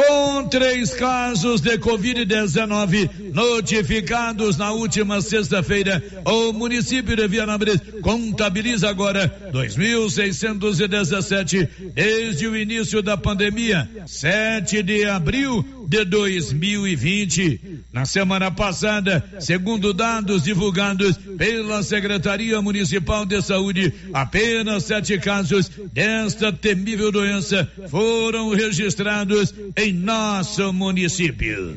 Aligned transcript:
Com 0.00 0.48
três 0.48 0.94
casos 0.94 1.60
de 1.60 1.76
Covid-19 1.76 3.32
notificados 3.34 4.56
na 4.56 4.72
última 4.72 5.20
sexta-feira, 5.20 6.02
o 6.24 6.54
município 6.54 7.14
de 7.14 7.28
Vianópolis 7.28 7.82
contabiliza 8.00 8.88
agora 8.88 9.50
2.617 9.52 11.68
desde 11.92 12.46
o 12.46 12.56
início 12.56 13.02
da 13.02 13.18
pandemia, 13.18 13.86
7 14.06 14.82
de 14.82 15.04
abril 15.04 15.79
de 15.90 16.04
2020. 16.04 17.82
Na 17.92 18.06
semana 18.06 18.48
passada, 18.48 19.24
segundo 19.40 19.92
dados 19.92 20.44
divulgados 20.44 21.18
pela 21.36 21.82
Secretaria 21.82 22.62
Municipal 22.62 23.26
de 23.26 23.42
Saúde, 23.42 23.92
apenas 24.14 24.84
sete 24.84 25.18
casos 25.18 25.68
desta 25.92 26.52
temível 26.52 27.10
doença 27.10 27.68
foram 27.88 28.50
registrados 28.50 29.52
em 29.76 29.92
nosso 29.92 30.72
município. 30.72 31.76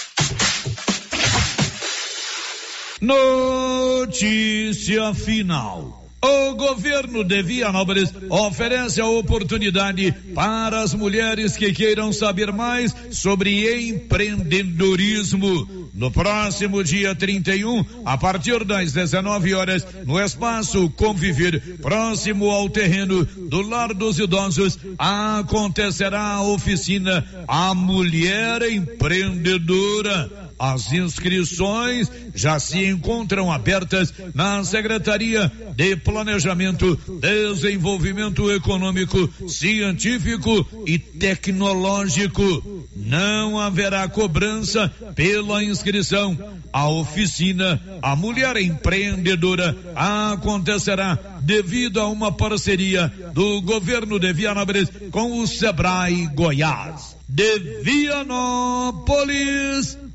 Notícia 3.01 5.11
final. 5.15 5.99
O 6.23 6.53
governo 6.53 7.23
de 7.23 7.41
Vianópolis 7.41 8.13
oferece 8.29 9.01
a 9.01 9.07
oportunidade 9.07 10.11
para 10.35 10.81
as 10.81 10.93
mulheres 10.93 11.57
que 11.57 11.73
queiram 11.73 12.13
saber 12.13 12.51
mais 12.51 12.95
sobre 13.09 13.89
empreendedorismo. 13.89 15.89
No 15.95 16.11
próximo 16.11 16.83
dia 16.83 17.15
31, 17.15 17.83
a 18.05 18.19
partir 18.19 18.63
das 18.63 18.93
19 18.93 19.55
horas, 19.55 19.83
no 20.05 20.19
espaço 20.19 20.87
Conviver, 20.91 21.79
próximo 21.81 22.51
ao 22.51 22.69
terreno 22.69 23.25
do 23.25 23.67
Lar 23.67 23.95
dos 23.95 24.19
Idosos, 24.19 24.77
acontecerá 24.99 26.21
a 26.21 26.43
oficina 26.43 27.25
A 27.47 27.73
Mulher 27.73 28.61
Empreendedora 28.61 30.40
as 30.61 30.93
inscrições 30.93 32.11
já 32.35 32.59
se 32.59 32.85
encontram 32.85 33.51
abertas 33.51 34.13
na 34.35 34.63
Secretaria 34.63 35.51
de 35.75 35.95
Planejamento, 35.95 36.95
Desenvolvimento 37.19 38.51
Econômico, 38.51 39.27
Científico 39.49 40.63
e 40.85 40.99
Tecnológico. 40.99 42.85
Não 42.95 43.59
haverá 43.59 44.07
cobrança 44.07 44.87
pela 45.15 45.63
inscrição. 45.63 46.37
A 46.71 46.87
oficina 46.87 47.81
A 47.99 48.15
Mulher 48.15 48.55
Empreendedora 48.57 49.75
acontecerá 49.95 51.17
devido 51.41 51.99
a 51.99 52.07
uma 52.07 52.31
parceria 52.31 53.11
do 53.33 53.63
governo 53.63 54.19
de 54.19 54.31
Vianópolis 54.31 54.89
com 55.09 55.39
o 55.39 55.47
Sebrae 55.47 56.27
Goiás. 56.27 57.17
De 57.27 57.81
Vianópolis, 57.81 59.17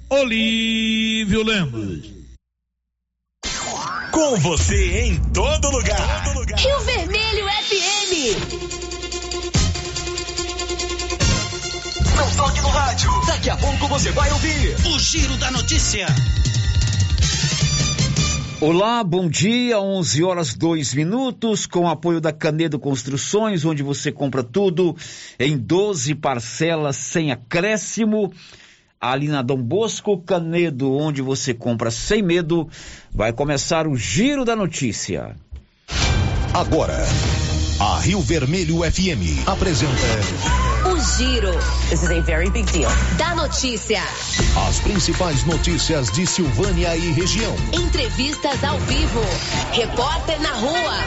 Olívio 0.09 1.43
Lemos. 1.43 2.09
Com 4.13 4.37
você 4.37 5.01
em 5.01 5.21
todo 5.33 5.69
lugar. 5.69 6.25
Todo 6.25 6.39
lugar. 6.39 6.61
Rio 6.61 6.81
Vermelho 6.83 7.45
FM. 7.45 8.37
Não 12.15 12.37
toque 12.37 12.61
no 12.61 12.69
rádio. 12.69 13.11
Daqui 13.27 13.51
a 13.51 13.57
pouco 13.57 13.89
você 13.89 14.13
vai 14.13 14.31
ouvir 14.31 14.77
o 14.95 14.99
Giro 15.01 15.37
da 15.39 15.51
Notícia. 15.51 16.07
Olá, 18.61 19.03
bom 19.03 19.29
dia, 19.29 19.81
11 19.81 20.23
horas 20.23 20.55
2 20.55 20.95
minutos, 20.95 21.67
com 21.67 21.89
apoio 21.89 22.21
da 22.21 22.33
Canedo 22.33 22.79
Construções, 22.79 23.65
onde 23.65 23.83
você 23.83 24.13
compra 24.13 24.45
tudo 24.45 24.97
em 25.37 25.59
12 25.59 26.15
parcelas 26.15 26.95
sem 26.95 27.33
acréscimo 27.33 28.33
ali 29.01 29.29
na 29.29 29.43
Dom 29.43 29.63
Bosco 29.63 30.19
Canedo, 30.19 30.93
onde 30.93 31.23
você 31.23 31.55
compra 31.55 31.91
sem 31.91 32.23
medo. 32.23 32.69
Vai 33.13 33.33
começar 33.33 33.87
o 33.87 33.97
Giro 33.97 34.45
da 34.45 34.57
Notícia. 34.57 35.37
Agora, 36.53 37.05
a 37.79 38.01
Rio 38.01 38.21
Vermelho 38.21 38.79
FM 38.79 39.47
apresenta. 39.47 39.93
O 40.91 40.99
Giro. 41.17 41.53
This 41.91 42.03
is 42.03 42.11
a 42.11 42.21
very 42.21 42.49
big 42.49 42.71
deal. 42.73 42.91
Da 43.19 43.35
notícia. 43.35 44.01
As 44.69 44.81
principais 44.81 45.45
notícias 45.45 46.11
de 46.13 46.27
Silvânia 46.27 46.97
e 46.97 47.13
região. 47.13 47.55
Entrevistas 47.73 48.65
ao 48.65 48.79
vivo. 48.81 49.21
Repórter 49.73 50.41
na 50.41 50.53
rua. 50.53 50.99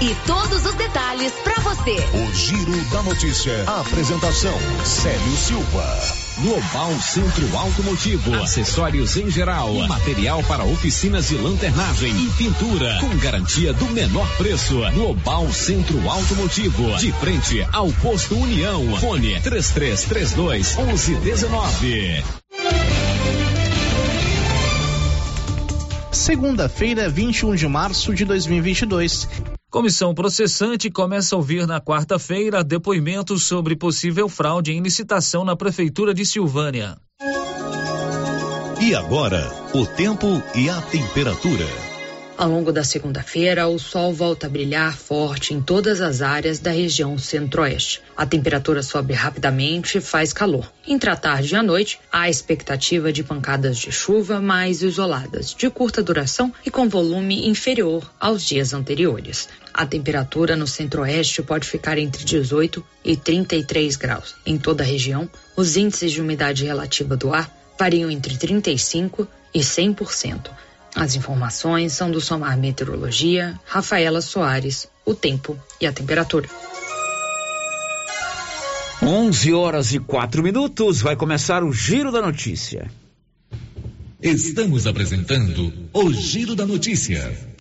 E 0.00 0.14
todos 0.26 0.66
os 0.66 0.74
detalhes 0.74 1.32
para 1.44 1.60
você. 1.62 1.96
O 2.12 2.34
Giro 2.34 2.90
da 2.90 3.02
Notícia. 3.02 3.64
A 3.68 3.80
apresentação: 3.80 4.58
Célio 4.84 5.36
Silva. 5.36 6.23
Global 6.38 7.00
Centro 7.00 7.56
Automotivo, 7.56 8.34
acessórios 8.42 9.16
em 9.16 9.30
geral, 9.30 9.72
material 9.86 10.42
para 10.42 10.64
oficinas 10.64 11.28
de 11.28 11.36
lanternagem 11.36 12.10
e 12.10 12.28
pintura, 12.30 12.98
com 13.00 13.16
garantia 13.18 13.72
do 13.72 13.86
menor 13.86 14.28
preço. 14.36 14.80
Global 14.94 15.52
Centro 15.52 16.10
Automotivo, 16.10 16.96
de 16.98 17.12
frente 17.12 17.64
ao 17.72 17.90
posto 17.92 18.36
União. 18.36 18.96
Fone 18.96 19.40
3332 19.40 20.76
1119. 20.76 22.24
Segunda-feira, 26.10 27.08
21 27.08 27.54
de 27.54 27.68
março 27.68 28.12
de 28.12 28.24
2022. 28.24 29.28
Comissão 29.74 30.14
processante 30.14 30.88
começa 30.88 31.34
a 31.34 31.38
ouvir 31.38 31.66
na 31.66 31.80
quarta-feira 31.80 32.62
depoimentos 32.62 33.42
sobre 33.42 33.74
possível 33.74 34.28
fraude 34.28 34.70
em 34.70 34.80
licitação 34.80 35.44
na 35.44 35.56
Prefeitura 35.56 36.14
de 36.14 36.24
Silvânia. 36.24 36.96
E 38.80 38.94
agora, 38.94 39.52
o 39.74 39.84
tempo 39.84 40.40
e 40.54 40.70
a 40.70 40.80
temperatura. 40.80 41.66
Ao 42.36 42.48
longo 42.48 42.72
da 42.72 42.82
segunda-feira, 42.82 43.68
o 43.68 43.78
sol 43.78 44.12
volta 44.12 44.46
a 44.46 44.50
brilhar 44.50 44.96
forte 44.96 45.54
em 45.54 45.62
todas 45.62 46.00
as 46.00 46.20
áreas 46.20 46.58
da 46.58 46.70
região 46.70 47.16
centro-oeste. 47.16 48.00
A 48.16 48.26
temperatura 48.26 48.82
sobe 48.82 49.12
rapidamente 49.12 49.98
e 49.98 50.00
faz 50.00 50.32
calor. 50.32 50.72
Entre 50.86 51.10
a 51.10 51.16
tarde 51.16 51.54
e 51.54 51.56
a 51.56 51.62
noite, 51.62 51.98
há 52.12 52.28
expectativa 52.28 53.12
de 53.12 53.22
pancadas 53.22 53.78
de 53.78 53.90
chuva 53.92 54.40
mais 54.40 54.82
isoladas, 54.82 55.54
de 55.54 55.70
curta 55.70 56.02
duração 56.02 56.52
e 56.66 56.70
com 56.70 56.88
volume 56.88 57.48
inferior 57.48 58.08
aos 58.20 58.44
dias 58.44 58.72
anteriores. 58.72 59.48
A 59.76 59.84
temperatura 59.84 60.54
no 60.54 60.68
centro-oeste 60.68 61.42
pode 61.42 61.66
ficar 61.66 61.98
entre 61.98 62.22
18 62.22 62.84
e 63.04 63.16
33 63.16 63.96
graus. 63.96 64.36
Em 64.46 64.56
toda 64.56 64.84
a 64.84 64.86
região, 64.86 65.28
os 65.56 65.76
índices 65.76 66.12
de 66.12 66.20
umidade 66.20 66.64
relativa 66.64 67.16
do 67.16 67.34
ar 67.34 67.50
variam 67.76 68.08
entre 68.08 68.36
35 68.36 69.26
e 69.52 69.58
100%. 69.58 70.48
As 70.94 71.16
informações 71.16 71.92
são 71.92 72.08
do 72.08 72.20
Somar 72.20 72.56
Meteorologia, 72.56 73.58
Rafaela 73.64 74.20
Soares, 74.20 74.86
o 75.04 75.12
tempo 75.12 75.58
e 75.80 75.88
a 75.88 75.92
temperatura. 75.92 76.48
11 79.02 79.52
horas 79.52 79.92
e 79.92 79.98
4 79.98 80.40
minutos, 80.40 81.02
vai 81.02 81.16
começar 81.16 81.64
o 81.64 81.72
Giro 81.72 82.12
da 82.12 82.22
Notícia. 82.22 82.88
Estamos 84.22 84.86
apresentando 84.86 85.72
o 85.92 86.12
Giro 86.12 86.54
da 86.54 86.64
Notícia. 86.64 87.53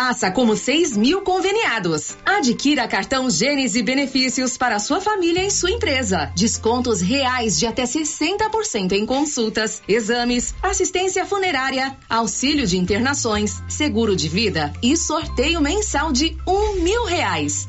Faça 0.00 0.30
como 0.30 0.56
6 0.56 0.96
mil 0.96 1.20
conveniados. 1.20 2.16
Adquira 2.24 2.88
cartão 2.88 3.28
Gênese 3.28 3.82
Benefícios 3.82 4.56
para 4.56 4.78
sua 4.78 4.98
família 4.98 5.44
e 5.44 5.50
sua 5.50 5.70
empresa. 5.70 6.32
Descontos 6.34 7.02
reais 7.02 7.58
de 7.58 7.66
até 7.66 7.84
60% 7.84 8.92
em 8.92 9.04
consultas, 9.04 9.82
exames, 9.86 10.54
assistência 10.62 11.26
funerária, 11.26 11.94
auxílio 12.08 12.66
de 12.66 12.78
internações, 12.78 13.62
seguro 13.68 14.16
de 14.16 14.26
vida 14.26 14.72
e 14.82 14.96
sorteio 14.96 15.60
mensal 15.60 16.10
de 16.10 16.34
um 16.48 16.76
mil 16.76 17.04
reais. 17.04 17.68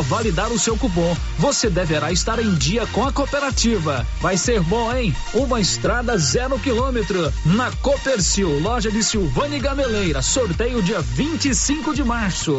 validar 0.00 0.52
o 0.52 0.58
seu 0.58 0.76
cupom, 0.76 1.16
você 1.38 1.68
deverá 1.68 2.12
estar 2.12 2.38
em 2.38 2.54
dia 2.54 2.86
com 2.88 3.04
a 3.04 3.12
cooperativa. 3.12 4.06
Vai 4.20 4.36
ser 4.36 4.60
bom, 4.60 4.94
hein? 4.94 5.14
Uma 5.34 5.60
estrada 5.60 6.16
zero 6.18 6.58
quilômetro 6.58 7.32
na 7.44 7.70
Copercil, 7.82 8.60
loja 8.60 8.90
de 8.90 9.02
Silvânia 9.02 9.58
Gameleira. 9.58 10.22
Sorteio 10.22 10.82
dia 10.82 11.00
25 11.00 11.94
de 11.94 12.04
março. 12.04 12.56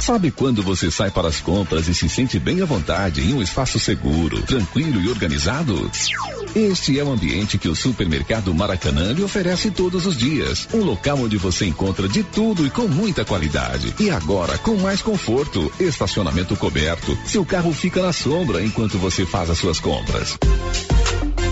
Sabe 0.00 0.30
quando 0.30 0.62
você 0.62 0.90
sai 0.90 1.10
para 1.10 1.28
as 1.28 1.40
compras 1.40 1.86
e 1.86 1.94
se 1.94 2.08
sente 2.08 2.38
bem 2.38 2.62
à 2.62 2.64
vontade 2.64 3.20
em 3.20 3.34
um 3.34 3.42
espaço 3.42 3.78
seguro, 3.78 4.42
tranquilo 4.42 5.00
e 5.00 5.08
organizado? 5.08 5.90
Este 6.54 6.98
é 6.98 7.04
o 7.04 7.12
ambiente 7.12 7.58
que 7.58 7.68
o 7.68 7.76
supermercado 7.76 8.52
Maracanã 8.52 9.12
lhe 9.12 9.22
oferece 9.22 9.70
todos 9.70 10.04
os 10.04 10.16
dias. 10.16 10.66
Um 10.74 10.82
local 10.82 11.18
onde 11.18 11.36
você 11.36 11.64
encontra 11.66 12.08
de 12.08 12.24
tudo 12.24 12.66
e 12.66 12.70
com 12.70 12.88
muita 12.88 13.24
qualidade. 13.24 13.94
E 14.00 14.10
agora 14.10 14.58
com 14.58 14.76
mais 14.76 15.00
conforto, 15.00 15.72
estacionamento 15.78 16.56
coberto. 16.56 17.16
Seu 17.24 17.44
carro 17.44 17.72
fica 17.72 18.02
na 18.02 18.12
sombra 18.12 18.64
enquanto 18.64 18.98
você 18.98 19.24
faz 19.24 19.48
as 19.48 19.58
suas 19.58 19.78
compras. 19.78 20.36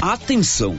Atenção! 0.00 0.78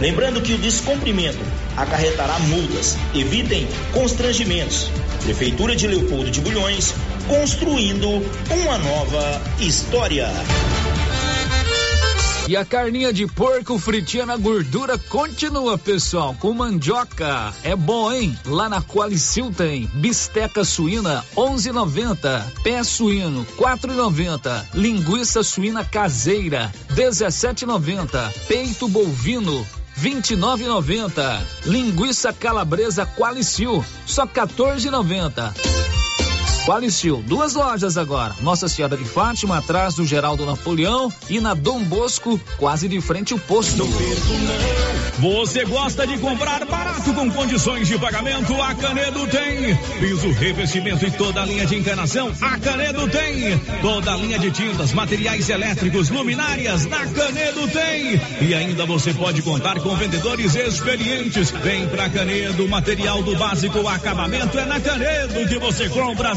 Lembrando 0.00 0.40
que 0.40 0.52
o 0.52 0.58
descumprimento 0.58 1.38
acarretará 1.76 2.38
multas. 2.40 2.96
Evitem 3.14 3.66
constrangimentos. 3.92 4.90
Prefeitura 5.24 5.74
de 5.74 5.86
Leopoldo 5.86 6.30
de 6.30 6.40
Bulhões, 6.40 6.94
construindo 7.26 8.08
uma 8.08 8.78
nova 8.78 9.42
história. 9.60 10.28
E 12.48 12.56
a 12.56 12.64
carninha 12.64 13.12
de 13.12 13.26
porco 13.26 13.78
fritinha 13.78 14.24
na 14.24 14.34
gordura 14.34 14.96
continua, 14.96 15.76
pessoal, 15.76 16.34
com 16.40 16.54
mandioca. 16.54 17.52
É 17.62 17.76
bom, 17.76 18.10
hein? 18.10 18.38
Lá 18.46 18.70
na 18.70 18.80
Qualicil 18.80 19.52
tem 19.52 19.84
bisteca 19.92 20.64
suína 20.64 21.22
11,90, 21.36 22.42
pé 22.62 22.82
suíno 22.82 23.46
4,90, 23.58 24.64
linguiça 24.72 25.42
suína 25.42 25.84
caseira 25.84 26.72
17,90, 26.94 28.32
peito 28.46 28.88
bovino 28.88 29.66
29,90. 30.00 31.42
Linguiça 31.66 32.32
calabresa 32.32 33.04
Qualicil, 33.04 33.84
só 34.06 34.26
14,90. 34.26 35.52
Qualicil, 36.64 37.22
duas 37.26 37.54
lojas 37.54 37.96
agora. 37.96 38.34
Nossa 38.40 38.68
Senhora 38.68 38.96
de 38.96 39.04
Fátima, 39.04 39.58
atrás 39.58 39.94
do 39.94 40.04
Geraldo 40.04 40.44
Napoleão 40.44 41.12
e 41.28 41.40
na 41.40 41.54
Dom 41.54 41.82
Bosco, 41.82 42.38
quase 42.58 42.88
de 42.88 43.00
frente 43.00 43.32
o 43.32 43.38
posto. 43.38 43.88
Você 45.18 45.64
gosta 45.64 46.06
de 46.06 46.16
comprar 46.18 46.64
barato 46.64 47.12
com 47.12 47.28
condições 47.30 47.88
de 47.88 47.98
pagamento? 47.98 48.54
A 48.62 48.74
Canedo 48.74 49.26
tem. 49.26 49.76
Piso, 49.98 50.30
revestimento 50.30 51.04
e 51.04 51.10
toda 51.10 51.42
a 51.42 51.44
linha 51.44 51.66
de 51.66 51.74
encanação? 51.74 52.32
A 52.40 52.56
Canedo 52.58 53.08
tem. 53.08 53.58
Toda 53.80 54.12
a 54.12 54.16
linha 54.16 54.38
de 54.38 54.50
tintas, 54.52 54.92
materiais 54.92 55.48
elétricos, 55.48 56.08
luminárias? 56.08 56.86
Na 56.86 57.04
Canedo 57.06 57.66
tem. 57.66 58.20
E 58.40 58.54
ainda 58.54 58.86
você 58.86 59.12
pode 59.12 59.42
contar 59.42 59.80
com 59.80 59.96
vendedores 59.96 60.54
experientes. 60.54 61.50
Vem 61.50 61.88
pra 61.88 62.08
Canedo, 62.08 62.68
material 62.68 63.22
do 63.22 63.36
básico, 63.36 63.88
acabamento 63.88 64.56
é 64.56 64.66
na 64.66 64.78
Canedo 64.78 65.48
que 65.48 65.58
você 65.58 65.88
compra 65.88 66.36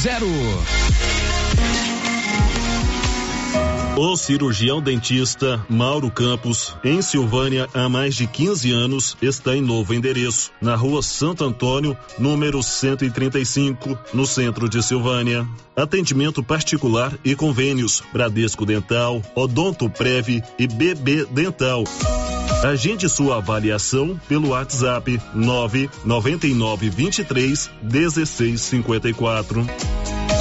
8200 0.03 0.81
o 4.03 4.17
cirurgião 4.17 4.81
dentista 4.81 5.63
Mauro 5.69 6.09
Campos, 6.09 6.75
em 6.83 7.03
Silvânia 7.03 7.69
há 7.71 7.87
mais 7.87 8.15
de 8.15 8.25
15 8.25 8.71
anos, 8.71 9.15
está 9.21 9.55
em 9.55 9.61
novo 9.61 9.93
endereço, 9.93 10.51
na 10.59 10.75
rua 10.75 11.03
Santo 11.03 11.43
Antônio, 11.43 11.95
número 12.17 12.63
135, 12.63 13.95
no 14.11 14.25
centro 14.25 14.67
de 14.67 14.81
Silvânia. 14.81 15.47
Atendimento 15.75 16.41
particular 16.41 17.13
e 17.23 17.35
convênios 17.35 18.01
Bradesco 18.11 18.65
Dental, 18.65 19.21
Odonto 19.35 19.87
Prev 19.87 20.41
e 20.57 20.67
BB 20.67 21.25
Dental. 21.25 21.83
Agende 22.63 23.09
sua 23.09 23.37
avaliação 23.37 24.19
pelo 24.29 24.49
WhatsApp 24.49 25.19
999 25.33 26.89
23 26.91 27.71
1654. 27.81 29.65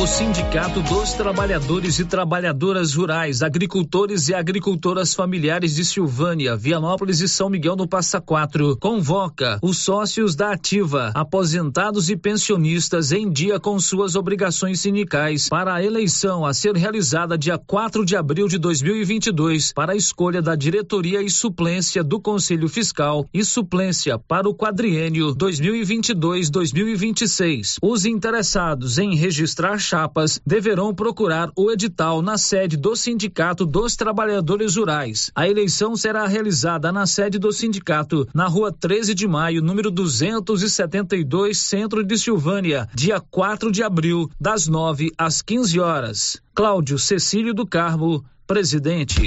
O 0.01 0.07
Sindicato 0.07 0.81
dos 0.81 1.13
Trabalhadores 1.13 1.99
e 1.99 2.07
Trabalhadoras 2.07 2.95
Rurais, 2.95 3.43
Agricultores 3.43 4.31
e 4.31 4.35
Agricultoras 4.35 5.13
Familiares 5.13 5.75
de 5.75 5.85
Silvânia, 5.85 6.57
Vianópolis 6.57 7.21
e 7.21 7.29
São 7.29 7.51
Miguel 7.51 7.77
no 7.77 7.87
Passa 7.87 8.19
Quatro 8.19 8.79
convoca 8.79 9.59
os 9.61 9.77
sócios 9.77 10.35
da 10.35 10.53
Ativa, 10.53 11.13
aposentados 11.15 12.09
e 12.09 12.17
pensionistas 12.17 13.13
em 13.13 13.31
dia 13.31 13.61
com 13.61 13.79
suas 13.79 14.17
obrigações 14.17 14.81
sindicais 14.81 15.51
para 15.51 15.75
a 15.75 15.85
eleição 15.85 16.47
a 16.47 16.55
ser 16.55 16.75
realizada 16.77 17.37
dia 17.37 17.59
4 17.59 18.03
de 18.03 18.17
abril 18.17 18.49
de 18.49 18.57
2022 18.57 19.75
para 19.75 19.93
a 19.93 19.97
escolha 19.97 20.41
da 20.41 20.57
diretoria 20.57 21.21
e 21.21 21.29
suplência 21.29 22.03
do 22.03 22.19
Conselho 22.19 22.71
Fiscal 22.71 23.27
e 23.35 23.45
suplência 23.45 24.19
para 24.19 24.49
o 24.49 24.55
quadriênio 24.55 25.35
2022-2026. 25.35 27.77
Os 27.83 28.07
interessados 28.07 28.97
em 28.97 29.15
registrar 29.15 29.90
chapas 29.91 30.41
deverão 30.47 30.95
procurar 30.95 31.51
o 31.57 31.69
edital 31.69 32.23
na 32.23 32.39
sede 32.39 32.77
do 32.77 32.95
Sindicato 32.95 33.67
dos 33.67 33.97
Trabalhadores 33.97 34.77
Rurais. 34.77 35.33
A 35.35 35.49
eleição 35.49 35.97
será 35.97 36.27
realizada 36.29 36.93
na 36.93 37.07
sede 37.07 37.41
do 37.41 37.53
sindicato, 37.53 38.29
na 38.33 38.47
rua 38.47 38.73
13 38.73 39.15
de 39.15 39.27
maio, 39.27 39.61
número 39.61 39.91
272, 39.91 41.59
centro 41.59 42.05
de 42.05 42.17
Silvânia, 42.17 42.89
dia 42.95 43.21
4 43.21 43.73
de 43.73 43.83
abril, 43.83 44.31
das 44.41 44.69
9 44.69 45.11
às 45.19 45.43
15 45.43 45.81
horas. 45.81 46.41
Cláudio 46.55 46.97
Cecílio 46.97 47.53
do 47.53 47.67
Carmo, 47.67 48.25
presidente. 48.47 49.27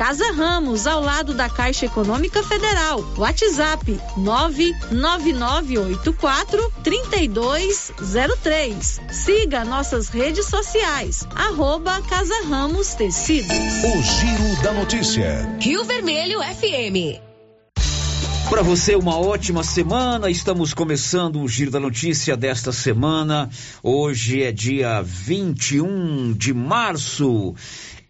Casa 0.00 0.32
Ramos, 0.32 0.86
ao 0.86 1.02
lado 1.02 1.34
da 1.34 1.50
Caixa 1.50 1.84
Econômica 1.84 2.42
Federal. 2.42 3.04
WhatsApp 3.18 4.00
99984 4.16 6.72
3203. 6.82 9.00
Siga 9.10 9.62
nossas 9.62 10.08
redes 10.08 10.46
sociais. 10.46 11.28
Arroba 11.34 12.00
Casa 12.08 12.32
Ramos 12.48 12.94
Tecidos. 12.94 13.52
O 13.52 14.02
Giro 14.02 14.62
da 14.62 14.72
Notícia. 14.72 15.54
Rio 15.60 15.84
Vermelho 15.84 16.40
FM. 16.40 17.20
Para 18.48 18.62
você, 18.62 18.96
uma 18.96 19.18
ótima 19.18 19.62
semana. 19.62 20.30
Estamos 20.30 20.72
começando 20.72 21.42
o 21.42 21.46
Giro 21.46 21.70
da 21.70 21.78
Notícia 21.78 22.38
desta 22.38 22.72
semana. 22.72 23.50
Hoje 23.82 24.42
é 24.42 24.50
dia 24.50 25.02
21 25.02 26.32
de 26.32 26.54
março. 26.54 27.54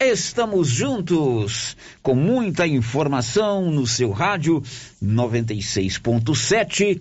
Estamos 0.02 0.68
juntos 0.68 1.76
com 2.02 2.14
muita 2.14 2.66
informação 2.66 3.70
no 3.70 3.86
seu 3.86 4.12
rádio 4.12 4.62
96.7, 5.04 6.98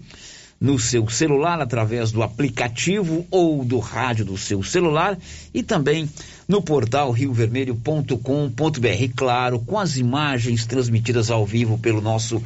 no 0.59 0.77
seu 0.77 1.07
celular 1.07 1.61
através 1.61 2.11
do 2.11 2.21
aplicativo 2.21 3.25
ou 3.31 3.63
do 3.63 3.79
rádio 3.79 4.25
do 4.25 4.37
seu 4.37 4.61
celular 4.61 5.17
e 5.53 5.63
também 5.63 6.09
no 6.45 6.61
portal 6.61 7.11
riovermelho.com.br, 7.11 9.13
claro, 9.15 9.61
com 9.61 9.79
as 9.79 9.95
imagens 9.95 10.65
transmitidas 10.65 11.31
ao 11.31 11.45
vivo 11.45 11.77
pelo 11.77 12.01
nosso 12.01 12.43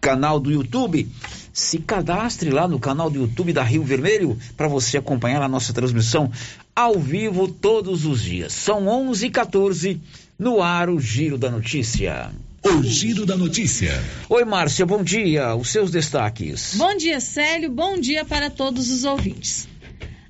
canal 0.00 0.40
do 0.40 0.50
YouTube. 0.50 1.08
Se 1.52 1.78
cadastre 1.78 2.50
lá 2.50 2.66
no 2.66 2.80
canal 2.80 3.08
do 3.08 3.20
YouTube 3.20 3.52
da 3.52 3.62
Rio 3.62 3.84
Vermelho 3.84 4.36
para 4.56 4.66
você 4.66 4.98
acompanhar 4.98 5.42
a 5.42 5.48
nossa 5.48 5.72
transmissão 5.72 6.28
ao 6.74 6.98
vivo 6.98 7.48
todos 7.48 8.04
os 8.04 8.22
dias. 8.22 8.52
São 8.52 8.88
11 8.88 9.26
e 9.26 9.30
14 9.30 10.00
no 10.38 10.62
ar 10.62 10.88
o 10.88 10.98
Giro 10.98 11.36
da 11.36 11.50
Notícia. 11.50 12.30
O 12.64 12.82
Giro 12.82 13.26
da 13.26 13.36
Notícia. 13.36 13.92
Oi, 14.28 14.44
Márcia, 14.44 14.86
bom 14.86 15.02
dia. 15.02 15.54
Os 15.54 15.68
seus 15.68 15.90
destaques. 15.90 16.74
Bom 16.76 16.96
dia, 16.96 17.20
Célio. 17.20 17.70
Bom 17.70 17.98
dia 17.98 18.24
para 18.24 18.48
todos 18.48 18.90
os 18.90 19.04
ouvintes. 19.04 19.68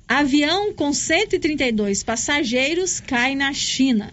Avião 0.07 0.73
com 0.73 0.91
132 0.91 2.03
passageiros 2.03 2.99
cai 2.99 3.35
na 3.35 3.53
China. 3.53 4.11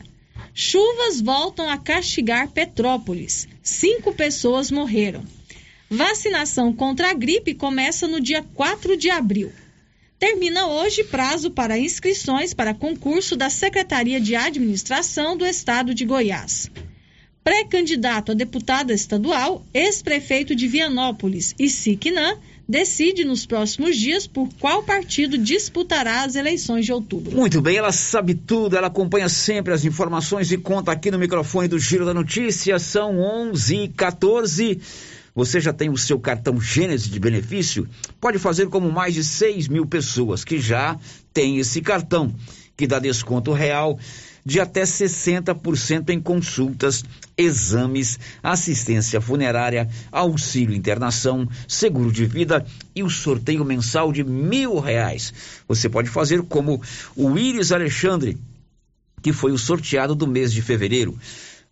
Chuvas 0.54 1.20
voltam 1.20 1.68
a 1.68 1.78
castigar 1.78 2.48
Petrópolis. 2.48 3.48
Cinco 3.62 4.12
pessoas 4.12 4.70
morreram. 4.70 5.24
Vacinação 5.88 6.72
contra 6.72 7.10
a 7.10 7.14
gripe 7.14 7.54
começa 7.54 8.06
no 8.06 8.20
dia 8.20 8.44
4 8.54 8.96
de 8.96 9.10
abril. 9.10 9.50
Termina 10.20 10.66
hoje 10.66 11.02
prazo 11.02 11.50
para 11.50 11.78
inscrições 11.78 12.52
para 12.52 12.74
concurso 12.74 13.34
da 13.36 13.48
Secretaria 13.48 14.20
de 14.20 14.36
Administração 14.36 15.34
do 15.34 15.46
Estado 15.46 15.94
de 15.94 16.04
Goiás. 16.04 16.70
Pré-candidato 17.42 18.32
a 18.32 18.34
deputado 18.34 18.90
estadual, 18.90 19.64
ex-prefeito 19.72 20.54
de 20.54 20.68
Vianópolis 20.68 21.54
e 21.58 21.70
Siquinã, 21.70 22.36
decide 22.68 23.24
nos 23.24 23.46
próximos 23.46 23.96
dias 23.96 24.26
por 24.26 24.46
qual 24.60 24.82
partido 24.82 25.38
disputará 25.38 26.22
as 26.22 26.34
eleições 26.34 26.84
de 26.84 26.92
outubro. 26.92 27.34
Muito 27.34 27.62
bem, 27.62 27.78
ela 27.78 27.90
sabe 27.90 28.34
tudo, 28.34 28.76
ela 28.76 28.88
acompanha 28.88 29.30
sempre 29.30 29.72
as 29.72 29.86
informações 29.86 30.52
e 30.52 30.58
conta 30.58 30.92
aqui 30.92 31.10
no 31.10 31.18
microfone 31.18 31.66
do 31.66 31.78
Giro 31.78 32.04
da 32.04 32.12
Notícia. 32.12 32.78
São 32.78 33.18
11 33.18 33.74
e 33.74 33.88
14 33.88 34.80
você 35.34 35.60
já 35.60 35.72
tem 35.72 35.90
o 35.90 35.96
seu 35.96 36.18
cartão 36.18 36.60
Gênesis 36.60 37.08
de 37.08 37.20
benefício? 37.20 37.88
Pode 38.20 38.38
fazer 38.38 38.68
como 38.68 38.90
mais 38.90 39.14
de 39.14 39.24
6 39.24 39.68
mil 39.68 39.86
pessoas 39.86 40.44
que 40.44 40.58
já 40.58 40.98
têm 41.32 41.58
esse 41.58 41.80
cartão, 41.80 42.34
que 42.76 42.86
dá 42.86 42.98
desconto 42.98 43.52
real 43.52 43.98
de 44.44 44.58
até 44.58 44.82
60% 44.82 46.10
em 46.10 46.20
consultas, 46.20 47.04
exames, 47.36 48.18
assistência 48.42 49.20
funerária, 49.20 49.88
auxílio 50.10 50.74
internação, 50.74 51.48
seguro 51.68 52.10
de 52.10 52.24
vida 52.24 52.64
e 52.94 53.02
o 53.02 53.10
sorteio 53.10 53.64
mensal 53.64 54.12
de 54.12 54.24
mil 54.24 54.78
reais. 54.78 55.32
Você 55.68 55.88
pode 55.88 56.08
fazer 56.08 56.42
como 56.42 56.80
o 57.14 57.38
Iris 57.38 57.70
Alexandre, 57.70 58.38
que 59.22 59.32
foi 59.32 59.52
o 59.52 59.58
sorteado 59.58 60.14
do 60.14 60.26
mês 60.26 60.52
de 60.52 60.62
fevereiro 60.62 61.18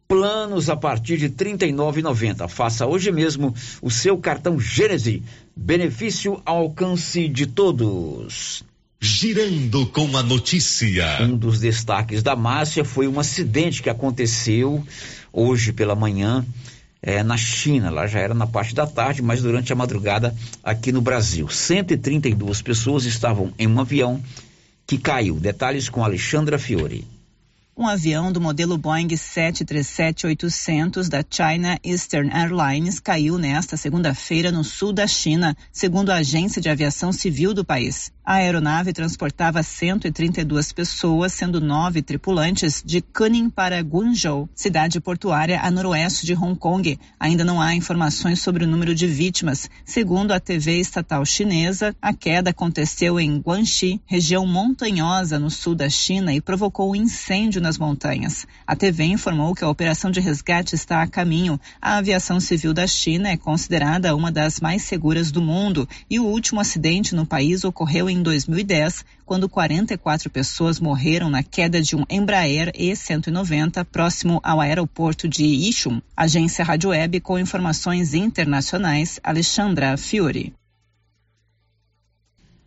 planos 0.08 0.70
a 0.70 0.76
partir 0.76 1.18
de 1.18 1.26
R$ 1.26 1.34
39,90. 1.34 2.48
Faça 2.48 2.86
hoje 2.86 3.12
mesmo 3.12 3.54
o 3.82 3.90
seu 3.90 4.16
cartão 4.16 4.58
Gênese. 4.58 5.22
Benefício 5.54 6.40
ao 6.46 6.62
alcance 6.62 7.28
de 7.28 7.46
todos. 7.46 8.64
Girando 9.00 9.86
com 9.86 10.16
a 10.16 10.22
notícia. 10.22 11.18
Um 11.20 11.36
dos 11.36 11.60
destaques 11.60 12.22
da 12.22 12.34
Márcia 12.34 12.84
foi 12.84 13.06
um 13.06 13.20
acidente 13.20 13.82
que 13.82 13.90
aconteceu 13.90 14.82
hoje 15.32 15.72
pela 15.72 15.94
manhã 15.94 16.44
é, 17.02 17.22
na 17.22 17.36
China. 17.36 17.90
Lá 17.90 18.06
já 18.06 18.18
era 18.18 18.34
na 18.34 18.46
parte 18.46 18.74
da 18.74 18.86
tarde, 18.86 19.22
mas 19.22 19.42
durante 19.42 19.72
a 19.72 19.76
madrugada 19.76 20.34
aqui 20.64 20.90
no 20.90 21.02
Brasil. 21.02 21.48
132 21.48 22.62
pessoas 22.62 23.04
estavam 23.04 23.52
em 23.58 23.68
um 23.68 23.78
avião 23.78 24.20
que 24.86 24.96
caiu. 24.96 25.38
Detalhes 25.38 25.88
com 25.88 26.02
Alexandra 26.02 26.58
Fiore. 26.58 27.17
Um 27.80 27.86
avião 27.86 28.32
do 28.32 28.40
modelo 28.40 28.76
Boeing 28.76 29.06
737-800 29.06 31.08
da 31.08 31.24
China 31.30 31.78
Eastern 31.84 32.28
Airlines 32.28 32.98
caiu 32.98 33.38
nesta 33.38 33.76
segunda-feira 33.76 34.50
no 34.50 34.64
sul 34.64 34.92
da 34.92 35.06
China, 35.06 35.56
segundo 35.70 36.10
a 36.10 36.16
Agência 36.16 36.60
de 36.60 36.68
Aviação 36.68 37.12
Civil 37.12 37.54
do 37.54 37.64
país. 37.64 38.10
A 38.30 38.34
aeronave 38.34 38.92
transportava 38.92 39.62
132 39.62 40.70
pessoas, 40.70 41.32
sendo 41.32 41.62
nove 41.62 42.02
tripulantes, 42.02 42.82
de 42.84 43.00
Kunming 43.00 43.48
para 43.48 43.80
Guangzhou, 43.80 44.46
cidade 44.54 45.00
portuária 45.00 45.58
a 45.62 45.70
noroeste 45.70 46.26
de 46.26 46.34
Hong 46.34 46.54
Kong. 46.54 46.98
Ainda 47.18 47.42
não 47.42 47.58
há 47.58 47.74
informações 47.74 48.42
sobre 48.42 48.64
o 48.64 48.68
número 48.68 48.94
de 48.94 49.06
vítimas. 49.06 49.70
Segundo 49.82 50.32
a 50.32 50.38
TV 50.38 50.78
estatal 50.78 51.24
chinesa, 51.24 51.96
a 52.02 52.12
queda 52.12 52.50
aconteceu 52.50 53.18
em 53.18 53.38
Guangxi, 53.38 53.98
região 54.04 54.46
montanhosa 54.46 55.38
no 55.38 55.48
sul 55.48 55.74
da 55.74 55.88
China, 55.88 56.30
e 56.34 56.38
provocou 56.38 56.90
um 56.90 56.96
incêndio 56.96 57.62
nas 57.62 57.78
montanhas. 57.78 58.46
A 58.66 58.76
TV 58.76 59.04
informou 59.04 59.54
que 59.54 59.64
a 59.64 59.70
operação 59.70 60.10
de 60.10 60.20
resgate 60.20 60.74
está 60.74 61.00
a 61.00 61.06
caminho. 61.06 61.58
A 61.80 61.96
aviação 61.96 62.40
civil 62.40 62.74
da 62.74 62.86
China 62.86 63.30
é 63.30 63.38
considerada 63.38 64.14
uma 64.14 64.30
das 64.30 64.60
mais 64.60 64.82
seguras 64.82 65.30
do 65.30 65.40
mundo 65.40 65.88
e 66.10 66.20
o 66.20 66.26
último 66.26 66.60
acidente 66.60 67.14
no 67.14 67.24
país 67.24 67.64
ocorreu 67.64 68.10
em 68.10 68.17
em 68.18 68.22
2010, 68.22 69.04
quando 69.24 69.48
44 69.48 70.28
pessoas 70.28 70.80
morreram 70.80 71.30
na 71.30 71.42
queda 71.42 71.80
de 71.80 71.94
um 71.96 72.04
Embraer 72.10 72.72
E190 72.72 73.84
próximo 73.84 74.40
ao 74.42 74.60
aeroporto 74.60 75.28
de 75.28 75.44
Ishum. 75.44 76.00
Agência 76.16 76.64
Rádio 76.64 76.90
Web 76.90 77.20
com 77.20 77.38
informações 77.38 78.12
internacionais, 78.14 79.20
Alexandra 79.22 79.96
Fiore. 79.96 80.52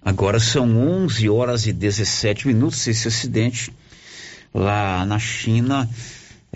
Agora 0.01 0.39
são 0.39 0.77
11 1.03 1.29
horas 1.29 1.67
e 1.67 1.73
17 1.73 2.47
minutos. 2.47 2.87
Esse 2.87 3.07
acidente 3.07 3.71
lá 4.53 5.05
na 5.05 5.19
China 5.19 5.87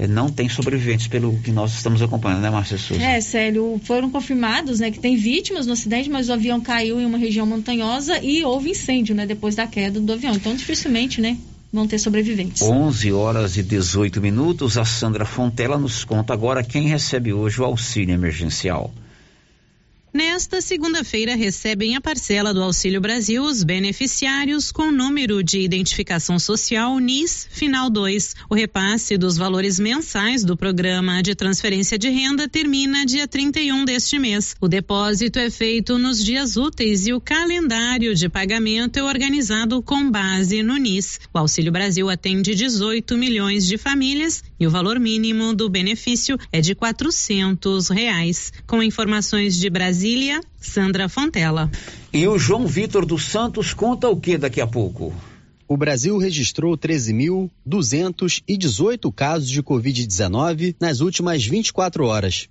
não 0.10 0.30
tem 0.30 0.50
sobreviventes, 0.50 1.08
pelo 1.08 1.38
que 1.40 1.52
nós 1.52 1.74
estamos 1.74 2.02
acompanhando, 2.02 2.42
né, 2.42 2.50
Márcia 2.50 2.78
Souza? 2.78 3.02
É, 3.02 3.22
Célio, 3.22 3.80
foram 3.84 4.10
confirmados, 4.10 4.80
né, 4.80 4.92
que 4.92 5.00
tem 5.00 5.16
vítimas 5.16 5.66
no 5.66 5.74
acidente, 5.74 6.10
mas 6.10 6.28
o 6.28 6.34
avião 6.34 6.60
caiu 6.60 7.00
em 7.00 7.06
uma 7.06 7.18
região 7.18 7.46
montanhosa 7.46 8.20
e 8.22 8.44
houve 8.44 8.72
incêndio, 8.72 9.16
né, 9.16 9.26
depois 9.26 9.56
da 9.56 9.66
queda 9.66 10.00
do 10.00 10.12
avião. 10.12 10.36
Então, 10.36 10.54
dificilmente, 10.54 11.22
né, 11.22 11.38
vão 11.72 11.88
ter 11.88 11.98
sobreviventes. 11.98 12.62
11 12.62 13.12
horas 13.14 13.58
e 13.58 13.64
18 13.64 14.22
minutos. 14.22 14.78
A 14.78 14.84
Sandra 14.84 15.26
Fontela 15.26 15.78
nos 15.78 16.04
conta 16.04 16.34
agora 16.34 16.64
quem 16.64 16.88
recebe 16.88 17.32
hoje 17.32 17.62
o 17.62 17.66
auxílio 17.66 18.14
emergencial. 18.14 18.94
Nesta 20.16 20.62
segunda-feira 20.62 21.36
recebem 21.36 21.98
a 21.98 22.00
parcela 22.00 22.54
do 22.54 22.64
Auxílio 22.64 23.02
Brasil 23.02 23.44
os 23.44 23.66
beneficiários 23.66 24.72
com 24.72 24.90
número 24.90 25.44
de 25.44 25.60
identificação 25.60 26.40
social 26.40 26.98
NIS 27.00 27.50
final 27.52 27.90
2. 27.90 28.34
O 28.50 28.56
repasse 28.56 29.18
dos 29.18 29.36
valores 29.36 29.78
mensais 29.78 30.46
do 30.46 30.56
programa 30.56 31.22
de 31.22 31.36
transferência 31.36 31.98
de 31.98 32.08
renda 32.08 32.48
termina 32.48 33.06
dia 33.06 33.28
31 33.28 33.84
deste 33.84 34.18
mês. 34.18 34.56
O 34.62 34.70
depósito 34.70 35.38
é 35.38 35.50
feito 35.50 35.98
nos 35.98 36.24
dias 36.24 36.56
úteis 36.56 37.06
e 37.08 37.12
o 37.12 37.20
calendário 37.20 38.16
de 38.16 38.30
pagamento 38.30 38.96
é 38.96 39.04
organizado 39.04 39.84
com 39.84 40.10
base 40.10 40.64
no 40.64 40.78
NIS. 40.78 41.20
O 41.34 41.40
Auxílio 41.40 41.74
Brasil 41.74 42.10
atende 42.10 42.56
18 42.56 43.18
milhões 43.18 43.68
de 43.68 43.78
famílias 43.78 44.42
e 44.58 44.66
o 44.66 44.72
valor 44.72 44.98
mínimo 44.98 45.54
do 45.54 45.70
benefício 45.70 46.40
é 46.54 46.62
de 46.62 46.74
quatrocentos 46.74 47.90
reais. 47.90 48.54
Com 48.66 48.82
informações 48.82 49.60
de 49.60 49.70
Brasília, 50.06 50.40
Sandra 50.62 51.10
Fontela. 51.10 51.72
E 52.14 52.28
o 52.28 52.38
João 52.38 52.68
Vitor 52.68 53.08
dos 53.08 53.26
Santos 53.26 53.74
conta 53.74 54.08
o 54.08 54.16
que 54.16 54.38
daqui 54.38 54.62
a 54.62 54.68
pouco? 54.68 55.12
O 55.68 55.76
Brasil 55.76 56.16
registrou 56.20 56.78
13.218 56.78 59.12
casos 59.12 59.50
de 59.50 59.64
Covid-19 59.64 60.76
nas 60.80 61.00
últimas 61.00 61.44
24 61.44 62.06
horas. 62.06 62.48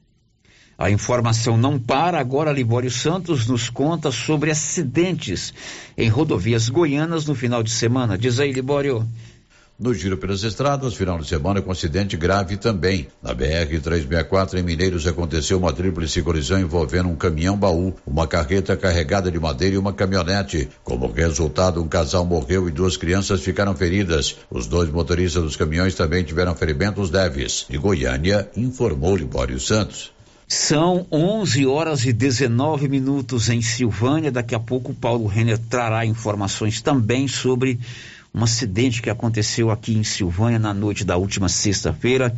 A 0.76 0.90
informação 0.90 1.56
não 1.56 1.78
para. 1.78 2.18
Agora, 2.18 2.50
Libório 2.50 2.90
Santos 2.90 3.46
nos 3.46 3.70
conta 3.70 4.10
sobre 4.10 4.50
acidentes 4.50 5.54
em 5.96 6.08
rodovias 6.08 6.68
goianas 6.68 7.24
no 7.24 7.36
final 7.36 7.62
de 7.62 7.70
semana. 7.70 8.18
Diz 8.18 8.40
aí, 8.40 8.50
Libório. 8.50 9.06
No 9.76 9.92
giro 9.92 10.16
pelas 10.16 10.44
estradas, 10.44 10.94
final 10.94 11.18
de 11.18 11.26
semana 11.26 11.60
com 11.60 11.72
acidente 11.72 12.16
grave 12.16 12.56
também. 12.56 13.08
Na 13.20 13.34
BR-364 13.34 14.54
em 14.54 14.62
Mineiros 14.62 15.04
aconteceu 15.04 15.58
uma 15.58 15.72
tríplice 15.72 16.22
colisão 16.22 16.60
envolvendo 16.60 17.08
um 17.08 17.16
caminhão 17.16 17.56
baú, 17.56 17.92
uma 18.06 18.24
carreta 18.24 18.76
carregada 18.76 19.32
de 19.32 19.40
madeira 19.40 19.74
e 19.74 19.78
uma 19.78 19.92
caminhonete. 19.92 20.68
Como 20.84 21.10
resultado, 21.10 21.82
um 21.82 21.88
casal 21.88 22.24
morreu 22.24 22.68
e 22.68 22.70
duas 22.70 22.96
crianças 22.96 23.40
ficaram 23.40 23.74
feridas. 23.74 24.36
Os 24.48 24.68
dois 24.68 24.88
motoristas 24.90 25.42
dos 25.42 25.56
caminhões 25.56 25.96
também 25.96 26.22
tiveram 26.22 26.54
ferimentos 26.54 27.10
leves. 27.10 27.66
De 27.68 27.76
Goiânia, 27.76 28.48
informou 28.56 29.16
Libório 29.16 29.58
Santos. 29.58 30.14
São 30.46 31.06
11 31.10 31.66
horas 31.66 32.04
e 32.04 32.12
19 32.12 32.86
minutos 32.86 33.48
em 33.48 33.60
Silvânia. 33.60 34.30
Daqui 34.30 34.54
a 34.54 34.60
pouco 34.60 34.94
Paulo 34.94 35.26
Renner 35.26 35.58
trará 35.58 36.06
informações 36.06 36.80
também 36.80 37.26
sobre 37.26 37.80
um 38.34 38.42
acidente 38.42 39.00
que 39.00 39.08
aconteceu 39.08 39.70
aqui 39.70 39.94
em 39.94 40.02
Silvânia 40.02 40.58
na 40.58 40.74
noite 40.74 41.04
da 41.04 41.16
última 41.16 41.48
sexta-feira, 41.48 42.34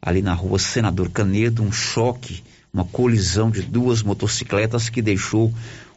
ali 0.00 0.20
na 0.20 0.34
rua 0.34 0.58
Senador 0.58 1.08
Canedo, 1.10 1.62
um 1.62 1.72
choque, 1.72 2.42
uma 2.72 2.84
colisão 2.84 3.50
de 3.50 3.62
duas 3.62 4.02
motocicletas 4.02 4.90
que 4.90 5.00
deixou 5.00 5.52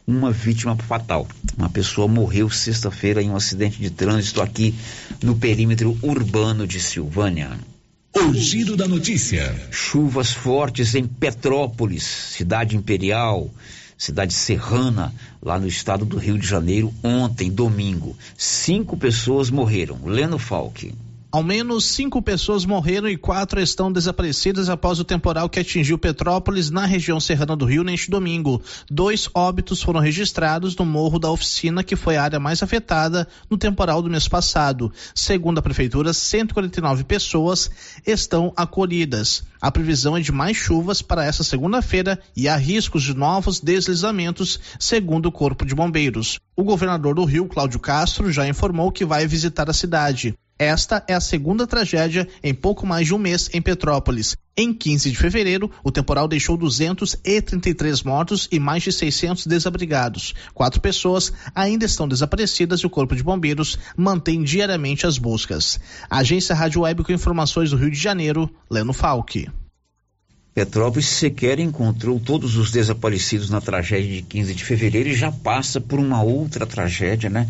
uma 0.06 0.32
vítima 0.32 0.74
fatal. 0.74 1.28
Uma 1.56 1.68
pessoa 1.68 2.08
morreu 2.08 2.48
sexta-feira 2.48 3.22
em 3.22 3.30
um 3.30 3.36
acidente 3.36 3.78
de 3.78 3.90
trânsito 3.90 4.40
aqui 4.40 4.74
no 5.22 5.36
perímetro 5.36 5.96
urbano 6.02 6.66
de 6.66 6.80
Silvânia. 6.80 7.50
O 8.16 8.32
giro 8.32 8.76
da 8.76 8.88
notícia. 8.88 9.54
Chuvas 9.70 10.32
fortes 10.32 10.94
em 10.94 11.04
Petrópolis, 11.04 12.02
cidade 12.02 12.74
imperial, 12.74 13.50
cidade 14.00 14.32
serrana, 14.32 15.12
lá 15.42 15.58
no 15.58 15.66
estado 15.66 16.06
do 16.06 16.16
Rio 16.16 16.38
de 16.38 16.46
Janeiro, 16.46 16.90
ontem, 17.04 17.50
domingo. 17.50 18.16
Cinco 18.34 18.96
pessoas 18.96 19.50
morreram. 19.50 19.98
Leno 20.06 20.38
Falck. 20.38 20.94
Ao 21.32 21.44
menos 21.44 21.84
cinco 21.84 22.20
pessoas 22.20 22.64
morreram 22.64 23.08
e 23.08 23.16
quatro 23.16 23.60
estão 23.60 23.92
desaparecidas 23.92 24.68
após 24.68 24.98
o 24.98 25.04
temporal 25.04 25.48
que 25.48 25.60
atingiu 25.60 25.96
Petrópolis 25.96 26.70
na 26.70 26.84
região 26.84 27.20
serrana 27.20 27.54
do 27.54 27.64
Rio 27.64 27.84
neste 27.84 28.10
domingo. 28.10 28.60
Dois 28.90 29.30
óbitos 29.32 29.80
foram 29.80 30.00
registrados 30.00 30.74
no 30.74 30.84
Morro 30.84 31.20
da 31.20 31.30
Oficina, 31.30 31.84
que 31.84 31.94
foi 31.94 32.16
a 32.16 32.24
área 32.24 32.40
mais 32.40 32.64
afetada 32.64 33.28
no 33.48 33.56
temporal 33.56 34.02
do 34.02 34.10
mês 34.10 34.26
passado. 34.26 34.92
Segundo 35.14 35.58
a 35.58 35.62
Prefeitura, 35.62 36.12
149 36.12 37.04
pessoas 37.04 37.70
estão 38.04 38.52
acolhidas. 38.56 39.44
A 39.60 39.70
previsão 39.70 40.16
é 40.16 40.20
de 40.20 40.32
mais 40.32 40.56
chuvas 40.56 41.00
para 41.00 41.24
essa 41.24 41.44
segunda-feira 41.44 42.18
e 42.36 42.48
há 42.48 42.56
riscos 42.56 43.04
de 43.04 43.14
novos 43.14 43.60
deslizamentos, 43.60 44.58
segundo 44.80 45.26
o 45.26 45.32
Corpo 45.32 45.64
de 45.64 45.76
Bombeiros. 45.76 46.40
O 46.56 46.64
governador 46.64 47.14
do 47.14 47.24
Rio, 47.24 47.46
Cláudio 47.46 47.78
Castro, 47.78 48.32
já 48.32 48.48
informou 48.48 48.90
que 48.90 49.04
vai 49.04 49.28
visitar 49.28 49.70
a 49.70 49.72
cidade. 49.72 50.34
Esta 50.60 51.02
é 51.08 51.14
a 51.14 51.20
segunda 51.22 51.66
tragédia 51.66 52.28
em 52.44 52.52
pouco 52.52 52.86
mais 52.86 53.06
de 53.06 53.14
um 53.14 53.18
mês 53.18 53.48
em 53.54 53.62
Petrópolis. 53.62 54.36
Em 54.54 54.74
15 54.74 55.10
de 55.10 55.16
fevereiro, 55.16 55.70
o 55.82 55.90
temporal 55.90 56.28
deixou 56.28 56.54
233 56.54 58.02
mortos 58.02 58.46
e 58.52 58.60
mais 58.60 58.82
de 58.82 58.92
600 58.92 59.46
desabrigados. 59.46 60.34
Quatro 60.52 60.78
pessoas 60.78 61.32
ainda 61.54 61.86
estão 61.86 62.06
desaparecidas 62.06 62.80
e 62.80 62.86
o 62.86 62.90
Corpo 62.90 63.16
de 63.16 63.22
Bombeiros 63.22 63.78
mantém 63.96 64.42
diariamente 64.42 65.06
as 65.06 65.16
buscas. 65.16 65.80
Agência 66.10 66.54
Rádio 66.54 66.82
Web 66.82 67.04
com 67.04 67.12
informações 67.12 67.70
do 67.70 67.78
Rio 67.78 67.90
de 67.90 67.98
Janeiro, 67.98 68.54
Leno 68.68 68.92
Falck. 68.92 69.48
Petrópolis 70.52 71.06
sequer 71.06 71.58
encontrou 71.58 72.20
todos 72.20 72.56
os 72.56 72.70
desaparecidos 72.70 73.48
na 73.48 73.62
tragédia 73.62 74.16
de 74.16 74.20
15 74.20 74.54
de 74.54 74.62
fevereiro 74.62 75.08
e 75.08 75.14
já 75.14 75.32
passa 75.32 75.80
por 75.80 75.98
uma 75.98 76.22
outra 76.22 76.66
tragédia, 76.66 77.30
né? 77.30 77.48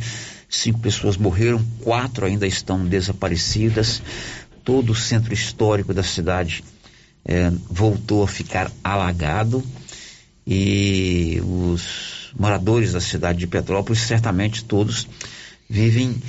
Cinco 0.51 0.81
pessoas 0.81 1.17
morreram, 1.17 1.65
quatro 1.81 2.27
ainda 2.27 2.45
estão 2.45 2.85
desaparecidas. 2.85 4.03
Todo 4.65 4.91
o 4.91 4.97
centro 4.97 5.33
histórico 5.33 5.95
da 5.95 6.03
cidade 6.03 6.65
é, 7.25 7.53
voltou 7.71 8.25
a 8.25 8.29
ficar 8.29 8.71
alagado 8.83 9.65
e 10.45 11.41
os 11.45 12.33
moradores 12.37 12.93
da 12.93 13.01
cidade 13.01 13.39
de 13.39 13.47
Petrópolis, 13.47 14.01
certamente 14.01 14.65
todos, 14.65 15.07
vivem 15.69 16.21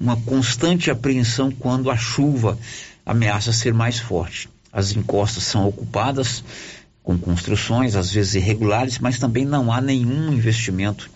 uma 0.00 0.16
constante 0.16 0.90
apreensão 0.90 1.50
quando 1.50 1.90
a 1.90 1.96
chuva 1.98 2.58
ameaça 3.04 3.52
ser 3.52 3.74
mais 3.74 3.98
forte. 3.98 4.48
As 4.72 4.96
encostas 4.96 5.44
são 5.44 5.68
ocupadas 5.68 6.42
com 7.02 7.18
construções, 7.18 7.94
às 7.94 8.10
vezes 8.10 8.36
irregulares, 8.36 8.98
mas 8.98 9.18
também 9.18 9.44
não 9.44 9.70
há 9.70 9.82
nenhum 9.82 10.32
investimento 10.32 11.10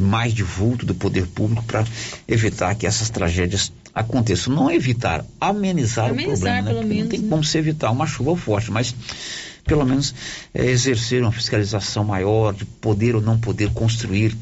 mais 0.00 0.32
de 0.32 0.42
vulto 0.42 0.86
do 0.86 0.94
poder 0.94 1.26
público 1.26 1.64
para 1.64 1.84
evitar 2.26 2.74
que 2.74 2.86
essas 2.86 3.10
tragédias 3.10 3.72
aconteçam. 3.94 4.54
Não 4.54 4.70
evitar, 4.70 5.24
amenizar, 5.40 6.10
amenizar 6.10 6.34
o 6.34 6.38
problema, 6.38 6.62
né? 6.62 6.74
Porque 6.74 6.86
menos, 6.86 7.04
não 7.04 7.10
tem 7.10 7.20
né? 7.20 7.28
como 7.28 7.44
se 7.44 7.58
evitar 7.58 7.90
uma 7.90 8.06
chuva 8.06 8.36
forte, 8.36 8.70
mas 8.70 8.94
pelo 9.64 9.84
menos 9.84 10.14
é, 10.52 10.66
exercer 10.66 11.22
uma 11.22 11.32
fiscalização 11.32 12.04
maior 12.04 12.52
de 12.52 12.64
poder 12.64 13.14
ou 13.14 13.22
não 13.22 13.38
poder 13.38 13.70
construir 13.72 14.36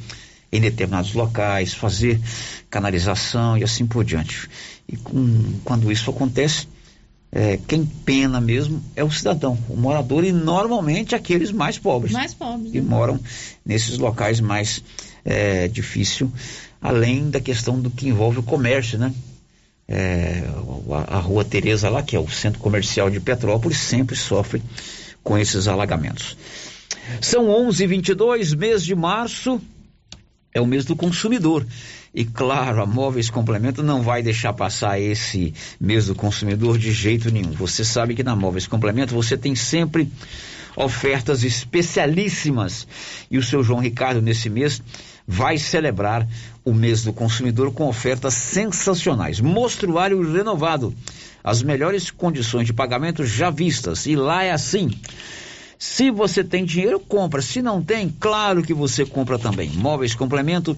em 0.53 0.61
determinados 0.61 1.15
locais, 1.15 1.73
fazer 1.73 2.21
canalização 2.69 3.57
e 3.57 3.65
assim 3.65 3.87
por 3.87 4.05
diante. 4.05 4.49
E 4.89 4.97
com, 4.97 5.61
quando 5.65 5.93
isso 5.93 6.11
acontece, 6.11 6.67
é, 7.33 7.59
quem 7.69 7.87
pena 7.87 8.41
mesmo 8.41 8.83
é 8.97 9.05
o 9.05 9.11
cidadão, 9.11 9.57
o 9.69 9.77
morador 9.77 10.25
e 10.25 10.33
normalmente 10.33 11.15
aqueles 11.15 11.53
mais 11.53 11.79
pobres. 11.79 12.13
Mais 12.13 12.35
pobres. 12.35 12.73
Que 12.73 12.81
né? 12.81 12.89
moram 12.89 13.21
nesses 13.65 13.99
locais 13.99 14.41
mais 14.41 14.83
é, 15.25 15.69
difícil, 15.69 16.31
além 16.81 17.31
da 17.31 17.41
questão 17.41 17.81
do 17.81 17.91
que 17.91 18.09
envolve 18.09 18.39
o 18.39 18.43
comércio, 18.43 18.99
né? 18.99 19.13
É, 19.89 20.45
a, 20.93 21.17
a, 21.17 21.19
rua 21.19 21.45
Tereza 21.45 21.89
lá, 21.89 22.03
que 22.03 22.15
é 22.15 22.21
o 22.21 22.29
centro 22.29 22.61
comercial 22.61 23.11
de 23.11 23.19
Petrópolis, 23.19 23.79
sempre 23.79 24.15
sofre 24.15 24.63
com 25.23 25.37
esses 25.37 25.67
alagamentos. 25.67 26.37
São 27.21 27.47
11:22 27.49 28.57
mês 28.57 28.85
de 28.85 28.95
março, 28.95 29.61
é 30.55 30.61
o 30.61 30.67
mês 30.67 30.85
do 30.85 30.95
consumidor. 30.95 31.67
E 32.13 32.25
claro, 32.25 32.83
a 32.83 32.87
Móveis 32.87 33.31
Complemento 33.31 33.83
não 33.83 34.03
vai 34.03 34.23
deixar 34.23 34.53
passar 34.53 35.01
esse 35.01 35.55
mês 35.81 36.07
do 36.07 36.15
consumidor 36.15 36.77
de 36.77 36.93
jeito 36.93 37.31
nenhum. 37.31 37.53
Você 37.53 37.85
sabe 37.85 38.15
que 38.15 38.23
na 38.23 38.35
Móveis 38.35 38.67
Complemento 38.67 39.15
você 39.15 39.37
tem 39.37 39.55
sempre 39.55 40.11
ofertas 40.77 41.45
especialíssimas. 41.45 42.87
E 43.31 43.39
o 43.39 43.43
seu 43.43 43.63
João 43.63 43.81
Ricardo, 43.81 44.21
nesse 44.21 44.51
mês, 44.51 44.83
vai 45.31 45.59
celebrar 45.59 46.27
o 46.65 46.75
mês 46.75 47.05
do 47.05 47.13
consumidor 47.13 47.73
com 47.73 47.87
ofertas 47.87 48.35
sensacionais. 48.35 49.41
Mostruário 49.41 50.21
renovado. 50.33 50.93
As 51.43 51.63
melhores 51.63 52.11
condições 52.11 52.67
de 52.67 52.73
pagamento 52.73 53.25
já 53.25 53.49
vistas. 53.49 54.07
E 54.07 54.17
lá 54.17 54.43
é 54.43 54.51
assim. 54.51 54.91
Se 55.79 56.11
você 56.11 56.43
tem 56.43 56.65
dinheiro, 56.65 56.99
compra. 56.99 57.41
Se 57.41 57.63
não 57.63 57.81
tem, 57.81 58.13
claro 58.19 58.61
que 58.61 58.75
você 58.75 59.07
compra 59.07 59.39
também. 59.39 59.71
Móveis 59.71 60.17
Complemento, 60.17 60.77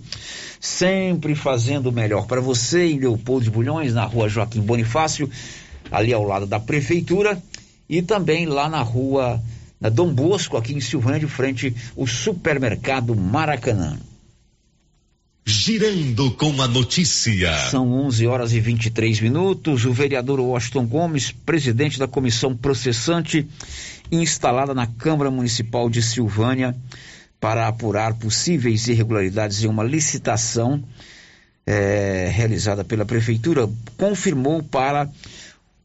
sempre 0.61 1.35
fazendo 1.35 1.87
o 1.87 1.93
melhor 1.93 2.27
para 2.27 2.43
você 2.43 2.89
em 2.89 2.99
Leopoldo 2.99 3.45
de 3.45 3.51
Bulhões, 3.51 3.95
na 3.95 4.05
rua 4.05 4.29
Joaquim 4.29 4.61
Bonifácio, 4.61 5.31
ali 5.91 6.13
ao 6.13 6.25
lado 6.25 6.47
da 6.47 6.61
prefeitura, 6.61 7.43
e 7.89 8.03
também 8.03 8.45
lá 8.45 8.69
na 8.69 8.83
rua 8.83 9.43
na 9.81 9.89
Dom 9.89 10.13
Bosco, 10.13 10.59
aqui 10.59 10.75
em 10.75 10.81
Silvânia, 10.81 11.19
de 11.19 11.27
frente 11.27 11.75
o 11.97 12.07
supermercado 12.07 13.17
Maracanã. 13.17 13.99
Girando 15.45 16.31
com 16.31 16.63
a 16.63 16.69
notícia. 16.69 17.53
São 17.69 17.93
11 17.93 18.27
horas 18.29 18.53
e 18.53 18.61
23 18.61 19.21
minutos. 19.21 19.85
O 19.85 19.93
vereador 19.93 20.39
Washington 20.39 20.87
Gomes, 20.87 21.33
presidente 21.33 21.99
da 21.99 22.07
comissão 22.07 22.57
processante, 22.57 23.49
instalada 24.11 24.73
na 24.73 24.87
Câmara 24.87 25.33
Municipal 25.33 25.91
de 25.91 26.01
Silvânia, 26.01 26.77
para 27.41 27.67
apurar 27.67 28.15
possíveis 28.15 28.87
irregularidades 28.87 29.65
em 29.65 29.67
uma 29.67 29.83
licitação 29.83 30.81
é, 31.67 32.31
realizada 32.33 32.85
pela 32.85 33.05
Prefeitura, 33.05 33.69
confirmou 33.99 34.63
para 34.63 35.11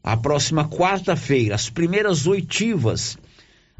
a 0.04 0.16
próxima 0.16 0.68
quarta-feira 0.68 1.56
as 1.56 1.68
primeiras 1.68 2.28
oitivas 2.28 3.18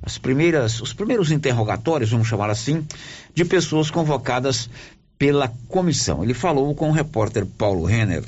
as 0.02 0.16
primeiras, 0.16 0.80
os 0.80 0.92
primeiros 0.92 1.30
interrogatórios, 1.32 2.10
vamos 2.10 2.28
chamar 2.28 2.50
assim, 2.50 2.86
de 3.34 3.44
pessoas 3.44 3.90
convocadas 3.90 4.70
pela 5.18 5.52
comissão. 5.68 6.22
Ele 6.22 6.34
falou 6.34 6.74
com 6.74 6.90
o 6.90 6.92
repórter 6.92 7.44
Paulo 7.44 7.84
Renner. 7.84 8.24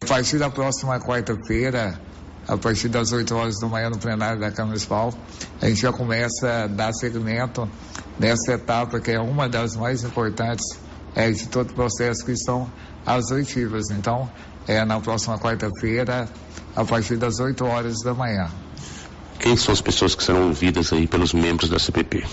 A 0.00 0.06
partir 0.06 0.38
da 0.38 0.48
próxima 0.48 0.98
quarta-feira, 0.98 2.00
a 2.46 2.56
partir 2.56 2.88
das 2.88 3.12
8 3.12 3.34
horas 3.34 3.60
da 3.60 3.68
manhã 3.68 3.90
no 3.90 3.98
plenário 3.98 4.40
da 4.40 4.50
Câmara 4.50 4.68
Municipal, 4.68 5.12
a 5.60 5.68
gente 5.68 5.82
já 5.82 5.92
começa 5.92 6.64
a 6.64 6.66
dar 6.66 6.92
seguimento 6.92 7.68
nessa 8.18 8.52
etapa 8.52 9.00
que 9.00 9.10
é 9.10 9.20
uma 9.20 9.48
das 9.48 9.76
mais 9.76 10.02
importantes 10.02 10.64
é, 11.14 11.30
de 11.30 11.48
todo 11.48 11.70
o 11.70 11.74
processo, 11.74 12.24
que 12.24 12.36
são 12.36 12.70
as 13.04 13.30
oitivas. 13.30 13.90
Então, 13.90 14.30
é 14.66 14.84
na 14.84 15.00
próxima 15.00 15.38
quarta-feira, 15.38 16.28
a 16.74 16.84
partir 16.84 17.16
das 17.16 17.38
8 17.38 17.64
horas 17.64 17.96
da 18.02 18.14
manhã. 18.14 18.48
Quem 19.38 19.56
são 19.56 19.72
as 19.72 19.80
pessoas 19.80 20.14
que 20.14 20.22
serão 20.22 20.48
ouvidas 20.48 20.92
aí 20.92 21.06
pelos 21.06 21.32
membros 21.32 21.68
da 21.68 21.78
CPP? 21.78 22.24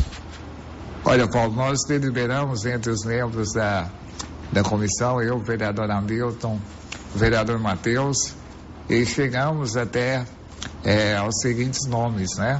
Olha, 1.08 1.28
Paulo, 1.28 1.54
nós 1.54 1.82
deliberamos 1.88 2.66
entre 2.66 2.92
os 2.92 3.06
membros 3.06 3.54
da, 3.54 3.88
da 4.52 4.64
comissão, 4.64 5.22
eu, 5.22 5.36
o 5.36 5.44
vereador 5.44 5.90
Hamilton, 5.92 6.60
o 7.14 7.18
vereador 7.20 7.60
Matheus, 7.60 8.34
e 8.90 9.06
chegamos 9.06 9.78
até 9.78 10.26
é, 10.84 11.16
aos 11.16 11.42
seguintes 11.42 11.88
nomes, 11.88 12.36
né? 12.38 12.60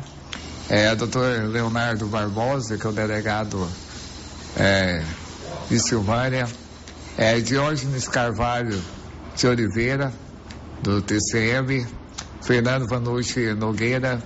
É, 0.70 0.94
doutor 0.94 1.26
Leonardo 1.48 2.06
Barbosa, 2.06 2.78
que 2.78 2.86
é 2.86 2.90
o 2.92 2.94
delegado 2.94 3.68
é, 4.56 5.04
de 5.68 5.80
Silvânia, 5.80 6.48
é, 7.18 7.40
Diógenes 7.40 8.08
Carvalho 8.08 8.80
de 9.36 9.48
Oliveira, 9.48 10.14
do 10.84 11.02
TCM, 11.02 11.84
Fernando 12.44 12.88
Vanucci 12.88 13.56
Nogueira, 13.56 14.22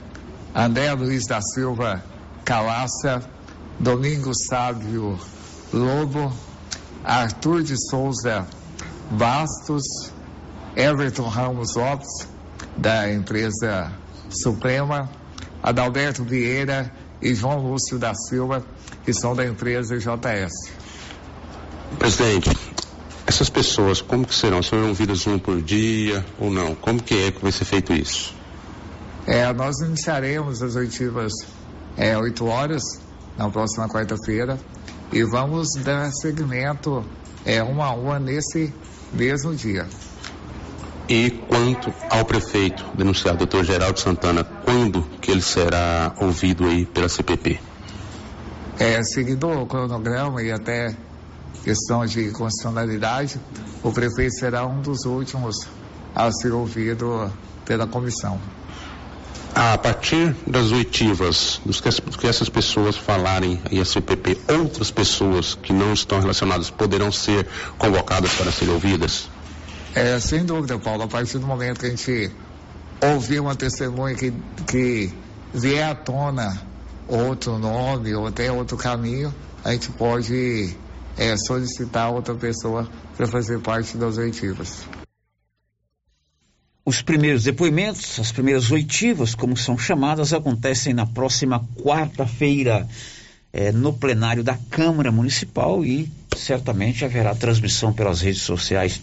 André 0.54 0.92
Luiz 0.92 1.26
da 1.26 1.40
Silva 1.42 2.04
Calaça, 2.44 3.39
Domingos 3.80 4.38
Sábio 4.50 5.18
Lobo, 5.72 6.34
Arthur 7.04 7.64
de 7.64 7.76
Souza 7.90 8.46
Bastos, 9.12 10.12
Everton 10.76 11.28
Ramos 11.28 11.76
Lopes, 11.76 12.28
da 12.78 13.12
empresa 13.12 13.92
Suprema, 14.30 15.10
Adalberto 15.64 16.24
Vieira 16.24 16.92
e 17.22 17.34
João 17.34 17.60
Lúcio 17.60 17.98
da 17.98 18.14
Silva, 18.14 18.64
que 19.04 19.14
são 19.14 19.36
da 19.36 19.46
empresa 19.46 19.98
JS. 19.98 20.52
Presidente, 21.98 22.50
essas 23.26 23.50
pessoas, 23.50 24.02
como 24.02 24.26
que 24.26 24.36
serão? 24.36 24.62
Serão 24.62 24.90
ouvidas 24.90 25.26
um 25.26 25.40
por 25.40 25.62
dia 25.62 26.26
ou 26.38 26.52
não? 26.52 26.76
Como 26.76 27.02
que 27.02 27.16
é 27.16 27.32
que 27.32 27.42
vai 27.42 27.52
ser 27.52 27.66
feito 27.66 27.94
isso? 27.94 28.36
É, 29.26 29.52
nós 29.54 29.80
iniciaremos 29.82 30.62
as 30.62 30.76
oitivas 30.76 31.32
é, 31.98 32.18
8 32.18 32.46
horas, 32.46 32.84
na 33.40 33.50
próxima 33.50 33.88
quarta-feira, 33.88 34.60
e 35.14 35.24
vamos 35.24 35.70
dar 35.82 36.12
seguimento 36.12 37.06
é, 37.46 37.64
uma 37.64 37.86
a 37.86 37.94
uma 37.94 38.20
nesse 38.20 38.74
mesmo 39.14 39.56
dia. 39.56 39.88
E 41.08 41.32
quanto 41.48 41.92
ao 42.10 42.26
prefeito 42.26 42.86
denunciado, 42.94 43.38
doutor 43.38 43.64
Geraldo 43.64 43.98
Santana, 43.98 44.44
quando 44.44 45.02
que 45.22 45.32
ele 45.32 45.42
será 45.42 46.14
ouvido 46.20 46.66
aí 46.66 46.86
pela 46.86 47.08
CPP? 47.08 47.60
É, 48.78 49.02
seguindo 49.04 49.48
o 49.48 49.66
cronograma 49.66 50.44
e 50.44 50.52
até 50.52 50.94
questão 51.64 52.06
de 52.06 52.32
constitucionalidade, 52.32 53.40
o 53.82 53.92
prefeito 53.92 54.34
será 54.34 54.66
um 54.68 54.82
dos 54.82 55.06
últimos 55.06 55.56
a 56.14 56.30
ser 56.30 56.52
ouvido 56.52 57.32
pela 57.66 57.88
comissão. 57.88 58.38
A 59.62 59.78
partir 59.78 60.34
das 60.48 60.72
oitivas, 60.72 61.60
dos 61.66 61.82
que, 61.82 61.90
do 61.90 62.18
que 62.18 62.26
essas 62.26 62.48
pessoas 62.48 62.96
falarem 62.96 63.62
e 63.70 63.82
a 63.82 63.84
CPP, 63.84 64.38
outras 64.48 64.90
pessoas 64.90 65.54
que 65.54 65.74
não 65.74 65.92
estão 65.92 66.18
relacionadas 66.22 66.70
poderão 66.70 67.12
ser 67.12 67.46
convocadas 67.78 68.34
para 68.36 68.54
serem 68.54 68.74
ouvidas? 68.74 69.28
É, 69.94 70.18
sem 70.18 70.46
dúvida, 70.46 70.80
Paulo. 70.80 71.04
A 71.04 71.08
partir 71.10 71.40
do 71.40 71.46
momento 71.46 71.82
que 71.82 71.88
a 71.88 71.90
gente 71.90 72.32
ouvir 73.02 73.42
uma 73.42 73.54
testemunha 73.54 74.16
que, 74.16 74.34
que 74.66 75.14
vier 75.54 75.90
à 75.90 75.94
tona 75.94 76.58
outro 77.06 77.60
nome 77.60 78.16
ou 78.16 78.28
até 78.28 78.50
outro 78.50 78.78
caminho, 78.78 79.36
a 79.66 79.74
gente 79.74 79.90
pode 79.90 80.74
é, 81.18 81.36
solicitar 81.36 82.10
outra 82.14 82.34
pessoa 82.34 82.88
para 83.18 83.28
fazer 83.28 83.60
parte 83.60 83.98
das 83.98 84.18
oitivas. 84.18 84.88
Os 86.90 87.04
primeiros 87.04 87.44
depoimentos, 87.44 88.20
as 88.20 88.32
primeiras 88.32 88.72
oitivas, 88.72 89.36
como 89.36 89.56
são 89.56 89.78
chamadas, 89.78 90.34
acontecem 90.34 90.92
na 90.92 91.06
próxima 91.06 91.64
quarta-feira 91.84 92.88
é, 93.54 93.72
no 93.72 93.94
plenário 93.94 94.44
da 94.44 94.58
Câmara 94.72 95.12
Municipal 95.12 95.86
e 95.86 96.10
certamente 96.36 97.06
haverá 97.06 97.36
transmissão 97.36 97.94
pelas 97.94 98.22
redes 98.22 98.42
sociais 98.42 99.00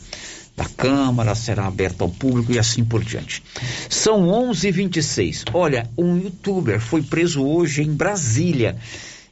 da 0.56 0.64
Câmara, 0.64 1.32
será 1.36 1.68
aberta 1.68 2.02
ao 2.02 2.10
público 2.10 2.50
e 2.50 2.58
assim 2.58 2.84
por 2.84 3.04
diante. 3.04 3.40
São 3.88 4.26
11:26. 4.26 5.44
Olha, 5.54 5.88
um 5.96 6.16
youtuber 6.16 6.80
foi 6.80 7.02
preso 7.02 7.46
hoje 7.46 7.84
em 7.84 7.94
Brasília. 7.94 8.76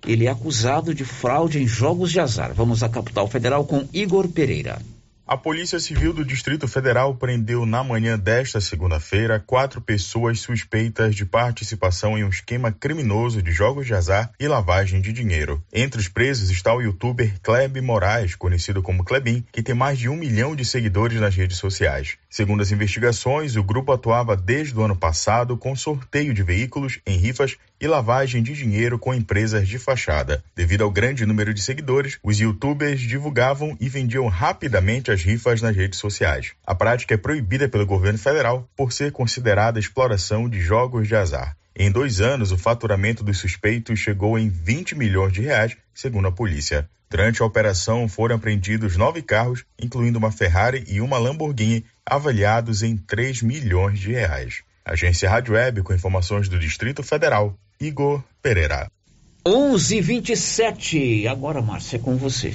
Ele 0.07 0.27
é 0.27 0.31
acusado 0.31 0.95
de 0.95 1.05
fraude 1.05 1.61
em 1.61 1.67
jogos 1.67 2.13
de 2.13 2.21
azar. 2.21 2.55
Vamos 2.55 2.85
à 2.85 2.89
capital 2.89 3.27
federal 3.27 3.65
com 3.65 3.85
Igor 3.93 4.29
Pereira. 4.29 4.81
A 5.27 5.39
Polícia 5.39 5.81
Civil 5.81 6.13
do 6.13 6.23
Distrito 6.23 6.69
Federal 6.69 7.15
prendeu 7.15 7.65
na 7.65 7.83
manhã 7.83 8.19
desta 8.19 8.61
segunda-feira 8.61 9.41
quatro 9.41 9.81
pessoas 9.81 10.41
suspeitas 10.41 11.17
de 11.17 11.25
participação 11.25 12.19
em 12.19 12.25
um 12.25 12.29
esquema 12.29 12.71
criminoso 12.71 13.43
de 13.43 13.51
jogos 13.51 13.87
de 13.87 13.95
azar 13.95 14.31
e 14.39 14.47
lavagem 14.47 15.01
de 15.01 15.15
dinheiro. 15.15 15.65
Entre 15.73 15.99
os 15.99 16.09
presos 16.09 16.51
está 16.51 16.75
o 16.75 16.83
youtuber 16.83 17.41
Kleb 17.43 17.81
Moraes, 17.81 18.35
conhecido 18.35 18.83
como 18.83 19.03
Klebin, 19.03 19.43
que 19.51 19.63
tem 19.63 19.75
mais 19.75 19.99
de 19.99 20.11
um 20.11 20.17
milhão 20.17 20.55
de 20.55 20.63
seguidores 20.63 21.19
nas 21.19 21.35
redes 21.35 21.57
sociais. 21.57 22.19
Segundo 22.35 22.63
as 22.63 22.73
investigações, 22.73 23.55
o 23.55 23.63
grupo 23.63 23.93
atuava 23.93 24.37
desde 24.37 24.77
o 24.77 24.83
ano 24.83 24.97
passado 24.97 25.57
com 25.57 25.77
sorteio 25.77 26.35
de 26.35 26.43
veículos 26.43 26.99
em 27.07 27.17
rifas 27.17 27.57
e 27.81 27.87
lavagem 27.87 28.43
de 28.43 28.55
dinheiro 28.55 28.99
com 28.99 29.15
empresas 29.15 29.69
de 29.69 29.79
fachada. 29.79 30.43
Devido 30.53 30.83
ao 30.83 30.91
grande 30.91 31.25
número 31.25 31.55
de 31.55 31.63
seguidores, 31.63 32.19
os 32.25 32.37
youtubers 32.37 33.01
divulgavam 33.01 33.77
e 33.81 33.89
vendiam 33.89 34.27
rapidamente 34.27 35.13
as 35.13 35.23
rifas 35.23 35.63
nas 35.63 35.77
redes 35.77 36.01
sociais. 36.01 36.55
A 36.67 36.75
prática 36.75 37.15
é 37.15 37.17
proibida 37.17 37.69
pelo 37.69 37.87
governo 37.87 38.19
federal 38.19 38.69
por 38.75 38.93
ser 38.93 39.13
considerada 39.13 39.79
exploração 39.79 40.49
de 40.49 40.61
jogos 40.61 41.07
de 41.07 41.15
azar. 41.15 41.57
Em 41.77 41.91
dois 41.91 42.21
anos, 42.21 42.53
o 42.53 42.57
faturamento 42.57 43.25
dos 43.25 43.39
suspeitos 43.39 43.99
chegou 43.99 44.39
em 44.39 44.49
20 44.49 44.95
milhões 44.95 45.33
de 45.33 45.41
reais, 45.41 45.77
segundo 45.93 46.29
a 46.29 46.33
polícia. 46.33 46.89
Durante 47.11 47.43
a 47.43 47.47
operação 47.47 48.09
foram 48.09 48.37
apreendidos 48.37 48.97
nove 48.97 49.23
carros, 49.23 49.65
incluindo 49.81 50.19
uma 50.19 50.31
Ferrari 50.31 50.85
e 50.87 51.01
uma 51.01 51.19
Lamborghini, 51.19 51.85
avaliados 52.07 52.85
em 52.85 52.97
3 52.97 53.43
milhões 53.43 53.99
de 53.99 54.13
reais. 54.13 54.63
Agência 54.85 55.29
Rádio 55.29 55.55
Web 55.55 55.83
com 55.83 55.93
informações 55.93 56.49
do 56.49 56.59
Distrito 56.61 57.03
Federal. 57.03 57.59
Igor 57.81 58.23
Pereira. 58.41 58.89
11:27. 59.45 61.27
Agora, 61.27 61.61
Márcia, 61.61 61.97
é 61.97 61.99
com 61.99 62.17
você. 62.17 62.55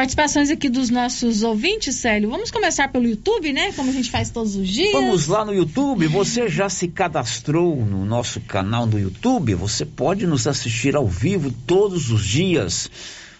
Participações 0.00 0.48
aqui 0.48 0.70
dos 0.70 0.88
nossos 0.88 1.42
ouvintes, 1.42 1.94
Célio. 1.96 2.30
Vamos 2.30 2.50
começar 2.50 2.88
pelo 2.88 3.06
YouTube, 3.06 3.52
né? 3.52 3.70
Como 3.72 3.90
a 3.90 3.92
gente 3.92 4.10
faz 4.10 4.30
todos 4.30 4.56
os 4.56 4.66
dias. 4.66 4.92
Vamos 4.92 5.26
lá 5.26 5.44
no 5.44 5.52
YouTube. 5.52 6.06
Você 6.06 6.48
já 6.48 6.70
se 6.70 6.88
cadastrou 6.88 7.76
no 7.76 8.06
nosso 8.06 8.40
canal 8.40 8.86
no 8.86 8.98
YouTube? 8.98 9.54
Você 9.56 9.84
pode 9.84 10.26
nos 10.26 10.46
assistir 10.46 10.96
ao 10.96 11.06
vivo 11.06 11.52
todos 11.66 12.10
os 12.10 12.24
dias. 12.24 12.90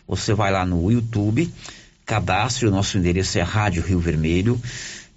Você 0.07 0.35
vai 0.35 0.53
lá 0.53 0.67
no 0.67 0.93
YouTube, 0.93 1.51
cadastre, 2.05 2.67
o 2.67 2.71
nosso 2.71 2.99
endereço 2.99 3.39
é 3.39 3.43
Rádio 3.43 3.83
Rio 3.83 3.99
Vermelho 3.99 4.61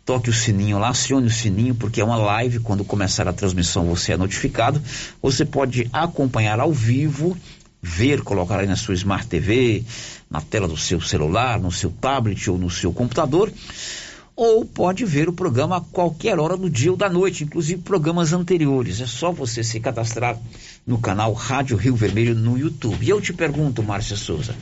toque 0.05 0.29
o 0.29 0.33
sininho 0.33 0.79
lá, 0.79 0.89
acione 0.89 1.27
o 1.27 1.31
sininho, 1.31 1.75
porque 1.75 2.01
é 2.01 2.03
uma 2.03 2.17
live, 2.17 2.59
quando 2.59 2.83
começar 2.83 3.25
a 3.25 3.31
transmissão 3.31 3.85
você 3.85 4.11
é 4.11 4.17
notificado. 4.17 4.81
Você 5.21 5.45
pode 5.45 5.89
acompanhar 5.93 6.59
ao 6.59 6.73
vivo, 6.73 7.37
ver, 7.83 8.21
colocar 8.21 8.61
aí 8.61 8.65
na 8.65 8.77
sua 8.77 8.95
Smart 8.95 9.27
TV, 9.27 9.83
na 10.31 10.39
tela 10.39 10.69
do 10.69 10.77
seu 10.77 11.01
celular, 11.01 11.59
no 11.59 11.69
seu 11.69 11.91
tablet 11.91 12.49
ou 12.49 12.57
no 12.57 12.69
seu 12.69 12.93
computador, 12.93 13.51
ou 14.35 14.65
pode 14.65 15.03
ver 15.03 15.27
o 15.27 15.33
programa 15.33 15.77
a 15.77 15.81
qualquer 15.81 16.39
hora 16.39 16.55
do 16.55 16.69
dia 16.69 16.91
ou 16.91 16.97
da 16.97 17.09
noite, 17.09 17.43
inclusive 17.43 17.81
programas 17.81 18.31
anteriores. 18.31 19.01
É 19.01 19.05
só 19.05 19.33
você 19.33 19.63
se 19.63 19.81
cadastrar 19.81 20.39
no 20.87 20.97
canal 20.97 21.33
Rádio 21.33 21.75
Rio 21.75 21.95
Vermelho 21.95 22.33
no 22.33 22.57
YouTube. 22.57 23.05
E 23.05 23.09
eu 23.09 23.19
te 23.19 23.33
pergunto, 23.33 23.83
Márcia 23.83 24.15
Souza, 24.15 24.55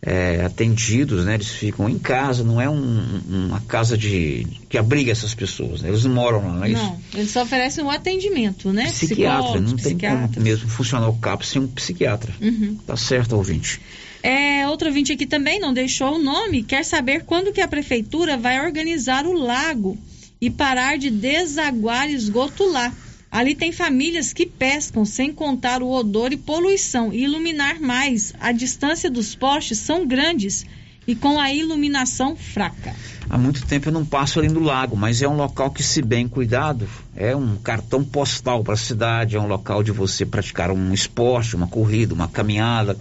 é, 0.00 0.42
atendidos, 0.42 1.26
né? 1.26 1.34
Eles 1.34 1.50
ficam 1.50 1.86
em 1.86 1.98
casa, 1.98 2.42
não 2.42 2.58
é 2.58 2.70
um, 2.70 3.20
uma 3.28 3.60
casa 3.60 3.98
de 3.98 4.46
que 4.70 4.78
abriga 4.78 5.12
essas 5.12 5.34
pessoas, 5.34 5.82
né? 5.82 5.90
Eles 5.90 6.02
não 6.04 6.14
moram 6.14 6.38
lá, 6.38 6.54
não 6.54 6.64
é 6.64 6.70
isso? 6.70 6.82
Não, 6.82 6.98
eles 7.12 7.30
só 7.30 7.42
oferecem 7.42 7.84
um 7.84 7.90
atendimento, 7.90 8.72
né? 8.72 8.86
Psiquiatra, 8.86 9.60
não 9.60 9.76
tem 9.76 9.98
como 9.98 10.30
mesmo 10.40 10.70
funcionar 10.70 11.10
o 11.10 11.18
CAP 11.18 11.46
sem 11.46 11.60
um 11.60 11.68
psiquiatra. 11.68 12.32
Uhum. 12.40 12.78
Tá 12.86 12.96
certo, 12.96 13.36
ouvinte. 13.36 13.78
É, 14.22 14.66
outro 14.66 14.88
ouvinte 14.88 15.12
aqui 15.12 15.26
também 15.26 15.60
não 15.60 15.74
deixou 15.74 16.14
o 16.14 16.18
nome, 16.18 16.62
quer 16.62 16.82
saber 16.82 17.24
quando 17.24 17.52
que 17.52 17.60
a 17.60 17.68
prefeitura 17.68 18.38
vai 18.38 18.58
organizar 18.64 19.26
o 19.26 19.34
lago 19.34 19.98
e 20.40 20.50
parar 20.50 20.96
de 20.98 21.10
desaguar 21.10 22.08
esgoto 22.08 22.64
lá. 22.64 22.92
Ali 23.30 23.54
tem 23.54 23.70
famílias 23.70 24.32
que 24.32 24.44
pescam 24.44 25.04
sem 25.04 25.32
contar 25.32 25.82
o 25.82 25.90
odor 25.90 26.32
e 26.32 26.36
poluição 26.36 27.12
e 27.12 27.24
iluminar 27.24 27.80
mais. 27.80 28.32
A 28.40 28.50
distância 28.50 29.08
dos 29.10 29.36
postes 29.36 29.78
são 29.78 30.06
grandes 30.06 30.66
e 31.06 31.14
com 31.14 31.38
a 31.38 31.52
iluminação 31.52 32.34
fraca. 32.36 32.94
Há 33.28 33.38
muito 33.38 33.64
tempo 33.64 33.88
eu 33.88 33.92
não 33.92 34.04
passo 34.04 34.40
ali 34.40 34.48
no 34.48 34.60
lago, 34.60 34.96
mas 34.96 35.22
é 35.22 35.28
um 35.28 35.36
local 35.36 35.70
que, 35.70 35.82
se 35.82 36.02
bem 36.02 36.26
cuidado, 36.26 36.88
é 37.14 37.34
um 37.34 37.56
cartão 37.56 38.04
postal 38.04 38.64
para 38.64 38.74
a 38.74 38.76
cidade, 38.76 39.36
é 39.36 39.40
um 39.40 39.46
local 39.46 39.82
de 39.84 39.92
você 39.92 40.26
praticar 40.26 40.72
um 40.72 40.92
esporte, 40.92 41.54
uma 41.54 41.68
corrida, 41.68 42.12
uma 42.12 42.26
caminhada, 42.26 42.98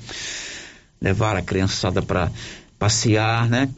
levar 1.02 1.36
a 1.36 1.42
criançada 1.42 2.02
para 2.02 2.32
passear, 2.78 3.50
né? 3.50 3.70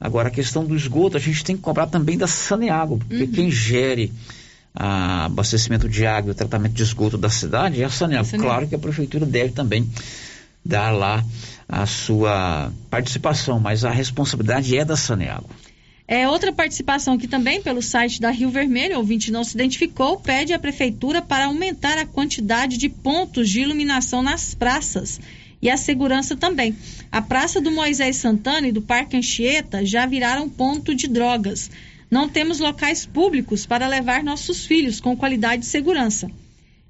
Agora, 0.00 0.28
a 0.28 0.30
questão 0.30 0.64
do 0.64 0.74
esgoto, 0.74 1.16
a 1.16 1.20
gente 1.20 1.44
tem 1.44 1.56
que 1.56 1.62
cobrar 1.62 1.86
também 1.86 2.16
da 2.16 2.26
Saneago, 2.26 2.98
porque 2.98 3.24
uhum. 3.24 3.32
quem 3.32 3.50
gere 3.50 4.10
a 4.74 5.26
abastecimento 5.26 5.88
de 5.88 6.06
água 6.06 6.30
e 6.30 6.32
o 6.32 6.34
tratamento 6.34 6.72
de 6.72 6.82
esgoto 6.82 7.18
da 7.18 7.28
cidade 7.28 7.82
é 7.82 7.84
a 7.84 7.90
Saneago. 7.90 8.24
Saneago. 8.24 8.48
Claro 8.48 8.68
que 8.68 8.74
a 8.74 8.78
prefeitura 8.78 9.26
deve 9.26 9.52
também 9.52 9.86
dar 10.64 10.90
lá 10.90 11.22
a 11.68 11.84
sua 11.86 12.72
participação, 12.88 13.60
mas 13.60 13.84
a 13.84 13.90
responsabilidade 13.90 14.76
é 14.76 14.84
da 14.84 14.96
Saneago. 14.96 15.50
É, 16.08 16.28
outra 16.28 16.52
participação 16.52 17.14
aqui 17.14 17.28
também 17.28 17.62
pelo 17.62 17.80
site 17.80 18.20
da 18.20 18.30
Rio 18.30 18.50
Vermelho, 18.50 18.96
ouvinte 18.96 19.30
não 19.30 19.44
se 19.44 19.54
identificou, 19.54 20.18
pede 20.18 20.52
à 20.52 20.58
prefeitura 20.58 21.22
para 21.22 21.44
aumentar 21.44 21.98
a 21.98 22.06
quantidade 22.06 22.78
de 22.78 22.88
pontos 22.88 23.48
de 23.48 23.60
iluminação 23.60 24.20
nas 24.20 24.52
praças 24.52 25.20
e 25.62 25.68
a 25.68 25.76
segurança 25.76 26.36
também. 26.36 26.76
A 27.12 27.20
Praça 27.20 27.60
do 27.60 27.70
Moisés 27.70 28.16
Santana 28.16 28.68
e 28.68 28.72
do 28.72 28.82
Parque 28.82 29.16
Anchieta 29.16 29.84
já 29.84 30.06
viraram 30.06 30.48
ponto 30.48 30.94
de 30.94 31.06
drogas. 31.06 31.70
Não 32.10 32.28
temos 32.28 32.58
locais 32.58 33.04
públicos 33.06 33.66
para 33.66 33.86
levar 33.86 34.24
nossos 34.24 34.66
filhos 34.66 35.00
com 35.00 35.16
qualidade 35.16 35.62
de 35.62 35.68
segurança. 35.68 36.30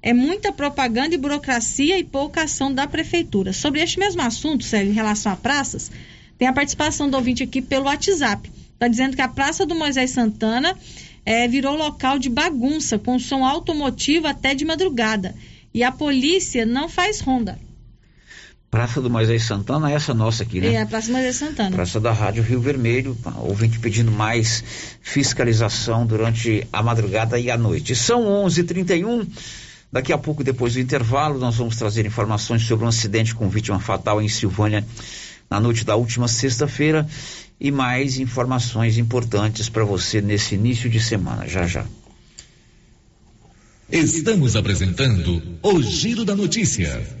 É 0.01 0.13
muita 0.13 0.51
propaganda 0.51 1.13
e 1.13 1.17
burocracia 1.17 1.99
e 1.99 2.03
pouca 2.03 2.43
ação 2.43 2.73
da 2.73 2.87
prefeitura. 2.87 3.53
Sobre 3.53 3.81
este 3.81 3.99
mesmo 3.99 4.21
assunto, 4.21 4.63
Célio, 4.63 4.91
em 4.91 4.95
relação 4.95 5.31
a 5.31 5.35
praças, 5.35 5.91
tem 6.39 6.47
a 6.47 6.53
participação 6.53 7.07
do 7.07 7.15
ouvinte 7.17 7.43
aqui 7.43 7.61
pelo 7.61 7.85
WhatsApp. 7.85 8.51
Está 8.73 8.87
dizendo 8.87 9.15
que 9.15 9.21
a 9.21 9.27
Praça 9.27 9.63
do 9.63 9.75
Moisés 9.75 10.09
Santana 10.09 10.75
é, 11.23 11.47
virou 11.47 11.75
local 11.75 12.17
de 12.17 12.29
bagunça, 12.29 12.97
com 12.97 13.19
som 13.19 13.45
automotivo 13.45 14.25
até 14.25 14.55
de 14.55 14.65
madrugada. 14.65 15.35
E 15.71 15.83
a 15.83 15.91
polícia 15.91 16.65
não 16.65 16.89
faz 16.89 17.19
ronda. 17.19 17.59
Praça 18.71 19.01
do 19.01 19.09
Moisés 19.09 19.43
Santana, 19.43 19.91
essa 19.91 20.13
nossa 20.13 20.43
aqui, 20.43 20.61
né? 20.61 20.73
É, 20.73 20.81
a 20.81 20.85
Praça 20.85 21.07
do 21.07 21.13
Moisés 21.13 21.35
Santana. 21.35 21.75
Praça 21.75 21.99
da 21.99 22.13
Rádio 22.13 22.41
Rio 22.41 22.61
Vermelho, 22.61 23.17
ouvinte 23.39 23.77
pedindo 23.77 24.09
mais 24.09 24.63
fiscalização 25.01 26.05
durante 26.05 26.65
a 26.71 26.81
madrugada 26.81 27.37
e 27.37 27.51
a 27.51 27.57
noite. 27.57 27.93
São 27.93 28.23
11:31. 28.45 28.47
h 28.47 28.63
31 28.63 29.27
Daqui 29.91 30.13
a 30.13 30.17
pouco, 30.17 30.41
depois 30.41 30.73
do 30.73 30.79
intervalo, 30.79 31.37
nós 31.37 31.57
vamos 31.57 31.75
trazer 31.75 32.05
informações 32.05 32.61
sobre 32.61 32.85
um 32.85 32.87
acidente 32.87 33.35
com 33.35 33.49
vítima 33.49 33.77
fatal 33.77 34.21
em 34.21 34.29
Silvânia 34.29 34.85
na 35.49 35.59
noite 35.59 35.83
da 35.83 35.97
última 35.97 36.29
sexta-feira 36.29 37.05
e 37.59 37.69
mais 37.71 38.17
informações 38.17 38.97
importantes 38.97 39.67
para 39.67 39.83
você 39.83 40.21
nesse 40.21 40.55
início 40.55 40.89
de 40.89 41.01
semana. 41.01 41.45
Já 41.45 41.67
já. 41.67 41.85
Estamos 43.91 44.55
apresentando 44.55 45.43
o 45.61 45.81
Giro 45.81 46.23
da 46.23 46.37
Notícia. 46.37 47.20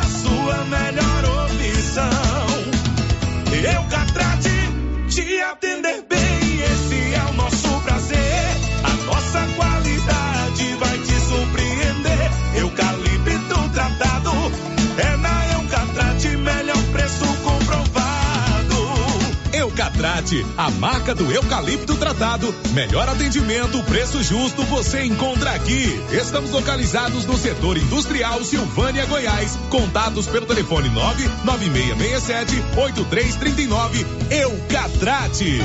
Eucatrate, 20.01 20.43
a 20.57 20.71
marca 20.71 21.13
do 21.13 21.31
eucalipto 21.31 21.95
tratado. 21.95 22.51
Melhor 22.73 23.07
atendimento, 23.07 23.83
preço 23.83 24.23
justo, 24.23 24.63
você 24.63 25.03
encontra 25.03 25.51
aqui. 25.51 26.01
Estamos 26.11 26.49
localizados 26.49 27.23
no 27.25 27.37
setor 27.37 27.77
industrial 27.77 28.43
Silvânia, 28.43 29.05
Goiás. 29.05 29.59
Contatos 29.69 30.25
pelo 30.25 30.47
telefone 30.47 30.89
99667 30.89 32.55
8339. 32.77 34.05
Eucatrate. 34.31 35.59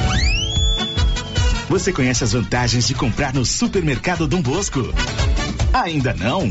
Você 1.71 1.91
conhece 1.91 2.23
as 2.23 2.33
vantagens 2.33 2.87
de 2.87 2.95
comprar 2.95 3.33
no 3.33 3.45
supermercado 3.45 4.27
Dom 4.27 4.43
Bosco? 4.43 4.93
Ainda 5.73 6.13
não? 6.13 6.51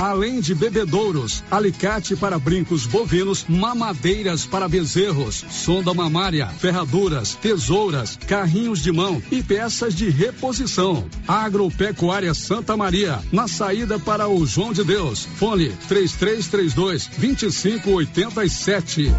Além 0.00 0.40
de 0.40 0.54
bebedouros, 0.54 1.42
alicate 1.50 2.16
para 2.16 2.38
brincos 2.38 2.86
bovinos, 2.86 3.44
mamadeiras 3.48 4.44
para 4.44 4.68
bezerros, 4.68 5.44
sonda 5.50 5.94
mamária, 5.94 6.46
ferraduras, 6.46 7.34
tesouras, 7.34 8.18
carrinhos 8.26 8.82
de 8.82 8.92
mão 8.92 9.22
e 9.30 9.42
peças 9.42 9.94
de 9.94 10.10
reposição. 10.10 11.04
Agropecuária 11.26 12.34
Santa 12.34 12.76
Maria, 12.76 13.20
na 13.32 13.48
saída 13.48 13.98
para 13.98 14.28
o 14.28 14.44
João 14.46 14.72
de 14.72 14.84
Deus. 14.84 15.26
Fone 15.36 15.70
3332 15.88 17.08
2587. 17.18 19.12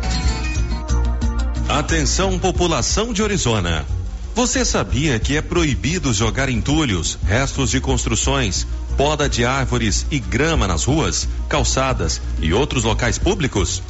Atenção 1.67 2.37
população 2.37 3.11
de 3.11 3.23
Orizona. 3.23 3.85
Você 4.35 4.65
sabia 4.65 5.17
que 5.17 5.37
é 5.37 5.41
proibido 5.41 6.13
jogar 6.13 6.49
entulhos, 6.49 7.17
restos 7.25 7.71
de 7.71 7.79
construções, 7.79 8.67
poda 8.97 9.29
de 9.29 9.45
árvores 9.45 10.05
e 10.09 10.19
grama 10.19 10.67
nas 10.67 10.83
ruas, 10.83 11.27
calçadas 11.47 12.21
e 12.39 12.53
outros 12.53 12.83
locais 12.83 13.17
públicos? 13.17 13.81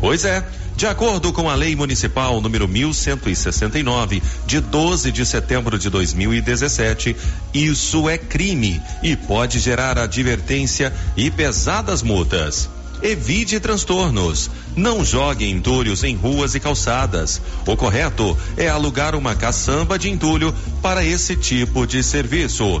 Pois 0.00 0.24
é. 0.24 0.44
De 0.74 0.86
acordo 0.86 1.32
com 1.32 1.50
a 1.50 1.54
Lei 1.54 1.76
Municipal 1.76 2.40
número 2.40 2.66
1169, 2.66 4.22
de 4.46 4.58
12 4.58 5.12
de 5.12 5.24
setembro 5.26 5.78
de 5.78 5.90
2017, 5.90 7.14
isso 7.52 8.08
é 8.08 8.16
crime 8.16 8.80
e 9.02 9.14
pode 9.14 9.58
gerar 9.58 9.98
advertência 9.98 10.92
e 11.14 11.30
pesadas 11.30 12.02
multas. 12.02 12.70
Evite 13.02 13.58
transtornos. 13.58 14.48
Não 14.76 15.04
jogue 15.04 15.50
entulhos 15.50 16.04
em 16.04 16.14
ruas 16.14 16.54
e 16.54 16.60
calçadas. 16.60 17.42
O 17.66 17.76
correto 17.76 18.38
é 18.56 18.68
alugar 18.68 19.16
uma 19.16 19.34
caçamba 19.34 19.98
de 19.98 20.08
entulho 20.08 20.54
para 20.80 21.04
esse 21.04 21.34
tipo 21.34 21.84
de 21.84 22.02
serviço. 22.02 22.80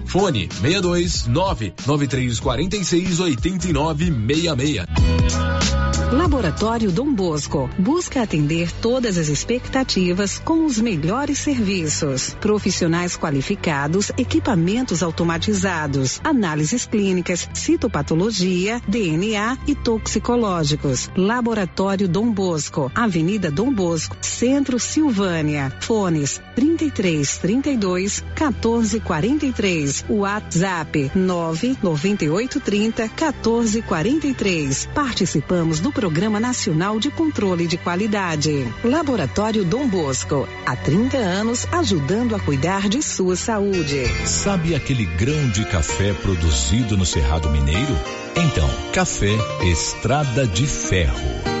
Fone 0.05 0.49
62 0.61 1.27
99346 1.27 3.19
8966. 3.19 4.85
Laboratório 6.11 6.91
Dom 6.91 7.13
Bosco 7.13 7.69
busca 7.79 8.21
atender 8.21 8.69
todas 8.81 9.17
as 9.17 9.29
expectativas 9.29 10.39
com 10.39 10.65
os 10.65 10.77
melhores 10.77 11.37
serviços. 11.39 12.35
Profissionais 12.41 13.15
qualificados, 13.15 14.11
equipamentos 14.17 15.01
automatizados, 15.01 16.19
análises 16.21 16.85
clínicas, 16.85 17.49
citopatologia, 17.53 18.81
DNA 18.89 19.57
e 19.65 19.73
toxicológicos. 19.73 21.09
Laboratório 21.15 22.09
Dom 22.09 22.29
Bosco, 22.29 22.91
Avenida 22.93 23.49
Dom 23.49 23.73
Bosco, 23.73 24.17
Centro 24.19 24.77
Silvânia. 24.79 25.71
Fones 25.79 26.41
33 29.81 29.91
32 29.91 30.01
14 30.01 30.03
43. 30.03 30.05
WhatsApp 30.09 31.11
99830 31.15 33.09
14 33.09 33.81
43. 33.81 34.89
Participamos 34.93 35.79
do 35.79 35.91
Programa 35.91 36.39
Nacional 36.39 36.99
de 36.99 37.09
Controle 37.09 37.67
de 37.67 37.77
Qualidade. 37.77 38.67
Laboratório 38.83 39.63
Dom 39.63 39.87
Bosco, 39.87 40.47
há 40.65 40.75
30 40.75 41.17
anos 41.17 41.65
ajudando 41.71 42.35
a 42.35 42.39
cuidar 42.39 42.87
de 42.87 43.01
sua 43.01 43.35
saúde. 43.35 44.05
Sabe 44.25 44.75
aquele 44.75 45.05
grão 45.05 45.49
de 45.49 45.65
café 45.65 46.13
produzido 46.13 46.97
no 46.97 47.05
Cerrado 47.05 47.49
Mineiro? 47.49 47.97
Então, 48.35 48.69
café 48.93 49.35
Estrada 49.63 50.47
de 50.47 50.65
Ferro. 50.65 51.60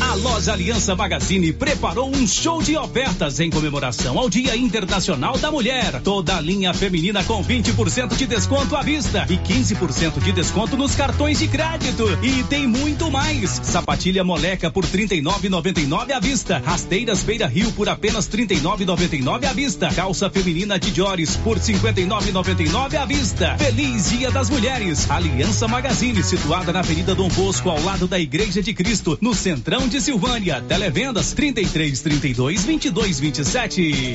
A 0.00 0.14
loja 0.14 0.52
Aliança 0.52 0.94
Magazine 0.94 1.52
preparou 1.52 2.08
um 2.08 2.26
show 2.26 2.62
de 2.62 2.76
ofertas 2.76 3.40
em 3.40 3.50
comemoração 3.50 4.16
ao 4.18 4.30
Dia 4.30 4.56
Internacional 4.56 5.36
da 5.38 5.50
Mulher. 5.50 6.00
Toda 6.02 6.36
a 6.36 6.40
linha 6.40 6.72
feminina 6.72 7.24
com 7.24 7.42
20% 7.42 8.14
de 8.14 8.26
desconto 8.26 8.76
à 8.76 8.82
vista 8.82 9.26
e 9.28 9.36
15% 9.36 10.20
de 10.22 10.32
desconto 10.32 10.76
nos 10.76 10.94
cartões 10.94 11.40
de 11.40 11.48
crédito. 11.48 12.04
E 12.22 12.44
tem 12.44 12.66
muito 12.66 13.10
mais. 13.10 13.60
Sapatilha 13.62 14.22
moleca 14.22 14.70
por 14.70 14.84
R$ 14.84 15.06
39,99 15.06 16.12
à 16.12 16.20
vista. 16.20 16.62
Rasteiras 16.64 17.22
Beira 17.24 17.46
Rio 17.46 17.72
por 17.72 17.88
apenas 17.88 18.26
R$ 18.28 18.46
39,99 18.46 19.44
à 19.44 19.52
vista. 19.52 19.88
Calça 19.92 20.30
feminina 20.30 20.78
de 20.78 20.92
Diores 20.92 21.36
por 21.36 21.56
R$ 21.58 21.62
59,99 21.62 22.94
à 22.94 23.04
vista. 23.04 23.56
Feliz 23.58 24.10
Dia 24.10 24.30
das 24.30 24.48
Mulheres. 24.48 25.10
Aliança 25.10 25.66
Magazine, 25.66 26.22
situada 26.22 26.72
na 26.72 26.80
Avenida 26.80 27.14
Dom 27.14 27.28
Bosco, 27.28 27.68
ao 27.68 27.82
lado 27.82 28.06
da 28.06 28.18
Igreja 28.18 28.62
de 28.62 28.72
Cristo, 28.72 29.18
no 29.20 29.34
Centrão 29.34 29.87
de 29.88 30.00
Silvânia. 30.00 30.60
Televendas 30.60 31.32
33 31.32 32.00
32 32.00 32.64
22 32.64 33.20
27. 33.20 34.14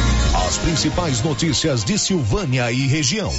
As 0.33 0.57
principais 0.57 1.21
notícias 1.21 1.83
de 1.83 1.99
Silvânia 1.99 2.71
e 2.71 2.87
região. 2.87 3.33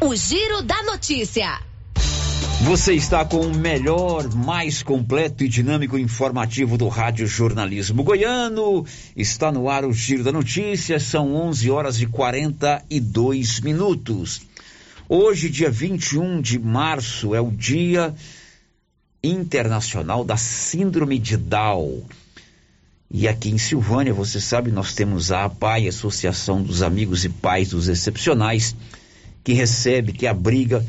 O 0.00 0.16
Giro 0.16 0.62
da 0.62 0.82
Notícia. 0.82 1.60
Você 2.62 2.92
está 2.94 3.24
com 3.24 3.38
o 3.38 3.54
melhor, 3.54 4.28
mais 4.34 4.82
completo 4.82 5.44
e 5.44 5.48
dinâmico 5.48 5.96
informativo 5.96 6.76
do 6.76 6.88
Rádio 6.88 7.28
Jornalismo 7.28 8.02
Goiano. 8.02 8.84
Está 9.16 9.52
no 9.52 9.70
ar 9.70 9.84
o 9.84 9.92
Giro 9.92 10.24
da 10.24 10.32
Notícia, 10.32 10.98
são 10.98 11.32
11 11.36 11.70
horas 11.70 12.00
e 12.00 12.06
42 12.06 13.60
minutos. 13.60 14.42
Hoje, 15.08 15.48
dia 15.48 15.70
21 15.70 16.42
de 16.42 16.58
março, 16.58 17.32
é 17.32 17.40
o 17.40 17.52
Dia 17.52 18.12
Internacional 19.22 20.24
da 20.24 20.36
Síndrome 20.36 21.16
de 21.16 21.36
Down. 21.36 22.02
E 23.10 23.28
aqui 23.28 23.50
em 23.50 23.58
Silvânia, 23.58 24.12
você 24.12 24.40
sabe, 24.40 24.70
nós 24.70 24.94
temos 24.94 25.30
a 25.30 25.44
APAI, 25.44 25.88
Associação 25.88 26.62
dos 26.62 26.82
Amigos 26.82 27.24
e 27.24 27.28
Pais 27.28 27.70
dos 27.70 27.88
Excepcionais, 27.88 28.74
que 29.42 29.52
recebe, 29.52 30.12
que 30.12 30.26
abriga 30.26 30.84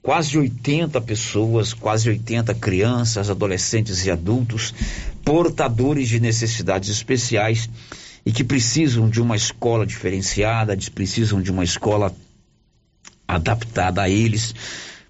quase 0.00 0.38
80 0.38 1.00
pessoas, 1.00 1.74
quase 1.74 2.08
80 2.08 2.54
crianças, 2.54 3.28
adolescentes 3.28 4.06
e 4.06 4.10
adultos, 4.10 4.72
portadores 5.24 6.08
de 6.08 6.20
necessidades 6.20 6.88
especiais 6.88 7.68
e 8.24 8.32
que 8.32 8.44
precisam 8.44 9.08
de 9.10 9.20
uma 9.20 9.36
escola 9.36 9.84
diferenciada, 9.84 10.76
precisam 10.94 11.42
de 11.42 11.50
uma 11.50 11.64
escola 11.64 12.14
adaptada 13.26 14.02
a 14.02 14.08
eles, 14.08 14.54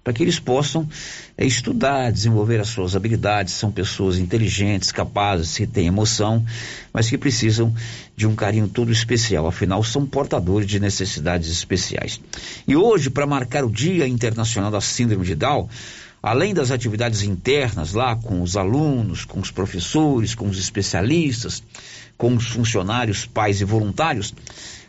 para 0.09 0.13
que 0.15 0.23
eles 0.23 0.39
possam 0.39 0.89
é, 1.37 1.45
estudar, 1.45 2.11
desenvolver 2.11 2.59
as 2.59 2.69
suas 2.69 2.95
habilidades. 2.95 3.53
São 3.53 3.71
pessoas 3.71 4.17
inteligentes, 4.17 4.91
capazes, 4.91 5.55
que 5.55 5.67
têm 5.67 5.85
emoção, 5.85 6.43
mas 6.91 7.07
que 7.07 7.15
precisam 7.15 7.71
de 8.17 8.25
um 8.25 8.33
carinho 8.33 8.67
todo 8.67 8.91
especial. 8.91 9.45
Afinal, 9.45 9.83
são 9.83 10.07
portadores 10.07 10.67
de 10.67 10.79
necessidades 10.79 11.51
especiais. 11.51 12.19
E 12.67 12.75
hoje, 12.75 13.11
para 13.11 13.27
marcar 13.27 13.63
o 13.63 13.69
Dia 13.69 14.07
Internacional 14.07 14.71
da 14.71 14.81
Síndrome 14.81 15.23
de 15.23 15.35
Down, 15.35 15.69
além 16.23 16.55
das 16.55 16.71
atividades 16.71 17.21
internas 17.21 17.93
lá 17.93 18.15
com 18.15 18.41
os 18.41 18.57
alunos, 18.57 19.25
com 19.25 19.39
os 19.39 19.51
professores, 19.51 20.33
com 20.33 20.49
os 20.49 20.57
especialistas, 20.57 21.61
com 22.17 22.35
os 22.35 22.47
funcionários, 22.47 23.27
pais 23.27 23.61
e 23.61 23.63
voluntários, 23.63 24.33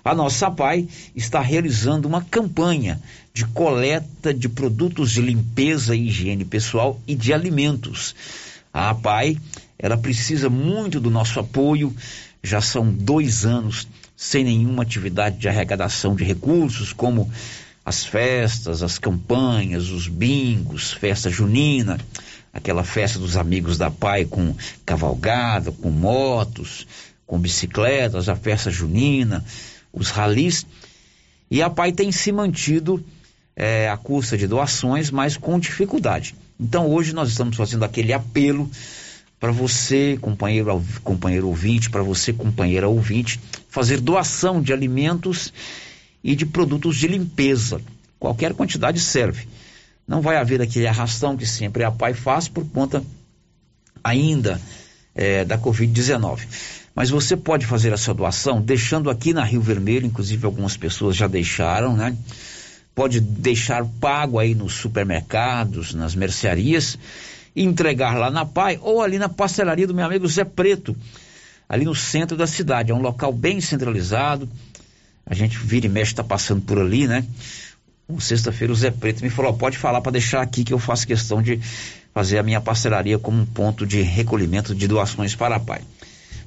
a 0.05 0.15
nossa 0.15 0.51
PAI 0.51 0.89
está 1.15 1.41
realizando 1.41 2.09
uma 2.09 2.23
campanha 2.23 3.01
de 3.33 3.45
coleta 3.47 4.33
de 4.33 4.49
produtos 4.49 5.13
de 5.13 5.21
limpeza 5.21 5.95
e 5.95 6.09
higiene 6.09 6.45
pessoal 6.45 7.01
e 7.07 7.15
de 7.15 7.33
alimentos. 7.33 8.15
A 8.73 8.91
APAI, 8.91 9.39
ela 9.79 9.97
precisa 9.97 10.49
muito 10.49 11.01
do 11.01 11.11
nosso 11.11 11.39
apoio, 11.39 11.95
já 12.43 12.61
são 12.61 12.91
dois 12.91 13.45
anos 13.45 13.87
sem 14.17 14.45
nenhuma 14.45 14.83
atividade 14.83 15.39
de 15.39 15.49
arrecadação 15.49 16.15
de 16.15 16.25
recursos, 16.25 16.93
como 16.93 17.31
as 17.85 18.05
festas, 18.05 18.83
as 18.83 18.99
campanhas, 18.99 19.89
os 19.89 20.07
bingos, 20.07 20.93
festa 20.93 21.31
junina, 21.31 21.99
aquela 22.53 22.85
festa 22.85 23.19
dos 23.19 23.37
amigos 23.37 23.79
da 23.79 23.91
PAI 23.91 24.27
com 24.27 24.55
cavalgada, 24.85 25.73
com 25.73 25.91
motos, 25.91 26.87
com 27.27 27.39
bicicletas, 27.39 28.29
a 28.29 28.37
festa 28.37 28.71
junina, 28.71 29.45
os 29.93 30.11
ralis. 30.11 30.67
E 31.51 31.63
a 31.63 31.69
PAI 31.69 31.93
tem 31.93 32.13
se 32.13 32.31
mantido 32.31 33.05
é, 33.57 33.89
à 33.89 33.97
custa 33.97 34.37
de 34.39 34.47
doações, 34.47 35.11
mas 35.11 35.37
com 35.37 35.59
dificuldade. 35.59 36.35
Então 36.59 36.89
hoje 36.89 37.13
nós 37.13 37.31
estamos 37.31 37.57
fazendo 37.57 37.85
aquele 37.85 38.13
apelo 38.13 38.71
para 39.41 39.51
você, 39.51 40.19
companheiro, 40.21 40.85
companheiro 41.03 41.49
ouvinte, 41.49 41.89
para 41.89 42.03
você, 42.03 42.33
companheira 42.33 42.89
ouvinte, 42.89 43.41
fazer 43.69 44.01
doação 44.01 44.61
de 44.61 44.73
alimentos 44.73 45.53
e 46.23 46.37
de 46.37 46.45
produtos 46.45 46.97
de 46.97 47.09
limpeza. 47.09 47.81
Qualquer 48.19 48.53
quantidade 48.53 49.01
serve. 49.01 49.49
Não 50.07 50.21
vai 50.21 50.37
haver 50.37 50.61
aquele 50.61 50.87
arrastão 50.87 51.37
que 51.37 51.47
sempre 51.47 51.85
a 51.85 51.91
PAI 51.91 52.13
faz 52.13 52.49
por 52.49 52.67
conta 52.67 53.03
ainda 54.05 54.61
é, 55.15 55.45
da 55.45 55.59
Covid-19. 55.59 56.41
Mas 57.01 57.09
você 57.09 57.35
pode 57.35 57.65
fazer 57.65 57.95
a 57.95 57.97
sua 57.97 58.13
doação 58.13 58.61
deixando 58.61 59.09
aqui 59.09 59.33
na 59.33 59.43
Rio 59.43 59.63
Vermelho, 59.63 60.05
inclusive 60.05 60.45
algumas 60.45 60.77
pessoas 60.77 61.17
já 61.17 61.27
deixaram, 61.27 61.97
né? 61.97 62.15
Pode 62.95 63.21
deixar 63.21 63.87
pago 63.99 64.39
aí 64.39 64.55
nos 64.55 64.75
supermercados, 64.75 65.95
nas 65.95 66.15
mercearias, 66.15 66.99
entregar 67.57 68.19
lá 68.19 68.31
na 68.31 68.45
PAI 68.45 68.79
ou 68.83 69.01
ali 69.01 69.19
na 69.19 69.31
pastelaria 69.31 69.87
do 69.87 69.95
meu 69.95 70.05
amigo 70.05 70.29
Zé 70.29 70.45
Preto, 70.45 70.95
ali 71.67 71.87
no 71.87 71.95
centro 71.95 72.37
da 72.37 72.47
cidade. 72.47 72.93
É 72.93 72.95
um 72.95 73.01
local 73.01 73.33
bem 73.33 73.63
centralizado. 73.63 74.47
A 75.25 75.33
gente 75.33 75.57
vira 75.57 75.87
e 75.87 75.89
mexe, 75.89 76.13
está 76.13 76.23
passando 76.23 76.61
por 76.61 76.79
ali, 76.79 77.07
né? 77.07 77.25
Sexta-feira 78.19 78.75
o 78.75 78.77
Zé 78.77 78.91
Preto 78.91 79.23
me 79.23 79.31
falou: 79.31 79.55
pode 79.55 79.79
falar 79.79 80.03
para 80.03 80.13
deixar 80.13 80.43
aqui 80.43 80.65
que 80.65 80.75
eu 80.75 80.79
faço 80.79 81.07
questão 81.07 81.41
de 81.41 81.59
fazer 82.13 82.37
a 82.37 82.43
minha 82.43 82.61
parcelaria 82.61 83.19
como 83.19 83.41
um 83.41 83.47
ponto 83.47 83.87
de 83.87 84.03
recolhimento 84.03 84.75
de 84.75 84.87
doações 84.87 85.35
para 85.35 85.57
a 85.57 85.61
PAI. 85.61 85.81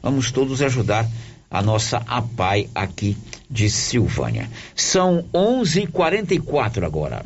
Vamos 0.03 0.33
todos 0.33 0.61
ajudar 0.61 1.09
a 1.49 1.61
nossa 1.61 2.03
APAI 2.05 2.69
aqui 2.75 3.17
de 3.49 3.69
Silvânia. 3.69 4.49
São 4.75 5.23
11:44 5.33 6.85
agora. 6.85 7.25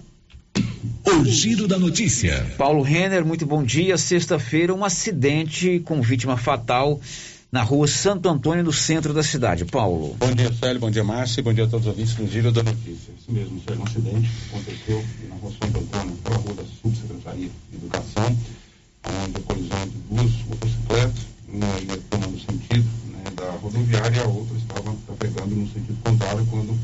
O 1.05 1.25
giro 1.25 1.67
da 1.67 1.80
notícia. 1.80 2.45
Paulo 2.55 2.84
Renner, 2.84 3.25
muito 3.25 3.47
bom 3.47 3.63
dia. 3.63 3.97
Sexta-feira, 3.97 4.75
um 4.75 4.86
acidente 4.86 5.80
com 5.86 6.01
vítima 6.01 6.38
fatal 6.38 7.01
na 7.51 7.63
rua 7.63 7.88
Santo 7.88 8.30
Antônio, 8.30 8.63
no 8.63 8.73
centro 8.73 9.13
da 9.13 9.23
cidade. 9.23 9.65
Paulo. 9.65 10.15
Bom 10.19 10.36
dia, 10.36 10.53
Célio. 10.53 10.80
Bom 10.80 10.91
dia, 10.91 11.03
Márcia. 11.03 11.41
Bom 11.41 11.53
dia 11.53 11.63
a 11.63 11.67
todos 11.67 11.88
os 11.88 11.91
ouvintes 11.91 12.13
do 12.13 12.28
Giro 12.28 12.51
da 12.51 12.61
Notícia. 12.61 13.11
Isso 13.17 13.32
mesmo, 13.32 13.59
Célio. 13.65 13.82
Um 13.82 13.84
acidente 13.86 14.30
aconteceu 14.49 15.03
na 15.30 15.36
rua 15.36 15.51
Santo 15.51 15.80
Antônio, 15.80 16.15
pela 16.17 16.38
rua 16.38 16.53
da 16.53 16.63
Subsecretaria 16.82 17.49
de 17.71 17.78
Educação, 17.78 18.38
onde 19.23 19.38
a 19.38 19.39
colisão 19.39 19.88
de 19.88 19.97
duas 20.09 20.32
motocicletas, 20.47 21.25
uma 21.47 21.97
rodoviária 23.68 24.18
e 24.18 24.20
a 24.22 24.28
outra 24.28 24.57
estava 24.57 24.95
trafegando 25.05 25.55
no 25.55 25.68
sentido 25.68 25.97
contrário 26.03 26.45
quando 26.49 26.78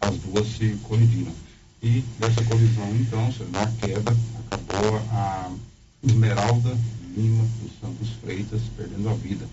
as 0.00 0.16
duas 0.18 0.46
se 0.46 0.76
colidiram. 0.84 1.32
E 1.82 2.04
dessa 2.18 2.44
colisão, 2.44 2.88
então, 2.96 3.32
na 3.50 3.66
queda, 3.66 4.16
acabou 4.50 4.98
a 5.12 5.50
Esmeralda 6.02 6.76
Lima 7.16 7.44
dos 7.62 7.72
Santos 7.80 8.08
Freitas 8.22 8.62
perdendo 8.76 9.08
a 9.08 9.14
vida 9.14 9.46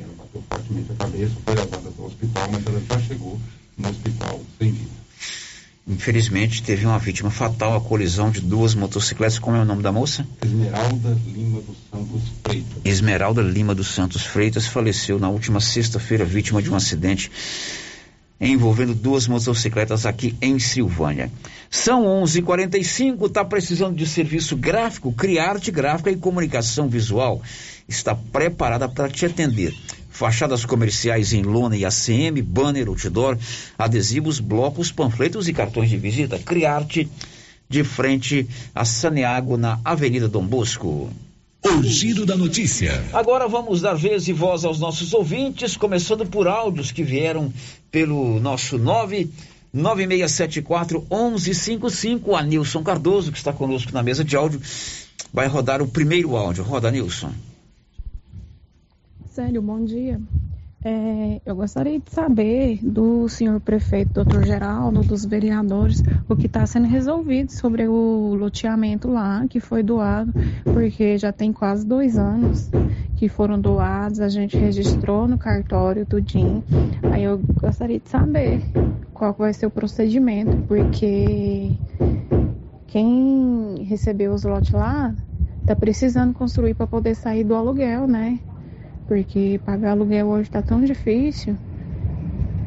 ela 0.00 0.14
bateu 0.16 0.42
fortemente 0.48 0.92
a 0.92 0.94
cabeça, 0.94 1.34
foi 1.44 1.54
levada 1.54 1.90
para 1.90 2.02
o 2.02 2.06
hospital, 2.06 2.48
mas 2.50 2.66
ela 2.66 2.80
já 2.80 3.00
chegou 3.00 3.38
no 3.76 3.88
hospital 3.88 4.40
sem 4.58 4.72
vida. 4.72 5.01
Infelizmente, 5.86 6.62
teve 6.62 6.86
uma 6.86 6.98
vítima 6.98 7.30
fatal, 7.30 7.76
a 7.76 7.80
colisão 7.80 8.30
de 8.30 8.40
duas 8.40 8.74
motocicletas. 8.74 9.38
Como 9.38 9.56
é 9.56 9.60
o 9.60 9.64
nome 9.64 9.82
da 9.82 9.90
moça? 9.90 10.26
Esmeralda 10.40 11.16
Lima 11.26 11.60
dos 11.60 11.76
Santos 11.90 12.22
Freitas. 12.44 12.78
Esmeralda 12.84 13.42
Lima 13.42 13.74
dos 13.74 13.88
Santos 13.88 14.22
Freitas 14.24 14.66
faleceu 14.66 15.18
na 15.18 15.28
última 15.28 15.60
sexta-feira, 15.60 16.24
vítima 16.24 16.62
de 16.62 16.70
um 16.70 16.76
acidente 16.76 17.30
envolvendo 18.42 18.94
duas 18.94 19.28
motocicletas 19.28 20.04
aqui 20.04 20.34
em 20.42 20.58
Silvânia. 20.58 21.30
São 21.70 22.04
11:45. 22.04 23.26
Está 23.26 23.44
precisando 23.44 23.96
de 23.96 24.06
serviço 24.06 24.56
gráfico? 24.56 25.12
Criarte 25.12 25.70
Gráfica 25.70 26.10
e 26.10 26.16
Comunicação 26.16 26.88
Visual 26.88 27.40
está 27.88 28.14
preparada 28.14 28.88
para 28.88 29.08
te 29.08 29.26
atender. 29.26 29.74
Fachadas 30.12 30.66
comerciais 30.66 31.32
em 31.32 31.42
lona 31.42 31.74
e 31.74 31.86
ACM, 31.86 32.42
banner, 32.42 32.86
outdoor, 32.88 33.38
adesivos, 33.78 34.38
blocos, 34.38 34.92
panfletos 34.92 35.48
e 35.48 35.54
cartões 35.54 35.88
de 35.88 35.96
visita. 35.96 36.38
Criarte 36.38 37.08
de 37.66 37.82
frente 37.82 38.46
a 38.74 38.84
Saneago 38.84 39.56
na 39.56 39.80
Avenida 39.82 40.28
Dom 40.28 40.44
Bosco. 40.46 41.10
O 41.64 41.82
giro 41.82 42.26
da 42.26 42.36
notícia. 42.36 43.02
Agora 43.12 43.48
vamos 43.48 43.80
dar 43.80 43.94
vez 43.94 44.28
e 44.28 44.32
voz 44.34 44.64
aos 44.64 44.78
nossos 44.78 45.14
ouvintes, 45.14 45.76
começando 45.76 46.26
por 46.26 46.46
áudios 46.46 46.92
que 46.92 47.02
vieram 47.02 47.50
pelo 47.90 48.38
nosso 48.38 48.76
9 48.76 49.30
9674 49.72 51.06
1155. 51.10 52.36
A 52.36 52.42
Nilson 52.42 52.82
Cardoso, 52.82 53.32
que 53.32 53.38
está 53.38 53.52
conosco 53.52 53.92
na 53.92 54.02
mesa 54.02 54.22
de 54.22 54.36
áudio, 54.36 54.60
vai 55.32 55.46
rodar 55.46 55.80
o 55.80 55.88
primeiro 55.88 56.36
áudio. 56.36 56.62
Roda, 56.62 56.90
Nilson. 56.90 57.32
Célio, 59.32 59.62
bom 59.62 59.82
dia. 59.82 60.20
É, 60.84 61.40
eu 61.46 61.56
gostaria 61.56 61.98
de 61.98 62.10
saber 62.10 62.78
do 62.82 63.26
senhor 63.30 63.58
prefeito, 63.60 64.12
doutor 64.12 64.44
Geraldo, 64.44 65.00
dos 65.00 65.24
vereadores, 65.24 66.02
o 66.28 66.36
que 66.36 66.44
está 66.44 66.66
sendo 66.66 66.86
resolvido 66.86 67.50
sobre 67.50 67.88
o 67.88 68.34
loteamento 68.34 69.10
lá 69.10 69.46
que 69.48 69.58
foi 69.58 69.82
doado, 69.82 70.30
porque 70.64 71.16
já 71.16 71.32
tem 71.32 71.50
quase 71.50 71.86
dois 71.86 72.18
anos 72.18 72.70
que 73.16 73.26
foram 73.26 73.58
doados, 73.58 74.20
a 74.20 74.28
gente 74.28 74.58
registrou 74.58 75.26
no 75.26 75.38
cartório 75.38 76.04
tudinho. 76.04 76.62
Aí 77.10 77.24
eu 77.24 77.40
gostaria 77.58 77.98
de 77.98 78.10
saber 78.10 78.60
qual 79.14 79.32
vai 79.32 79.54
ser 79.54 79.64
o 79.64 79.70
procedimento, 79.70 80.58
porque 80.68 81.70
quem 82.86 83.82
recebeu 83.84 84.34
os 84.34 84.44
lotes 84.44 84.72
lá 84.72 85.14
está 85.62 85.74
precisando 85.74 86.34
construir 86.34 86.74
para 86.74 86.86
poder 86.86 87.14
sair 87.14 87.44
do 87.44 87.54
aluguel, 87.54 88.06
né? 88.06 88.38
Porque 89.12 89.60
pagar 89.62 89.90
aluguel 89.90 90.26
hoje 90.28 90.44
está 90.44 90.62
tão 90.62 90.80
difícil 90.80 91.54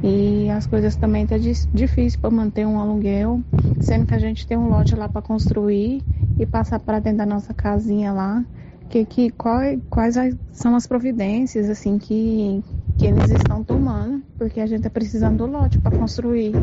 e 0.03 0.47
as 0.51 0.67
coisas 0.67 0.95
também 0.95 1.25
tá 1.25 1.37
difícil 1.39 2.19
para 2.19 2.29
manter 2.29 2.67
um 2.67 2.79
aluguel, 2.79 3.41
sendo 3.81 4.05
que 4.05 4.13
a 4.13 4.19
gente 4.19 4.45
tem 4.45 4.55
um 4.55 4.69
lote 4.69 4.95
lá 4.95 5.09
para 5.09 5.23
construir 5.23 6.03
e 6.37 6.45
passar 6.45 6.79
para 6.79 6.99
dentro 6.99 7.17
da 7.17 7.25
nossa 7.25 7.51
casinha 7.51 8.11
lá. 8.11 8.45
Que, 8.89 9.03
que 9.05 9.31
quais, 9.31 9.79
quais 9.89 10.15
são 10.51 10.75
as 10.75 10.85
providências 10.85 11.67
assim 11.67 11.97
que, 11.97 12.63
que 12.99 13.07
eles 13.07 13.31
estão 13.31 13.63
tomando, 13.63 14.21
porque 14.37 14.59
a 14.59 14.67
gente 14.67 14.81
está 14.81 14.89
precisando 14.91 15.37
do 15.37 15.47
lote 15.47 15.79
para 15.79 15.97
construir. 15.97 16.53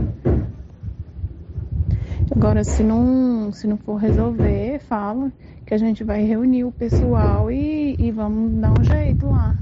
Agora, 2.31 2.63
se 2.63 2.85
não, 2.85 3.51
se 3.51 3.67
não 3.67 3.77
for 3.77 3.97
resolver, 3.97 4.79
fala 4.79 5.33
que 5.67 5.75
a 5.75 5.79
gente 5.79 6.05
vai 6.05 6.23
reunir 6.23 6.63
o 6.63 6.71
pessoal 6.71 7.51
e, 7.51 7.97
e 7.99 8.13
vamos 8.13 8.61
dar 8.61 8.71
um 8.79 8.85
jeito 8.85 9.27
lá 9.27 9.57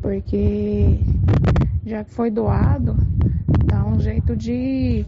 porque 0.00 0.98
já 1.84 2.04
que 2.04 2.10
foi 2.10 2.30
doado, 2.30 2.96
dá 3.64 3.84
um 3.84 3.98
jeito 4.00 4.36
de 4.36 5.04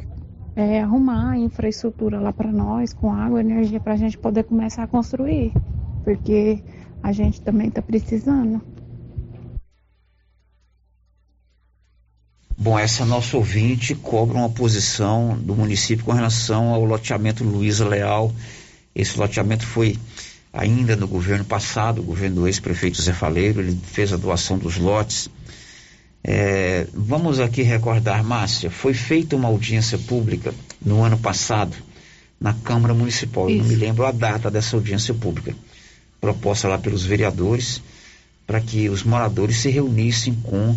é, 0.54 0.80
arrumar 0.80 1.32
a 1.32 1.38
infraestrutura 1.38 2.20
lá 2.20 2.32
para 2.32 2.52
nós, 2.52 2.92
com 2.92 3.12
água, 3.12 3.40
energia, 3.40 3.80
para 3.80 3.94
a 3.94 3.96
gente 3.96 4.18
poder 4.18 4.44
começar 4.44 4.82
a 4.82 4.86
construir, 4.86 5.52
porque 6.04 6.62
a 7.02 7.12
gente 7.12 7.40
também 7.40 7.68
está 7.68 7.82
precisando. 7.82 8.60
Bom, 12.56 12.78
essa 12.78 13.04
nossa 13.04 13.36
ouvinte 13.36 13.94
cobra 13.94 14.38
uma 14.38 14.48
posição 14.48 15.36
do 15.36 15.54
município 15.56 16.04
com 16.04 16.12
relação 16.12 16.68
ao 16.68 16.84
loteamento 16.84 17.42
Luiza 17.42 17.88
Leal. 17.88 18.32
Esse 18.94 19.18
loteamento 19.18 19.66
foi 19.66 19.98
ainda 20.52 20.94
no 20.94 21.08
governo 21.08 21.44
passado, 21.44 22.00
o 22.00 22.04
governo 22.04 22.42
do 22.42 22.46
ex-prefeito 22.46 23.00
Zé 23.00 23.12
Faleiro, 23.12 23.60
ele 23.60 23.78
fez 23.84 24.12
a 24.12 24.16
doação 24.16 24.58
dos 24.58 24.76
lotes. 24.76 25.30
É, 26.22 26.86
vamos 26.92 27.40
aqui 27.40 27.62
recordar, 27.62 28.22
Márcia, 28.22 28.70
foi 28.70 28.94
feita 28.94 29.34
uma 29.34 29.48
audiência 29.48 29.98
pública 29.98 30.54
no 30.84 31.02
ano 31.02 31.18
passado 31.18 31.74
na 32.40 32.52
Câmara 32.52 32.92
Municipal. 32.92 33.48
Isso. 33.48 33.58
Eu 33.58 33.62
não 33.62 33.70
me 33.70 33.76
lembro 33.76 34.04
a 34.04 34.12
data 34.12 34.50
dessa 34.50 34.76
audiência 34.76 35.14
pública, 35.14 35.54
proposta 36.20 36.68
lá 36.68 36.76
pelos 36.76 37.04
vereadores, 37.04 37.82
para 38.46 38.60
que 38.60 38.88
os 38.88 39.02
moradores 39.02 39.56
se 39.56 39.70
reunissem 39.70 40.34
com 40.34 40.76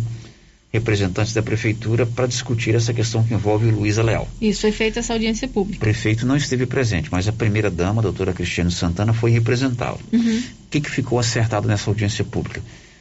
representantes 0.76 1.32
da 1.32 1.42
prefeitura 1.42 2.06
para 2.06 2.26
discutir 2.26 2.74
essa 2.74 2.92
questão 2.92 3.24
que 3.24 3.34
envolve 3.34 3.66
o 3.66 3.70
Luísa 3.70 4.02
Leal. 4.02 4.28
Isso, 4.40 4.62
foi 4.62 4.72
feita 4.72 5.00
essa 5.00 5.12
audiência 5.12 5.48
pública. 5.48 5.78
O 5.78 5.80
prefeito 5.80 6.26
não 6.26 6.36
esteve 6.36 6.66
presente, 6.66 7.08
mas 7.10 7.26
a 7.26 7.32
primeira-dama, 7.32 8.00
a 8.00 8.02
doutora 8.02 8.32
Cristiane 8.32 8.70
Santana, 8.70 9.12
foi 9.12 9.30
representá-lo. 9.30 10.00
Uhum. 10.12 10.38
O 10.38 10.70
que, 10.70 10.80
que 10.80 10.90
ficou 10.90 11.18
acertado 11.18 11.66
nessa 11.66 11.90
audiência 11.90 12.24
pública? 12.24 12.60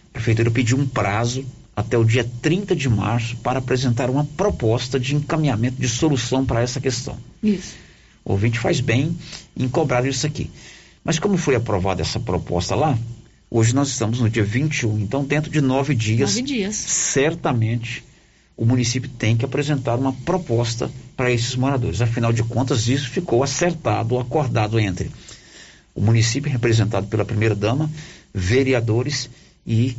A 0.10 0.14
prefeitura 0.14 0.50
pediu 0.50 0.78
um 0.78 0.88
prazo 0.88 1.46
até 1.76 1.98
o 1.98 2.06
dia 2.06 2.26
30 2.42 2.76
de 2.76 2.88
março 2.88 3.36
para 3.38 3.60
apresentar 3.60 4.10
uma 4.10 4.24
proposta 4.24 5.00
de 5.00 5.16
encaminhamento 5.16 5.76
de 5.80 5.90
solução 5.90 6.46
para 6.46 6.62
essa 6.62 6.80
questão. 6.80 7.18
Isso. 7.44 7.76
O 8.24 8.32
ouvinte 8.32 8.58
faz 8.58 8.80
bem 8.80 9.16
em 9.56 9.68
cobrar 9.68 10.06
isso 10.06 10.26
aqui. 10.26 10.50
Mas 11.04 11.20
como 11.20 11.38
foi 11.38 11.56
aprovada 11.56 12.02
essa 12.02 12.20
proposta 12.20 12.74
lá, 12.74 12.98
Hoje 13.50 13.74
nós 13.76 13.90
estamos 13.90 14.20
no 14.20 14.30
dia 14.30 14.44
21, 14.44 15.00
então 15.00 15.24
dentro 15.24 15.52
de 15.52 15.62
nove 15.62 15.94
dias, 15.94 16.32
nove 16.32 16.42
dias. 16.42 16.76
certamente 16.76 18.04
o 18.58 18.66
município 18.66 19.10
tem 19.10 19.36
que 19.36 19.46
apresentar 19.46 19.96
uma 19.96 20.14
proposta 20.14 20.90
para 21.16 21.32
esses 21.32 21.56
moradores. 21.56 22.02
Afinal 22.02 22.32
de 22.32 22.44
contas, 22.44 22.88
isso 22.88 23.10
ficou 23.10 23.44
acertado, 23.44 24.18
acordado 24.18 24.80
entre 24.80 25.12
o 25.94 26.02
município, 26.02 26.52
representado 26.52 27.08
pela 27.08 27.26
primeira-dama, 27.26 27.90
vereadores 28.34 29.30
e 29.68 29.96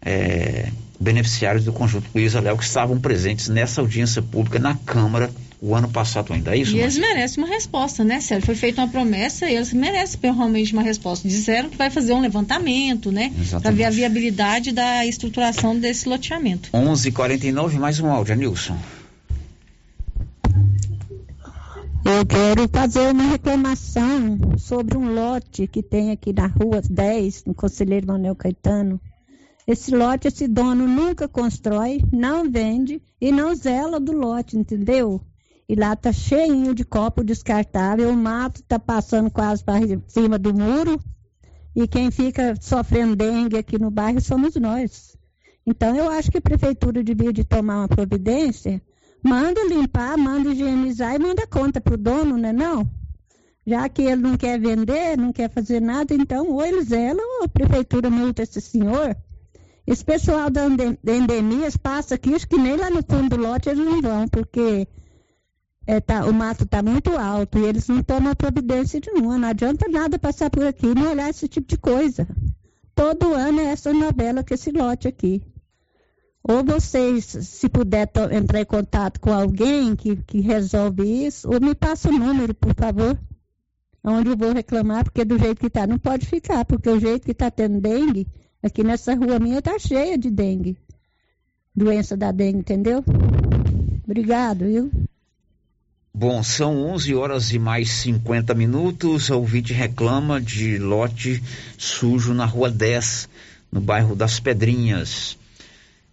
é, 0.00 0.70
beneficiários 0.98 1.64
do 1.64 1.72
conjunto 1.72 2.08
Luiz 2.14 2.34
Léo, 2.34 2.58
que 2.58 2.64
estavam 2.64 3.00
presentes 3.00 3.48
nessa 3.48 3.80
audiência 3.80 4.20
pública 4.20 4.58
na 4.58 4.74
Câmara 4.74 5.30
o 5.64 5.76
ano 5.76 5.88
passado 5.88 6.32
ainda, 6.32 6.56
é 6.56 6.58
isso? 6.58 6.74
E 6.74 6.80
eles 6.80 6.98
merecem 6.98 7.44
uma 7.44 7.48
resposta, 7.48 8.02
né, 8.02 8.20
Sérgio? 8.20 8.46
Foi 8.46 8.56
feita 8.56 8.80
uma 8.82 8.88
promessa 8.88 9.48
e 9.48 9.54
eles 9.54 9.72
merecem 9.72 10.18
realmente 10.20 10.72
uma 10.72 10.82
resposta. 10.82 11.28
Disseram 11.28 11.70
que 11.70 11.76
vai 11.76 11.88
fazer 11.88 12.12
um 12.14 12.20
levantamento, 12.20 13.12
né? 13.12 13.32
Para 13.62 13.70
ver 13.70 13.84
a 13.84 13.90
viabilidade 13.90 14.72
da 14.72 15.06
estruturação 15.06 15.78
desse 15.78 16.08
loteamento. 16.08 16.68
11:49 16.72 17.06
h 17.06 17.12
49 17.12 17.78
mais 17.78 18.00
um 18.00 18.10
áudio, 18.10 18.34
Nilson. 18.34 18.76
Eu 22.04 22.26
quero 22.26 22.68
fazer 22.68 23.12
uma 23.12 23.30
reclamação 23.30 24.40
sobre 24.58 24.98
um 24.98 25.14
lote 25.14 25.68
que 25.68 25.80
tem 25.80 26.10
aqui 26.10 26.32
na 26.32 26.48
rua 26.48 26.82
10, 26.90 27.44
no 27.44 27.54
Conselheiro 27.54 28.08
Manuel 28.08 28.34
Caetano. 28.34 29.00
Esse 29.64 29.94
lote, 29.94 30.26
esse 30.26 30.48
dono 30.48 30.88
nunca 30.88 31.28
constrói, 31.28 32.02
não 32.12 32.50
vende 32.50 33.00
e 33.20 33.30
não 33.30 33.54
zela 33.54 34.00
do 34.00 34.10
lote, 34.10 34.58
entendeu? 34.58 35.20
E 35.72 35.74
lá 35.74 35.96
tá 35.96 36.12
cheinho 36.12 36.74
de 36.74 36.84
copo 36.84 37.24
descartável, 37.24 38.10
o 38.10 38.16
mato 38.16 38.62
tá 38.64 38.78
passando 38.78 39.30
quase 39.30 39.64
para 39.64 39.80
cima 40.06 40.38
do 40.38 40.52
muro. 40.52 41.00
E 41.74 41.88
quem 41.88 42.10
fica 42.10 42.54
sofrendo 42.60 43.16
dengue 43.16 43.56
aqui 43.56 43.78
no 43.78 43.90
bairro 43.90 44.20
somos 44.20 44.54
nós. 44.56 45.16
Então 45.66 45.96
eu 45.96 46.10
acho 46.10 46.30
que 46.30 46.36
a 46.36 46.42
prefeitura 46.42 47.02
devia 47.02 47.32
de 47.32 47.42
tomar 47.42 47.78
uma 47.78 47.88
providência 47.88 48.82
Manda 49.22 49.64
limpar, 49.64 50.18
manda 50.18 50.50
higienizar 50.50 51.14
e 51.14 51.18
manda 51.20 51.46
conta 51.46 51.80
pro 51.80 51.96
dono, 51.96 52.36
né 52.36 52.52
não? 52.52 52.90
Já 53.64 53.88
que 53.88 54.02
ele 54.02 54.20
não 54.20 54.36
quer 54.36 54.58
vender, 54.58 55.16
não 55.16 55.32
quer 55.32 55.48
fazer 55.48 55.80
nada, 55.80 56.12
então 56.12 56.50
ou 56.50 56.64
eles 56.66 56.88
zelam 56.88 57.24
ou 57.38 57.44
a 57.44 57.48
prefeitura 57.48 58.10
multa 58.10 58.42
esse 58.42 58.60
senhor. 58.60 59.16
Esse 59.86 60.04
pessoal 60.04 60.50
da 60.50 60.66
endemias 61.14 61.76
passa 61.76 62.16
aqui, 62.16 62.34
acho 62.34 62.48
que 62.48 62.58
nem 62.58 62.76
lá 62.76 62.90
no 62.90 63.02
fundo 63.08 63.36
do 63.36 63.42
lote 63.42 63.68
eles 63.68 63.84
não 63.84 64.02
vão, 64.02 64.26
porque 64.26 64.88
é, 65.86 66.00
tá, 66.00 66.24
o 66.26 66.32
mato 66.32 66.64
está 66.64 66.82
muito 66.82 67.16
alto 67.16 67.58
e 67.58 67.64
eles 67.64 67.88
não 67.88 68.02
tomam 68.02 68.34
providência 68.34 69.00
nenhuma. 69.04 69.38
Não 69.38 69.48
adianta 69.48 69.88
nada 69.88 70.18
passar 70.18 70.50
por 70.50 70.64
aqui 70.64 70.86
e 70.86 70.94
não 70.94 71.10
olhar 71.10 71.28
esse 71.28 71.48
tipo 71.48 71.66
de 71.66 71.76
coisa. 71.76 72.26
Todo 72.94 73.34
ano 73.34 73.60
é 73.60 73.64
essa 73.64 73.92
novela 73.92 74.44
com 74.44 74.54
esse 74.54 74.70
lote 74.70 75.08
aqui. 75.08 75.42
Ou 76.44 76.64
vocês, 76.64 77.24
se 77.24 77.68
puder 77.68 78.10
entrar 78.32 78.60
em 78.60 78.64
contato 78.64 79.20
com 79.20 79.32
alguém 79.32 79.94
que, 79.94 80.16
que 80.16 80.40
resolve 80.40 81.26
isso, 81.26 81.48
ou 81.48 81.60
me 81.60 81.74
passa 81.74 82.08
o 82.08 82.12
número, 82.12 82.52
por 82.52 82.74
favor, 82.74 83.16
onde 84.02 84.30
eu 84.30 84.36
vou 84.36 84.52
reclamar, 84.52 85.04
porque 85.04 85.24
do 85.24 85.38
jeito 85.38 85.60
que 85.60 85.68
está, 85.68 85.86
não 85.86 85.98
pode 85.98 86.26
ficar, 86.26 86.64
porque 86.64 86.88
o 86.88 86.98
jeito 86.98 87.24
que 87.24 87.30
está 87.30 87.48
tendo 87.48 87.80
dengue, 87.80 88.26
aqui 88.60 88.82
nessa 88.82 89.14
rua 89.14 89.38
minha 89.38 89.60
está 89.60 89.78
cheia 89.78 90.18
de 90.18 90.30
dengue. 90.30 90.76
Doença 91.74 92.16
da 92.16 92.32
dengue, 92.32 92.58
entendeu? 92.58 93.04
Obrigado, 94.04 94.64
viu? 94.64 94.90
Bom, 96.14 96.42
são 96.42 96.84
11 96.92 97.14
horas 97.14 97.52
e 97.52 97.58
mais 97.58 97.90
50 97.90 98.52
minutos. 98.54 99.30
O 99.30 99.38
ouvinte 99.38 99.72
reclama 99.72 100.38
de 100.38 100.76
lote 100.76 101.42
sujo 101.78 102.34
na 102.34 102.44
rua 102.44 102.70
10, 102.70 103.28
no 103.72 103.80
bairro 103.80 104.14
das 104.14 104.38
Pedrinhas. 104.38 105.38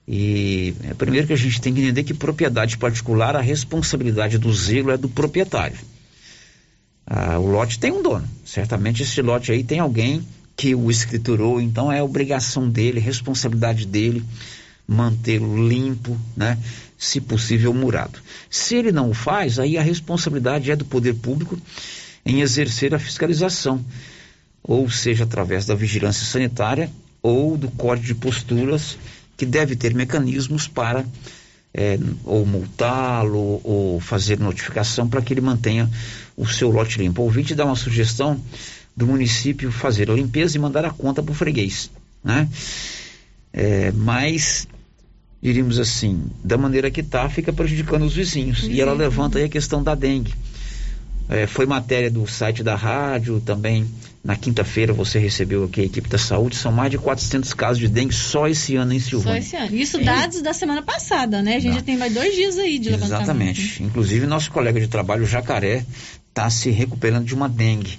E 0.07 0.73
é, 0.85 0.93
primeiro 0.93 1.27
que 1.27 1.33
a 1.33 1.37
gente 1.37 1.59
tem 1.59 1.73
que 1.73 1.81
entender 1.81 2.03
que 2.03 2.13
propriedade 2.13 2.77
particular, 2.77 3.35
a 3.35 3.41
responsabilidade 3.41 4.37
do 4.37 4.53
zelo 4.53 4.89
é 4.89 4.97
do 4.97 5.09
proprietário. 5.09 5.77
Ah, 7.05 7.37
o 7.37 7.45
lote 7.45 7.77
tem 7.77 7.91
um 7.91 8.01
dono. 8.01 8.27
Certamente 8.45 9.03
esse 9.03 9.21
lote 9.21 9.51
aí 9.51 9.63
tem 9.63 9.79
alguém 9.79 10.25
que 10.55 10.73
o 10.73 10.89
escriturou, 10.89 11.59
então 11.59 11.91
é 11.91 12.01
obrigação 12.01 12.69
dele, 12.69 12.99
responsabilidade 12.99 13.85
dele 13.85 14.23
mantê-lo 14.87 15.67
limpo, 15.67 16.17
né? 16.35 16.57
Se 16.99 17.21
possível 17.21 17.73
murado. 17.73 18.19
Se 18.49 18.75
ele 18.75 18.91
não 18.91 19.09
o 19.09 19.13
faz, 19.13 19.57
aí 19.57 19.77
a 19.77 19.81
responsabilidade 19.81 20.69
é 20.69 20.75
do 20.75 20.83
poder 20.83 21.15
público 21.15 21.57
em 22.25 22.41
exercer 22.41 22.93
a 22.93 22.99
fiscalização, 22.99 23.83
ou 24.61 24.89
seja, 24.89 25.23
através 25.23 25.65
da 25.65 25.73
vigilância 25.73 26.25
sanitária 26.25 26.91
ou 27.21 27.57
do 27.57 27.71
código 27.71 28.07
de 28.07 28.15
posturas 28.15 28.97
que 29.37 29.45
deve 29.45 29.75
ter 29.77 29.93
mecanismos 29.93 30.67
para 30.67 31.05
é, 31.73 31.97
ou 32.25 32.45
multá-lo 32.45 33.61
ou 33.63 33.99
fazer 33.99 34.39
notificação 34.39 35.07
para 35.07 35.21
que 35.21 35.33
ele 35.33 35.41
mantenha 35.41 35.89
o 36.35 36.45
seu 36.45 36.69
lote 36.69 36.99
limpo. 36.99 37.21
O 37.21 37.25
ouvinte 37.25 37.55
dá 37.55 37.65
uma 37.65 37.75
sugestão 37.75 38.39
do 38.95 39.07
município 39.07 39.71
fazer 39.71 40.11
a 40.11 40.13
limpeza 40.13 40.57
e 40.57 40.59
mandar 40.59 40.83
a 40.83 40.91
conta 40.91 41.23
para 41.23 41.31
o 41.31 41.35
freguês, 41.35 41.89
né? 42.23 42.49
É, 43.51 43.91
mas 43.93 44.67
diríamos 45.41 45.79
assim, 45.79 46.23
da 46.43 46.57
maneira 46.57 46.91
que 46.91 47.01
está, 47.01 47.29
fica 47.29 47.53
prejudicando 47.53 48.03
os 48.03 48.13
vizinhos. 48.13 48.63
E 48.63 48.79
ela 48.81 48.93
levanta 48.93 49.37
aí 49.37 49.45
a 49.45 49.49
questão 49.49 49.81
da 49.81 49.95
dengue. 49.95 50.33
É, 51.29 51.45
foi 51.45 51.65
matéria 51.65 52.09
do 52.09 52.25
site 52.25 52.63
da 52.63 52.75
rádio, 52.75 53.39
também 53.39 53.87
na 54.23 54.35
quinta-feira 54.35 54.91
você 54.91 55.17
recebeu 55.19 55.63
aqui 55.63 55.81
a 55.81 55.83
equipe 55.85 56.09
da 56.09 56.17
saúde, 56.17 56.55
são 56.55 56.71
mais 56.71 56.91
de 56.91 56.97
400 56.97 57.53
casos 57.53 57.77
de 57.77 57.87
dengue 57.87 58.13
só 58.13 58.47
esse 58.47 58.75
ano 58.75 58.93
em 58.93 58.99
Silvânia. 58.99 59.41
Só 59.41 59.47
esse 59.47 59.55
ano. 59.55 59.75
Isso 59.75 60.03
dados 60.03 60.41
da 60.41 60.53
semana 60.53 60.81
passada, 60.81 61.41
né? 61.41 61.55
A 61.55 61.59
gente 61.59 61.75
já 61.75 61.81
tem 61.81 61.97
mais 61.97 62.13
dois 62.13 62.35
dias 62.35 62.57
aí 62.57 62.79
de 62.79 62.89
levantamento. 62.89 63.21
Exatamente. 63.21 63.83
Inclusive, 63.83 64.25
nosso 64.25 64.51
colega 64.51 64.79
de 64.79 64.87
trabalho, 64.87 65.23
o 65.23 65.27
Jacaré, 65.27 65.85
está 66.27 66.49
se 66.49 66.69
recuperando 66.69 67.25
de 67.25 67.33
uma 67.33 67.47
dengue. 67.47 67.97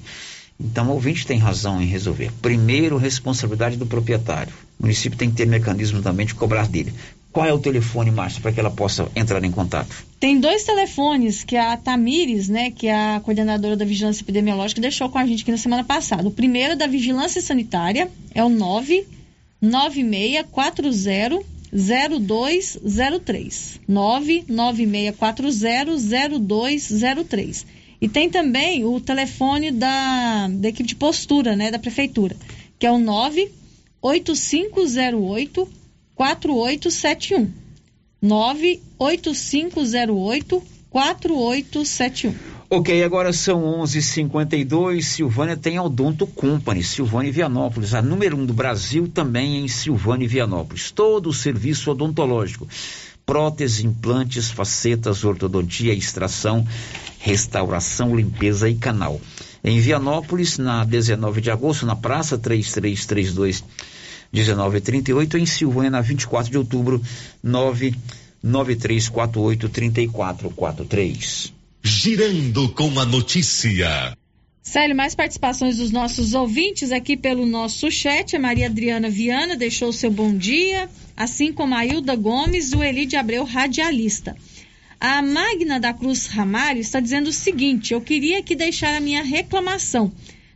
Então, 0.58 0.88
o 0.88 0.92
ouvinte 0.92 1.26
tem 1.26 1.38
razão 1.38 1.80
em 1.80 1.86
resolver. 1.86 2.30
Primeiro, 2.42 2.98
responsabilidade 2.98 3.78
do 3.78 3.86
proprietário. 3.86 4.52
O 4.78 4.82
município 4.82 5.18
tem 5.18 5.30
que 5.30 5.36
ter 5.36 5.46
mecanismo 5.46 6.02
também 6.02 6.26
de 6.26 6.34
cobrar 6.34 6.68
dele. 6.68 6.92
Qual 7.32 7.46
é 7.46 7.52
o 7.52 7.58
telefone, 7.58 8.10
Márcio, 8.10 8.42
para 8.42 8.52
que 8.52 8.58
ela 8.58 8.72
possa 8.72 9.08
entrar 9.14 9.44
em 9.44 9.52
contato? 9.52 9.94
Tem 10.18 10.40
dois 10.40 10.64
telefones 10.64 11.44
que 11.44 11.56
a 11.56 11.76
Tamires, 11.76 12.48
né, 12.48 12.72
que 12.72 12.88
é 12.88 13.14
a 13.14 13.20
coordenadora 13.20 13.76
da 13.76 13.84
Vigilância 13.84 14.22
Epidemiológica, 14.22 14.80
deixou 14.80 15.08
com 15.08 15.18
a 15.18 15.24
gente 15.24 15.42
aqui 15.42 15.52
na 15.52 15.56
semana 15.56 15.84
passada. 15.84 16.26
O 16.26 16.32
primeiro 16.32 16.72
é 16.72 16.76
da 16.76 16.88
Vigilância 16.88 17.40
Sanitária 17.40 18.10
é 18.34 18.42
o 18.42 18.48
99640 18.48 21.44
0203. 21.72 23.80
99640 23.86 26.40
0203. 26.40 27.64
E 28.00 28.08
tem 28.08 28.28
também 28.28 28.84
o 28.84 28.98
telefone 28.98 29.70
da, 29.70 30.48
da 30.48 30.68
equipe 30.68 30.88
de 30.88 30.96
postura, 30.96 31.54
né, 31.54 31.70
da 31.70 31.78
prefeitura, 31.78 32.34
que 32.78 32.86
é 32.86 32.90
o 32.90 32.98
98508 32.98 35.79
4871. 36.20 37.50
98508 38.20 40.62
4871. 40.90 42.34
Ok, 42.68 43.02
agora 43.02 43.32
são 43.32 43.64
11:52. 43.82 45.00
Silvânia 45.00 45.56
tem 45.56 45.78
a 45.78 45.82
Odonto 45.82 46.26
Company, 46.26 46.84
Silvânia 46.84 47.30
e 47.30 47.32
Vianópolis, 47.32 47.94
a 47.94 48.02
número 48.02 48.36
um 48.36 48.44
do 48.44 48.52
Brasil, 48.52 49.08
também 49.08 49.64
em 49.64 49.68
Silvânia 49.68 50.26
e 50.26 50.28
Vianópolis. 50.28 50.90
Todo 50.90 51.30
o 51.30 51.32
serviço 51.32 51.90
odontológico: 51.90 52.68
prótese, 53.24 53.86
implantes, 53.86 54.50
facetas, 54.50 55.24
ortodontia, 55.24 55.94
extração, 55.94 56.66
restauração, 57.18 58.14
limpeza 58.14 58.68
e 58.68 58.74
canal. 58.74 59.18
Em 59.64 59.80
Vianópolis, 59.80 60.58
na 60.58 60.84
19 60.84 61.40
de 61.40 61.50
agosto, 61.50 61.86
na 61.86 61.96
Praça 61.96 62.36
3332 62.36 63.64
1938, 64.32 65.38
em 65.38 65.46
Silvânia, 65.46 65.90
na 65.90 66.00
24 66.00 66.50
de 66.50 66.58
outubro, 66.58 67.00
99348 67.42 69.68
3443. 69.68 71.52
Girando 71.82 72.68
com 72.70 73.00
a 73.00 73.04
notícia. 73.04 74.16
Célio, 74.62 74.94
mais 74.94 75.14
participações 75.14 75.78
dos 75.78 75.90
nossos 75.90 76.34
ouvintes 76.34 76.92
aqui 76.92 77.16
pelo 77.16 77.46
nosso 77.46 77.90
chat. 77.90 78.36
A 78.36 78.38
Maria 78.38 78.66
Adriana 78.66 79.08
Viana 79.08 79.56
deixou 79.56 79.88
o 79.88 79.92
seu 79.92 80.10
bom 80.10 80.36
dia, 80.36 80.88
assim 81.16 81.50
como 81.52 81.74
a 81.74 81.84
Hilda 81.84 82.14
Gomes 82.14 82.72
e 82.72 82.76
o 82.76 82.84
Eli 82.84 83.06
de 83.06 83.16
Abreu, 83.16 83.44
radialista. 83.44 84.36
A 85.00 85.22
Magna 85.22 85.80
da 85.80 85.94
Cruz 85.94 86.26
Ramalho 86.26 86.78
está 86.78 87.00
dizendo 87.00 87.28
o 87.28 87.32
seguinte: 87.32 87.94
eu 87.94 88.02
queria 88.02 88.42
que 88.42 88.54
deixar 88.54 88.94
a 88.94 89.00
minha 89.00 89.22
reclamação. 89.22 90.12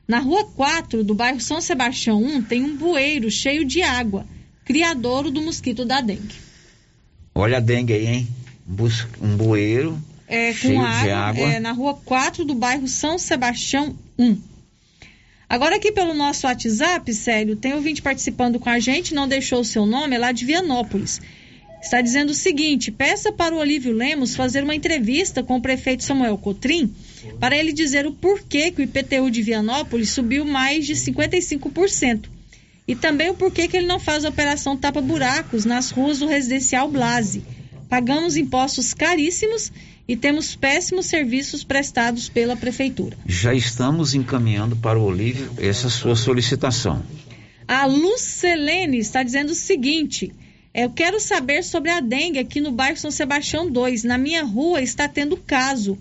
Na 0.06 0.18
rua 0.18 0.44
4 0.44 1.02
do 1.02 1.14
bairro 1.14 1.40
São 1.40 1.60
Sebastião 1.60 2.22
1 2.22 2.42
tem 2.42 2.62
um 2.62 2.76
bueiro 2.76 3.30
cheio 3.30 3.64
de 3.64 3.82
água, 3.82 4.26
criadouro 4.64 5.30
do 5.30 5.40
mosquito 5.40 5.84
da 5.84 6.00
dengue. 6.00 6.34
Olha 7.34 7.56
a 7.56 7.60
dengue 7.60 7.94
aí, 7.94 8.06
hein? 8.06 8.28
Um 9.20 9.36
bueiro 9.36 10.00
é, 10.28 10.52
cheio 10.52 10.80
água, 10.80 11.02
de 11.02 11.10
água. 11.10 11.52
É, 11.52 11.60
na 11.60 11.72
rua 11.72 11.94
4 11.94 12.44
do 12.44 12.54
bairro 12.54 12.86
São 12.86 13.18
Sebastião 13.18 13.96
1. 14.18 14.38
Agora 15.48 15.76
aqui 15.76 15.92
pelo 15.92 16.14
nosso 16.14 16.46
WhatsApp, 16.46 17.12
Célio, 17.12 17.56
tem 17.56 17.74
ouvinte 17.74 18.02
participando 18.02 18.58
com 18.58 18.68
a 18.68 18.78
gente, 18.78 19.14
não 19.14 19.28
deixou 19.28 19.60
o 19.60 19.64
seu 19.64 19.86
nome, 19.86 20.16
é 20.16 20.18
lá 20.18 20.32
de 20.32 20.44
Vianópolis. 20.44 21.20
Está 21.84 22.00
dizendo 22.00 22.30
o 22.30 22.34
seguinte: 22.34 22.90
peça 22.90 23.30
para 23.30 23.54
o 23.54 23.58
Olívio 23.58 23.92
Lemos 23.92 24.34
fazer 24.34 24.64
uma 24.64 24.74
entrevista 24.74 25.42
com 25.42 25.58
o 25.58 25.60
prefeito 25.60 26.02
Samuel 26.02 26.38
Cotrim 26.38 26.90
para 27.38 27.54
ele 27.54 27.74
dizer 27.74 28.06
o 28.06 28.12
porquê 28.12 28.70
que 28.70 28.80
o 28.80 28.84
IPTU 28.84 29.30
de 29.30 29.42
Vianópolis 29.42 30.08
subiu 30.08 30.46
mais 30.46 30.86
de 30.86 30.94
55%. 30.94 32.24
E 32.88 32.96
também 32.96 33.28
o 33.28 33.34
porquê 33.34 33.68
que 33.68 33.76
ele 33.76 33.86
não 33.86 34.00
faz 34.00 34.24
a 34.24 34.30
operação 34.30 34.78
tapa-buracos 34.78 35.66
nas 35.66 35.90
ruas 35.90 36.20
do 36.20 36.26
residencial 36.26 36.88
Blase. 36.88 37.44
Pagamos 37.86 38.38
impostos 38.38 38.94
caríssimos 38.94 39.70
e 40.08 40.16
temos 40.16 40.56
péssimos 40.56 41.04
serviços 41.04 41.64
prestados 41.64 42.30
pela 42.30 42.56
prefeitura. 42.56 43.16
Já 43.26 43.54
estamos 43.54 44.14
encaminhando 44.14 44.74
para 44.74 44.98
o 44.98 45.04
Olívio 45.04 45.52
essa 45.58 45.90
sua 45.90 46.16
solicitação. 46.16 47.02
A 47.68 47.84
Lucelene 47.84 48.98
está 48.98 49.22
dizendo 49.22 49.50
o 49.50 49.54
seguinte: 49.54 50.32
eu 50.74 50.90
quero 50.90 51.20
saber 51.20 51.62
sobre 51.62 51.90
a 51.90 52.00
dengue 52.00 52.40
aqui 52.40 52.60
no 52.60 52.72
bairro 52.72 52.96
São 52.96 53.10
Sebastião 53.10 53.70
2. 53.70 54.02
Na 54.02 54.18
minha 54.18 54.42
rua 54.42 54.82
está 54.82 55.06
tendo 55.06 55.36
caso. 55.36 55.96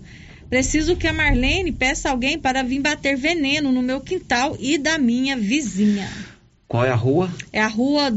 Preciso 0.50 0.96
que 0.96 1.06
a 1.06 1.12
Marlene 1.12 1.70
peça 1.70 2.10
alguém 2.10 2.38
para 2.38 2.62
vir 2.62 2.80
bater 2.80 3.16
veneno 3.16 3.70
no 3.70 3.82
meu 3.82 4.00
quintal 4.00 4.56
e 4.58 4.76
da 4.76 4.98
minha 4.98 5.36
vizinha. 5.36 6.10
Qual 6.66 6.84
é 6.84 6.90
a 6.90 6.94
rua? 6.96 7.32
É 7.52 7.60
a 7.60 7.68
rua 7.68 8.12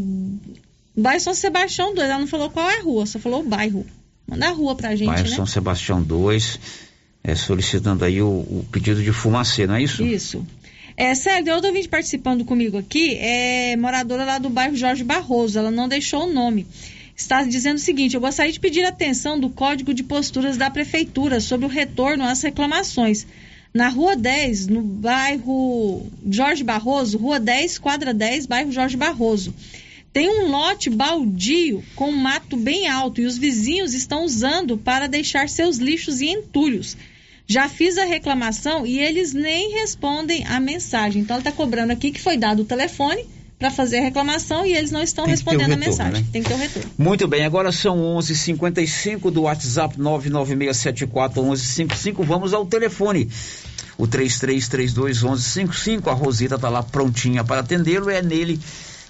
bairro 0.95 1.21
São 1.21 1.33
Sebastião 1.35 1.93
2. 1.93 2.09
Ela 2.09 2.19
não 2.19 2.27
falou 2.27 2.49
qual 2.49 2.69
é 2.69 2.79
a 2.79 2.83
rua, 2.83 3.05
só 3.05 3.19
falou 3.19 3.41
o 3.41 3.47
bairro. 3.47 3.85
Manda 4.27 4.47
a 4.47 4.51
rua 4.51 4.75
pra 4.75 4.95
gente, 4.95 5.07
bairro 5.07 5.29
né? 5.29 5.35
São 5.35 5.45
Sebastião 5.45 6.01
2, 6.01 6.59
é, 7.23 7.35
solicitando 7.35 8.03
aí 8.03 8.21
o, 8.21 8.27
o 8.27 8.65
pedido 8.71 9.01
de 9.01 9.11
fumacê, 9.11 9.67
não 9.67 9.75
é 9.75 9.83
isso? 9.83 10.03
Isso. 10.03 10.45
É, 10.99 11.13
Célio, 11.13 11.53
outra 11.53 11.69
ouvinte 11.69 11.87
participando 11.87 12.43
comigo 12.43 12.75
aqui, 12.75 13.13
é 13.19 13.77
moradora 13.77 14.25
lá 14.25 14.39
do 14.39 14.49
bairro 14.49 14.75
Jorge 14.75 15.03
Barroso, 15.03 15.59
ela 15.59 15.69
não 15.69 15.87
deixou 15.87 16.23
o 16.23 16.33
nome. 16.33 16.65
Está 17.15 17.43
dizendo 17.43 17.75
o 17.75 17.79
seguinte: 17.79 18.15
eu 18.15 18.21
gostaria 18.21 18.51
de 18.51 18.59
pedir 18.59 18.83
atenção 18.83 19.39
do 19.39 19.47
Código 19.47 19.93
de 19.93 20.01
Posturas 20.01 20.57
da 20.57 20.71
Prefeitura 20.71 21.39
sobre 21.39 21.67
o 21.67 21.69
retorno 21.69 22.23
às 22.23 22.41
reclamações. 22.41 23.27
Na 23.71 23.89
Rua 23.89 24.15
10, 24.15 24.67
no 24.67 24.81
bairro 24.81 26.03
Jorge 26.31 26.63
Barroso, 26.63 27.19
Rua 27.19 27.39
10, 27.39 27.77
quadra 27.77 28.11
10, 28.11 28.47
bairro 28.47 28.71
Jorge 28.71 28.97
Barroso. 28.97 29.53
Tem 30.11 30.27
um 30.27 30.49
lote 30.49 30.89
baldio 30.89 31.83
com 31.95 32.09
um 32.09 32.17
mato 32.17 32.57
bem 32.57 32.87
alto 32.87 33.21
e 33.21 33.25
os 33.27 33.37
vizinhos 33.37 33.93
estão 33.93 34.25
usando 34.25 34.79
para 34.79 35.05
deixar 35.05 35.47
seus 35.47 35.77
lixos 35.77 36.21
e 36.21 36.25
entulhos. 36.25 36.97
Já 37.47 37.69
fiz 37.69 37.97
a 37.97 38.03
reclamação 38.03 38.85
e 38.85 38.99
eles 38.99 39.33
nem 39.33 39.71
respondem 39.71 40.45
a 40.45 40.59
mensagem. 40.59 41.21
Então, 41.21 41.35
ela 41.35 41.41
está 41.41 41.51
cobrando 41.51 41.91
aqui 41.93 42.11
que 42.11 42.19
foi 42.21 42.35
dado 42.37 42.63
o 42.63 42.65
telefone 42.65 43.25
para 43.57 43.71
fazer 43.71 43.99
a 43.99 44.01
reclamação 44.01 44.65
e 44.65 44.73
eles 44.73 44.91
não 44.91 45.01
estão 45.01 45.25
respondendo 45.25 45.71
a 45.71 45.75
retorno, 45.75 45.85
mensagem. 45.85 46.21
né? 46.21 46.27
Tem 46.31 46.43
que 46.43 46.49
ter 46.49 46.55
o 46.55 46.57
retorno. 46.57 46.91
Muito 46.97 47.25
bem, 47.27 47.45
agora 47.45 47.71
são 47.71 47.97
11:55 48.17 48.19
h 48.19 48.33
55 48.33 49.31
do 49.31 49.43
WhatsApp 49.43 49.97
996741155. 49.97 52.25
Vamos 52.25 52.53
ao 52.53 52.65
telefone. 52.65 53.29
O 53.97 54.05
33321155. 54.07 56.09
A 56.09 56.13
Rosita 56.13 56.55
está 56.55 56.69
lá 56.69 56.83
prontinha 56.83 57.43
para 57.43 57.61
atendê-lo. 57.61 58.11
É 58.11 58.21
nele 58.21 58.59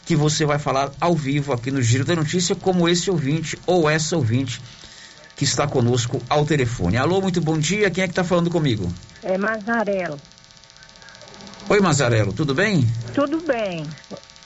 que 0.06 0.16
você 0.16 0.46
vai 0.46 0.60
falar 0.60 0.92
ao 1.02 1.14
vivo 1.14 1.52
aqui 1.52 1.70
no 1.70 1.82
Giro 1.82 2.06
da 2.06 2.16
Notícia, 2.16 2.56
como 2.56 2.88
esse 2.88 3.12
ouvinte 3.12 3.58
ou 3.68 3.90
essa 3.90 4.16
ouvinte 4.16 4.62
que 5.38 5.44
está 5.44 5.68
conosco 5.68 6.20
ao 6.28 6.44
telefone. 6.46 6.98
Alô, 6.98 7.22
muito 7.22 7.40
bom 7.40 7.60
dia. 7.60 7.92
Quem 7.92 8.04
é 8.04 8.08
que 8.08 8.12
está 8.12 8.24
falando 8.24 8.50
comigo? 8.50 8.92
É 9.22 9.38
Mazarelo. 9.38 10.20
Oi, 11.70 11.80
Mazarelo, 11.80 12.34
tudo 12.34 12.56
bem? 12.56 12.88
Tudo 13.14 13.40
bem. 13.42 13.86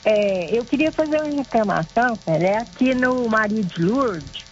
É, 0.04 0.50
eu 0.52 0.66
queria 0.66 0.92
fazer 0.92 1.22
uma 1.22 1.34
reclamação, 1.34 2.18
cara, 2.26 2.44
é 2.44 2.58
aqui 2.58 2.94
no 2.94 3.30
Maria 3.30 3.64
de 3.64 3.82
Lourdes, 3.82 4.44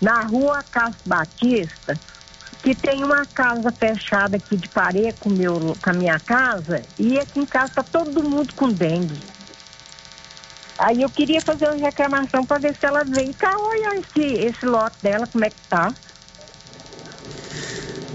na 0.00 0.20
rua 0.22 0.62
Castro 0.70 1.00
Batista, 1.06 1.98
que 2.62 2.74
tem 2.74 3.02
uma 3.02 3.24
casa 3.24 3.70
fechada 3.70 4.36
aqui 4.36 4.56
de 4.56 4.68
parede 4.68 5.14
com, 5.20 5.30
meu, 5.30 5.76
com 5.80 5.90
a 5.90 5.92
minha 5.92 6.18
casa, 6.18 6.82
e 6.98 7.18
aqui 7.18 7.40
em 7.40 7.46
casa 7.46 7.74
tá 7.76 7.82
todo 7.84 8.22
mundo 8.22 8.52
com 8.54 8.68
dengue. 8.68 9.35
Aí 10.78 11.02
eu 11.02 11.10
queria 11.10 11.40
fazer 11.40 11.66
uma 11.68 11.76
reclamação 11.86 12.44
para 12.44 12.58
ver 12.58 12.76
se 12.78 12.86
ela 12.86 13.02
vem 13.04 13.32
cá 13.32 13.50
olhar 13.56 13.96
esse, 13.96 14.46
esse 14.46 14.66
lote 14.66 14.96
dela, 15.02 15.26
como 15.26 15.44
é 15.44 15.50
que 15.50 15.56
tá. 15.70 15.94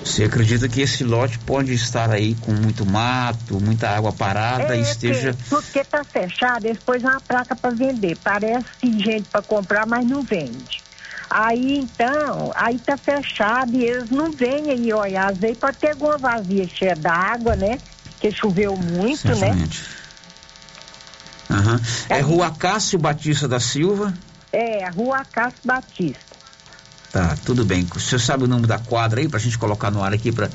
Você 0.03 0.23
acredita 0.25 0.67
que 0.67 0.81
esse 0.81 1.03
lote 1.03 1.39
pode 1.39 1.73
estar 1.73 2.09
aí 2.11 2.35
com 2.35 2.51
muito 2.51 2.85
mato, 2.85 3.59
muita 3.61 3.89
água 3.89 4.11
parada 4.11 4.75
e 4.75 4.81
esteja. 4.81 5.33
que- 5.33 5.49
porque 5.49 5.83
tá 5.83 6.03
fechado, 6.03 6.65
eles 6.65 6.79
pôs 6.81 7.01
uma 7.01 7.21
placa 7.21 7.55
para 7.55 7.71
vender. 7.71 8.17
Parece 8.23 8.67
gente 8.81 9.27
para 9.31 9.41
comprar, 9.41 9.85
mas 9.87 10.07
não 10.07 10.23
vende. 10.23 10.83
Aí 11.29 11.77
então, 11.77 12.51
aí 12.55 12.77
tá 12.79 12.97
fechado 12.97 13.73
e 13.75 13.85
eles 13.85 14.09
não 14.09 14.33
vêm 14.33 14.69
aí 14.71 14.93
olhar. 14.93 15.31
Às 15.31 15.37
vezes 15.39 15.57
pode 15.59 15.77
ter 15.77 15.91
alguma 15.91 16.17
vazia 16.17 16.67
cheia 16.67 16.95
d'água, 16.95 17.55
né? 17.55 17.79
Que 18.19 18.31
choveu 18.33 18.75
muito, 18.75 19.27
né? 19.39 19.49
Aham. 21.51 21.81
É 22.09 22.19
Rua 22.21 22.51
Cássio 22.51 22.97
Batista 22.97 23.47
da 23.47 23.59
Silva. 23.59 24.13
É, 24.53 24.85
a 24.85 24.89
rua 24.89 25.23
Castro 25.31 25.61
Batista. 25.63 26.19
Tá, 27.11 27.37
tudo 27.45 27.65
bem. 27.65 27.87
O 27.95 27.99
senhor 27.99 28.19
sabe 28.19 28.43
o 28.45 28.47
nome 28.47 28.67
da 28.67 28.79
quadra 28.79 29.19
aí 29.21 29.27
pra 29.27 29.39
gente 29.39 29.57
colocar 29.57 29.91
no 29.91 30.01
ar 30.03 30.13
aqui 30.13 30.31
pra, 30.31 30.49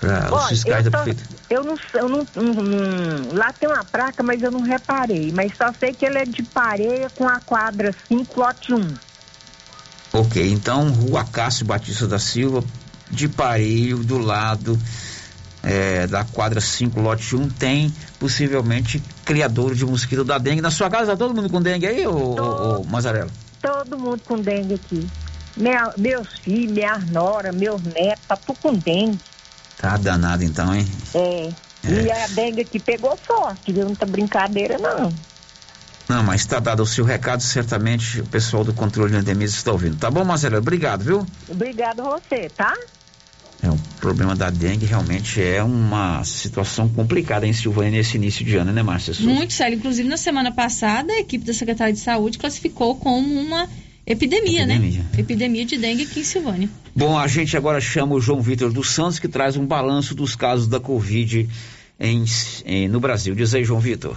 pra 0.00 0.26
os 0.26 0.32
Olha, 0.32 0.48
fiscais 0.48 0.84
eu, 0.86 0.90
da 0.90 0.98
só- 0.98 1.04
prefeitura? 1.04 1.40
eu 1.50 1.64
não, 1.64 1.76
eu 1.94 2.08
não, 2.08 2.26
não- 2.34 2.62
não- 2.62 3.32
Lá 3.34 3.52
tem 3.52 3.68
uma 3.68 3.84
placa, 3.84 4.22
mas 4.22 4.42
eu 4.42 4.50
não 4.50 4.60
reparei. 4.60 5.32
Mas 5.32 5.52
só 5.56 5.72
sei 5.80 5.92
que 5.94 6.04
ele 6.04 6.18
é 6.18 6.24
de 6.26 6.42
pareia 6.42 7.08
com 7.10 7.26
a 7.28 7.40
quadra 7.40 7.94
5, 8.08 8.38
lote 8.40 8.72
1. 8.74 8.94
Ok, 10.12 10.50
então 10.52 10.90
Rua 10.90 11.24
Cássio 11.24 11.64
Batista 11.64 12.06
da 12.06 12.18
Silva, 12.18 12.62
de 13.10 13.28
Pareio, 13.28 13.98
do 14.04 14.18
lado 14.18 14.78
é, 15.62 16.06
da 16.06 16.24
quadra 16.24 16.60
5, 16.60 17.00
lote 17.00 17.36
1, 17.36 17.48
tem 17.50 17.92
possivelmente 18.18 19.02
criador 19.24 19.74
de 19.74 19.84
mosquito 19.84 20.24
da 20.24 20.38
dengue. 20.38 20.60
Na 20.60 20.70
sua 20.70 20.90
casa, 20.90 21.12
tá 21.12 21.16
todo 21.16 21.34
mundo 21.34 21.48
com 21.50 21.60
dengue 21.62 21.86
aí, 21.86 22.06
ô, 22.06 22.12
ô, 22.14 22.80
ô 22.80 22.84
Mazarelo? 22.84 23.30
Todo 23.60 23.98
mundo 23.98 24.20
com 24.24 24.38
dengue 24.38 24.74
aqui. 24.74 25.06
Minha- 25.56 25.92
meus 25.96 26.28
filhos, 26.40 26.72
minha 26.72 26.98
nora, 27.10 27.52
meus 27.52 27.82
netos, 27.82 28.24
tá 28.26 28.36
tudo 28.36 28.58
com 28.62 28.74
dengue. 28.74 29.18
Tá 29.78 29.96
danado 29.96 30.42
então, 30.44 30.74
hein? 30.74 30.86
É. 31.14 31.48
E 31.84 32.10
a 32.10 32.26
dengue 32.28 32.60
aqui 32.62 32.78
pegou 32.78 33.16
forte, 33.16 33.72
viu? 33.72 33.84
Não 33.84 33.94
tá 33.94 34.06
brincadeira, 34.06 34.78
não. 34.78 35.12
Não, 36.08 36.22
mas 36.22 36.44
tá 36.44 36.58
dado 36.58 36.82
o 36.82 36.86
seu 36.86 37.04
recado, 37.04 37.42
certamente 37.42 38.20
o 38.20 38.26
pessoal 38.26 38.64
do 38.64 38.72
controle 38.74 39.12
de 39.12 39.18
endemias 39.18 39.52
está 39.54 39.72
ouvindo. 39.72 39.96
Tá 39.96 40.10
bom, 40.10 40.24
Marcelo? 40.24 40.58
Obrigado, 40.58 41.02
viu? 41.02 41.26
Obrigado 41.48 42.00
a 42.00 42.18
você, 42.18 42.48
tá? 42.56 42.74
É, 43.62 43.70
o 43.70 43.76
problema 44.00 44.34
da 44.34 44.50
dengue 44.50 44.86
realmente 44.86 45.40
é 45.40 45.62
uma 45.62 46.24
situação 46.24 46.88
complicada 46.88 47.46
em 47.46 47.52
Silvânia 47.52 47.92
nesse 47.92 48.16
início 48.16 48.44
de 48.44 48.56
ano, 48.56 48.72
né, 48.72 48.82
Márcia? 48.82 49.14
Muito 49.20 49.52
sério. 49.52 49.76
Inclusive, 49.78 50.08
na 50.08 50.16
semana 50.16 50.50
passada, 50.50 51.12
a 51.12 51.20
equipe 51.20 51.44
da 51.44 51.54
Secretaria 51.54 51.92
de 51.94 52.00
Saúde 52.00 52.38
classificou 52.38 52.96
como 52.96 53.40
uma 53.40 53.68
epidemia, 54.04 54.62
Epidemia. 54.64 55.02
né? 55.02 55.06
Epidemia 55.20 55.64
de 55.64 55.78
dengue 55.78 56.02
aqui 56.02 56.20
em 56.20 56.24
Silvânia. 56.24 56.68
Bom, 56.94 57.16
a 57.16 57.28
gente 57.28 57.56
agora 57.56 57.80
chama 57.80 58.14
o 58.16 58.20
João 58.20 58.40
Vitor 58.40 58.72
dos 58.72 58.90
Santos, 58.90 59.20
que 59.20 59.28
traz 59.28 59.56
um 59.56 59.64
balanço 59.64 60.12
dos 60.14 60.34
casos 60.34 60.66
da 60.66 60.80
Covid 60.80 61.48
em, 62.00 62.24
em- 62.66 62.88
no 62.88 62.98
Brasil. 62.98 63.32
Diz 63.32 63.54
aí, 63.54 63.62
João 63.62 63.78
Vitor. 63.78 64.16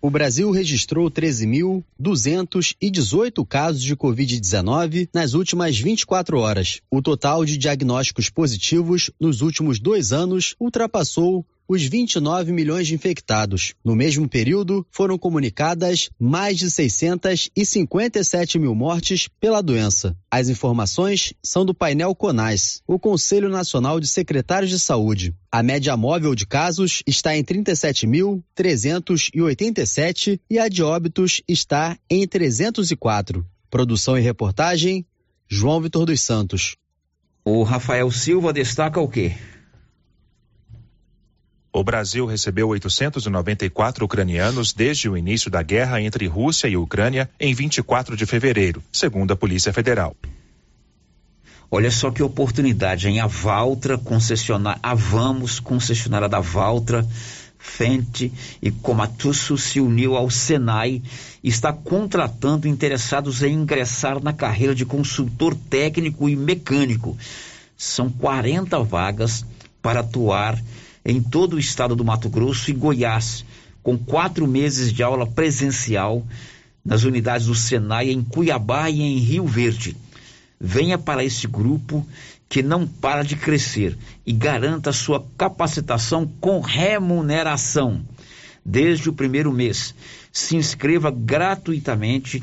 O 0.00 0.10
Brasil 0.10 0.50
registrou 0.50 1.10
13.218 1.10 3.46
casos 3.46 3.82
de 3.82 3.96
Covid-19 3.96 5.08
nas 5.12 5.32
últimas 5.32 5.78
24 5.78 6.38
horas. 6.38 6.82
O 6.90 7.00
total 7.00 7.46
de 7.46 7.56
diagnósticos 7.56 8.28
positivos 8.28 9.10
nos 9.18 9.40
últimos 9.40 9.80
dois 9.80 10.12
anos 10.12 10.54
ultrapassou 10.60 11.46
os 11.68 11.82
29 11.82 12.52
milhões 12.52 12.86
de 12.86 12.94
infectados. 12.94 13.74
No 13.84 13.96
mesmo 13.96 14.26
período, 14.28 14.86
foram 14.90 15.18
comunicadas 15.18 16.08
mais 16.18 16.56
de 16.58 16.70
657 16.70 18.58
mil 18.58 18.74
mortes 18.74 19.28
pela 19.40 19.62
doença. 19.62 20.14
As 20.30 20.48
informações 20.48 21.34
são 21.42 21.64
do 21.64 21.74
painel 21.74 22.14
CONAS, 22.14 22.82
o 22.86 22.98
Conselho 22.98 23.48
Nacional 23.48 23.98
de 24.00 24.06
Secretários 24.06 24.70
de 24.70 24.78
Saúde. 24.78 25.34
A 25.50 25.62
média 25.62 25.96
móvel 25.96 26.34
de 26.34 26.46
casos 26.46 27.02
está 27.06 27.34
em 27.36 27.44
37.387 27.44 30.38
e 30.50 30.58
a 30.58 30.68
de 30.68 30.82
óbitos 30.82 31.40
está 31.48 31.96
em 32.10 32.26
304. 32.26 33.46
Produção 33.70 34.18
e 34.18 34.20
reportagem, 34.20 35.06
João 35.48 35.80
Vitor 35.80 36.06
dos 36.06 36.20
Santos. 36.20 36.76
O 37.44 37.62
Rafael 37.62 38.10
Silva 38.10 38.52
destaca 38.52 39.00
o 39.00 39.08
quê? 39.08 39.36
O 41.78 41.84
Brasil 41.84 42.24
recebeu 42.24 42.68
894 42.68 44.02
ucranianos 44.02 44.72
desde 44.72 45.10
o 45.10 45.14
início 45.14 45.50
da 45.50 45.62
guerra 45.62 46.00
entre 46.00 46.26
Rússia 46.26 46.68
e 46.68 46.74
Ucrânia 46.74 47.28
em 47.38 47.52
24 47.52 48.16
de 48.16 48.24
fevereiro, 48.24 48.82
segundo 48.90 49.32
a 49.32 49.36
Polícia 49.36 49.74
Federal. 49.74 50.16
Olha 51.70 51.90
só 51.90 52.10
que 52.10 52.22
oportunidade, 52.22 53.08
hein? 53.08 53.20
A 53.20 53.26
Valtra, 53.26 53.98
concessionária, 53.98 54.80
a 54.82 54.94
Vamos, 54.94 55.60
concessionária 55.60 56.30
da 56.30 56.40
Valtra, 56.40 57.06
Fente 57.58 58.32
e 58.62 58.70
Komatsu 58.70 59.58
se 59.58 59.78
uniu 59.78 60.16
ao 60.16 60.30
Senai 60.30 61.02
e 61.44 61.48
está 61.50 61.74
contratando 61.74 62.66
interessados 62.66 63.42
em 63.42 63.52
ingressar 63.52 64.22
na 64.22 64.32
carreira 64.32 64.74
de 64.74 64.86
consultor 64.86 65.54
técnico 65.54 66.26
e 66.26 66.36
mecânico. 66.36 67.18
São 67.76 68.08
40 68.08 68.82
vagas 68.82 69.44
para 69.82 70.00
atuar 70.00 70.58
em 71.06 71.22
todo 71.22 71.54
o 71.54 71.58
estado 71.58 71.94
do 71.94 72.04
Mato 72.04 72.28
Grosso 72.28 72.68
e 72.68 72.74
Goiás, 72.74 73.44
com 73.80 73.96
quatro 73.96 74.44
meses 74.48 74.92
de 74.92 75.04
aula 75.04 75.24
presencial 75.24 76.26
nas 76.84 77.04
unidades 77.04 77.46
do 77.46 77.54
Senai 77.54 78.10
em 78.10 78.20
Cuiabá 78.22 78.90
e 78.90 79.00
em 79.00 79.18
Rio 79.18 79.46
Verde. 79.46 79.96
Venha 80.60 80.98
para 80.98 81.24
esse 81.24 81.46
grupo 81.46 82.04
que 82.48 82.60
não 82.60 82.88
para 82.88 83.22
de 83.22 83.36
crescer 83.36 83.96
e 84.26 84.32
garanta 84.32 84.92
sua 84.92 85.24
capacitação 85.38 86.28
com 86.40 86.60
remuneração 86.60 88.04
desde 88.64 89.08
o 89.08 89.12
primeiro 89.12 89.52
mês. 89.52 89.94
Se 90.32 90.56
inscreva 90.56 91.08
gratuitamente 91.12 92.42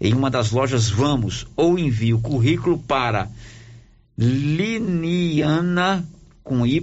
em 0.00 0.14
uma 0.14 0.30
das 0.30 0.52
lojas 0.52 0.88
Vamos 0.88 1.48
ou 1.56 1.76
envie 1.76 2.14
o 2.14 2.20
currículo 2.20 2.78
para 2.78 3.28
Liniana 4.16 6.06
com 6.44 6.64
Y, 6.66 6.80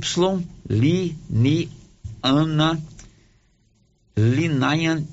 Liniana, 0.67 2.81
Linayan, 4.17 5.05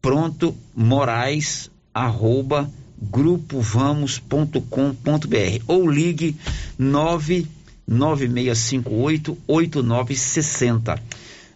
pronto, 0.00 0.56
Moraes, 0.74 1.70
arroba, 1.92 2.70
grupovamos.com.br 3.00 5.62
ou 5.68 5.88
ligue 5.88 6.34
99658 6.78 9.38
8960 9.46 11.00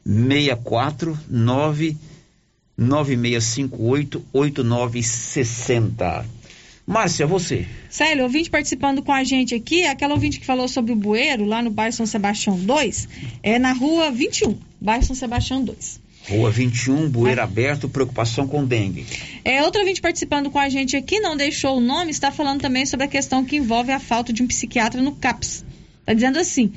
64 0.04 1.18
9658 1.28 4.24
8960. 4.32 6.41
Márcia, 6.86 7.26
você. 7.26 7.66
Célio, 7.88 8.24
ouvinte 8.24 8.50
participando 8.50 9.02
com 9.02 9.12
a 9.12 9.22
gente 9.22 9.54
aqui, 9.54 9.84
aquela 9.84 10.14
ouvinte 10.14 10.40
que 10.40 10.46
falou 10.46 10.66
sobre 10.66 10.92
o 10.92 10.96
bueiro 10.96 11.44
lá 11.44 11.62
no 11.62 11.70
bairro 11.70 11.92
São 11.92 12.06
Sebastião 12.06 12.58
2, 12.58 13.08
é 13.42 13.58
na 13.58 13.72
rua 13.72 14.10
21, 14.10 14.58
bairro 14.80 15.04
São 15.04 15.14
Sebastião 15.14 15.64
2. 15.64 16.00
Rua 16.28 16.50
21, 16.50 17.08
bueiro 17.08 17.40
ah. 17.40 17.44
aberto, 17.44 17.88
preocupação 17.88 18.46
com 18.46 18.64
dengue. 18.64 19.06
É, 19.44 19.62
outra 19.62 19.80
ouvinte 19.80 20.00
participando 20.00 20.50
com 20.50 20.58
a 20.58 20.68
gente 20.68 20.96
aqui, 20.96 21.20
não 21.20 21.36
deixou 21.36 21.76
o 21.76 21.80
nome, 21.80 22.10
está 22.10 22.30
falando 22.30 22.60
também 22.60 22.86
sobre 22.86 23.06
a 23.06 23.08
questão 23.08 23.44
que 23.44 23.56
envolve 23.56 23.90
a 23.90 23.98
falta 23.98 24.32
de 24.32 24.42
um 24.42 24.46
psiquiatra 24.46 25.00
no 25.00 25.12
CAPS. 25.12 25.64
Está 26.00 26.14
dizendo 26.14 26.38
assim: 26.38 26.72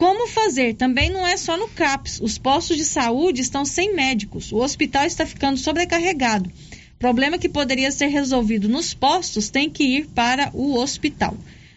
como 0.00 0.26
fazer? 0.26 0.76
Também 0.76 1.10
não 1.10 1.26
é 1.26 1.36
só 1.36 1.58
no 1.58 1.68
CAPS. 1.68 2.20
Os 2.22 2.38
postos 2.38 2.78
de 2.78 2.86
saúde 2.86 3.42
estão 3.42 3.66
sem 3.66 3.94
médicos. 3.94 4.50
O 4.50 4.56
hospital 4.56 5.04
está 5.04 5.26
ficando 5.26 5.58
sobrecarregado. 5.58 6.50
Problema 7.00 7.38
que 7.38 7.48
poderia 7.48 7.90
ser 7.90 8.08
resolvido 8.08 8.68
nos 8.68 8.92
postos 8.92 9.48
tem 9.48 9.70
que 9.70 9.82
ir 9.82 10.06
para 10.08 10.50
o 10.52 10.78
hospital. 10.78 11.34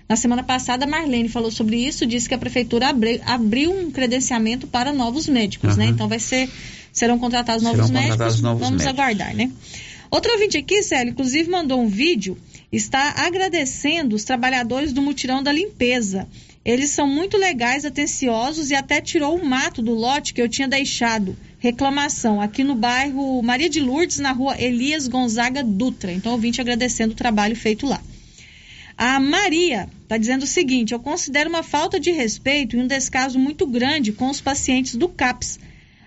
Na 0.08 0.18
semana 0.18 0.44
passada, 0.44 0.84
a 0.84 0.88
Marlene 0.88 1.30
falou 1.30 1.50
sobre 1.50 1.78
isso, 1.78 2.06
disse 2.06 2.28
que 2.28 2.36
a 2.36 2.38
prefeitura 2.38 2.90
abriu, 2.90 3.22
abriu 3.26 3.72
um 3.72 3.90
credenciamento 3.90 4.68
para 4.68 4.92
novos 4.92 5.30
médicos, 5.30 5.72
uhum. 5.72 5.78
né? 5.78 5.86
Então 5.86 6.10
vai 6.10 6.20
ser, 6.20 6.50
serão 6.92 7.18
contratados 7.18 7.64
novos 7.64 7.88
serão 7.88 7.94
médicos. 7.94 8.12
Contratados 8.12 8.42
novos 8.42 8.68
Vamos 8.68 8.84
médicos. 8.84 9.00
aguardar, 9.00 9.34
né? 9.34 9.50
Outro 10.12 10.34
ouvinte 10.34 10.58
aqui, 10.58 10.84
Célio, 10.84 11.12
inclusive 11.12 11.50
mandou 11.50 11.82
um 11.82 11.88
vídeo, 11.88 12.38
está 12.70 13.14
agradecendo 13.26 14.18
os 14.18 14.26
trabalhadores 14.26 14.92
do 14.92 15.02
mutirão 15.02 15.42
da 15.42 15.54
limpeza 15.54 16.28
eles 16.66 16.92
são 16.92 17.06
muito 17.06 17.38
legais, 17.38 17.84
atenciosos 17.84 18.72
e 18.72 18.76
até 18.76 19.02
tirou 19.02 19.36
o 19.36 19.46
mato 19.46 19.82
do 19.82 19.94
lote 19.94 20.34
que 20.34 20.42
eu 20.42 20.48
tinha 20.48 20.68
deixado. 20.68 21.36
Reclamação 21.64 22.42
aqui 22.42 22.62
no 22.62 22.76
bairro 22.76 23.42
Maria 23.42 23.70
de 23.70 23.80
Lourdes, 23.80 24.20
na 24.20 24.34
rua 24.34 24.62
Elias 24.62 25.08
Gonzaga 25.08 25.64
Dutra. 25.64 26.12
Então, 26.12 26.34
ouvinte 26.34 26.60
agradecendo 26.60 27.14
o 27.14 27.16
trabalho 27.16 27.56
feito 27.56 27.88
lá. 27.88 28.02
A 28.98 29.18
Maria 29.18 29.88
está 30.02 30.18
dizendo 30.18 30.44
o 30.44 30.46
seguinte: 30.46 30.94
eu 30.94 31.00
considero 31.00 31.50
uma 31.50 31.64
falta 31.64 31.98
de 32.02 32.12
respeito 32.12 32.76
e 32.76 32.80
um 32.82 32.86
descaso 32.86 33.40
muito 33.40 33.66
grande 33.66 34.12
com 34.12 34.30
os 34.30 34.42
pacientes 34.42 34.96
do 34.96 35.08
CAPS. 35.08 35.58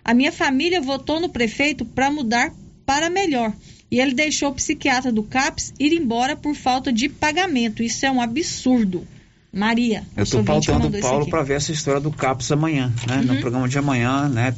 A 0.05 0.13
minha 0.13 0.31
família 0.31 0.79
votou 0.79 1.21
no 1.21 1.31
prefeito 1.31 1.87
para 1.87 2.11
mudar 2.11 2.53
para 2.85 3.09
melhor. 3.09 3.51
E 3.91 3.99
ele 3.99 4.13
deixou 4.13 4.51
o 4.51 4.55
psiquiatra 4.55 5.11
do 5.11 5.23
CAPS 5.23 5.73
ir 5.81 5.95
embora 5.95 6.37
por 6.37 6.55
falta 6.55 6.93
de 6.93 7.09
pagamento. 7.09 7.83
Isso 7.83 8.05
é 8.05 8.11
um 8.11 8.21
absurdo. 8.21 9.09
Maria. 9.51 10.05
Eu 10.15 10.25
estou 10.25 10.45
pautando 10.45 10.89
o 10.89 11.01
Paulo 11.01 11.27
para 11.31 11.43
ver 11.43 11.55
essa 11.55 11.73
história 11.73 11.99
do 11.99 12.11
CAPS 12.11 12.53
amanhã, 12.53 12.93
né? 13.09 13.17
Uhum. 13.17 13.23
No 13.23 13.41
programa 13.41 13.67
de 13.67 13.79
amanhã, 13.79 14.29
né? 14.29 14.55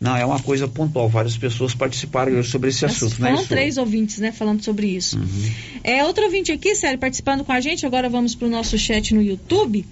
Não, 0.00 0.16
é 0.16 0.24
uma 0.24 0.40
coisa 0.40 0.66
pontual. 0.66 1.10
Várias 1.10 1.36
pessoas 1.36 1.74
participaram 1.74 2.32
hoje 2.32 2.50
sobre 2.50 2.70
esse 2.70 2.84
Mas 2.84 2.96
assunto, 2.96 3.16
foram 3.16 3.30
né? 3.30 3.36
Foram 3.36 3.48
três 3.48 3.76
ouvintes, 3.76 4.18
né, 4.18 4.32
falando 4.32 4.64
sobre 4.64 4.86
isso. 4.86 5.18
Uhum. 5.18 5.50
É, 5.84 6.02
outro 6.04 6.24
ouvinte 6.24 6.50
aqui, 6.50 6.74
Sério, 6.74 6.98
participando 6.98 7.44
com 7.44 7.52
a 7.52 7.60
gente. 7.60 7.84
Agora 7.84 8.08
vamos 8.08 8.34
para 8.34 8.46
o 8.46 8.50
nosso 8.50 8.78
chat 8.78 9.14
no 9.14 9.20
YouTube. 9.20 9.84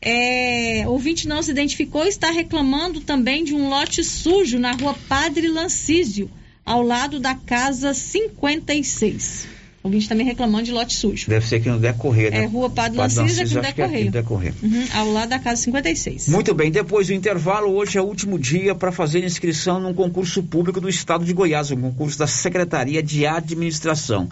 É, 0.00 0.84
ouvinte 0.86 1.26
não 1.26 1.42
se 1.42 1.50
identificou 1.50 2.06
está 2.06 2.30
reclamando 2.30 3.00
também 3.00 3.42
de 3.42 3.52
um 3.52 3.68
lote 3.68 4.04
sujo 4.04 4.56
na 4.56 4.70
rua 4.70 4.94
Padre 5.08 5.48
Lancísio, 5.48 6.30
ao 6.64 6.82
lado 6.82 7.18
da 7.18 7.34
casa 7.34 7.92
56. 7.92 9.57
Ouvinte 9.88 10.08
também 10.08 10.26
reclamando 10.26 10.64
de 10.64 10.72
lote 10.72 10.94
sujo. 10.94 11.28
Deve 11.28 11.46
ser 11.46 11.56
aqui 11.56 11.68
no 11.68 11.78
Decorrer, 11.78 12.30
né? 12.30 12.44
É 12.44 12.46
Rua 12.46 12.70
Padre 12.70 12.98
Lancisa, 12.98 13.42
aqui 13.42 13.54
no 13.54 13.62
Decorrer. 13.62 14.06
É 14.06 14.10
Decorrer. 14.10 14.54
Uhum, 14.62 14.86
ao 14.94 15.12
lado 15.12 15.30
da 15.30 15.38
casa 15.38 15.62
56. 15.62 16.28
Muito 16.28 16.54
bem, 16.54 16.70
depois 16.70 17.06
do 17.06 17.14
intervalo, 17.14 17.72
hoje 17.72 17.98
é 17.98 18.02
o 18.02 18.04
último 18.04 18.38
dia 18.38 18.74
para 18.74 18.92
fazer 18.92 19.24
inscrição 19.24 19.80
num 19.80 19.94
concurso 19.94 20.42
público 20.42 20.80
do 20.80 20.88
Estado 20.88 21.24
de 21.24 21.32
Goiás, 21.32 21.70
um 21.70 21.80
concurso 21.80 22.18
da 22.18 22.26
Secretaria 22.26 23.02
de 23.02 23.26
Administração. 23.26 24.28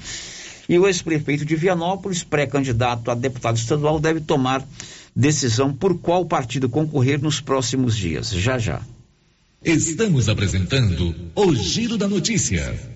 E 0.69 0.79
o 0.79 0.87
ex-prefeito 0.87 1.45
de 1.45 1.57
Vianópolis, 1.57 2.23
pré-candidato 2.23 3.11
a 3.11 3.15
deputado 3.15 3.57
estadual, 3.57 3.99
deve 3.99 4.21
tomar 4.21 4.67
decisão 5.15 5.73
por 5.73 5.99
qual 5.99 6.27
partido 6.27 6.69
concorrer 6.69 7.21
nos 7.21 7.41
próximos 7.41 7.97
dias. 7.97 8.31
Já 8.31 8.59
já. 8.59 8.83
Estamos 9.65 10.29
apresentando 10.29 11.15
o 11.35 11.55
Giro 11.55 11.97
da 11.97 12.07
Notícia. 12.07 12.96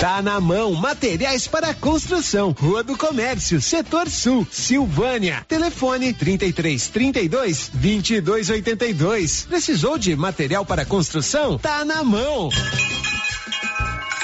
Tá 0.00 0.22
na 0.22 0.40
mão, 0.40 0.72
materiais 0.72 1.46
para 1.46 1.74
construção. 1.74 2.56
Rua 2.58 2.82
do 2.82 2.96
Comércio, 2.96 3.60
Setor 3.60 4.08
Sul, 4.08 4.46
Silvânia. 4.50 5.44
Telefone 5.46 6.14
33 6.14 6.88
32 6.88 7.70
22 7.74 8.48
82. 8.48 9.44
Precisou 9.44 9.98
de 9.98 10.16
material 10.16 10.64
para 10.64 10.86
construção? 10.86 11.58
Tá 11.58 11.84
na 11.84 12.02
mão. 12.02 12.48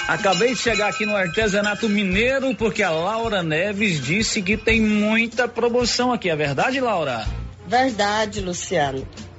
Acabei 0.08 0.54
de 0.54 0.60
chegar 0.60 0.88
aqui 0.88 1.04
no 1.04 1.14
artesanato 1.14 1.90
mineiro 1.90 2.54
porque 2.54 2.82
a 2.82 2.88
Laura 2.88 3.42
Neves 3.42 4.00
disse 4.00 4.40
que 4.40 4.56
tem 4.56 4.80
muita 4.80 5.46
promoção 5.46 6.10
aqui. 6.10 6.30
É 6.30 6.36
verdade, 6.36 6.80
Laura? 6.80 7.26
Verdade, 7.68 8.40
Luciano. 8.40 9.06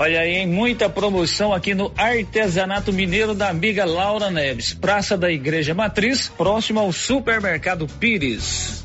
Olha 0.00 0.20
aí, 0.20 0.46
muita 0.46 0.88
promoção 0.88 1.52
aqui 1.52 1.74
no 1.74 1.92
Artesanato 1.96 2.92
Mineiro 2.92 3.34
da 3.34 3.48
amiga 3.48 3.84
Laura 3.84 4.30
Neves, 4.30 4.72
Praça 4.72 5.18
da 5.18 5.28
Igreja 5.28 5.74
Matriz, 5.74 6.28
próximo 6.28 6.78
ao 6.78 6.92
Supermercado 6.92 7.84
Pires. 7.98 8.84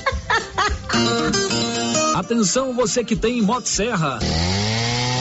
Atenção 2.15 2.73
você 2.73 3.03
que 3.03 3.15
tem 3.15 3.41
Motosserra. 3.41 4.19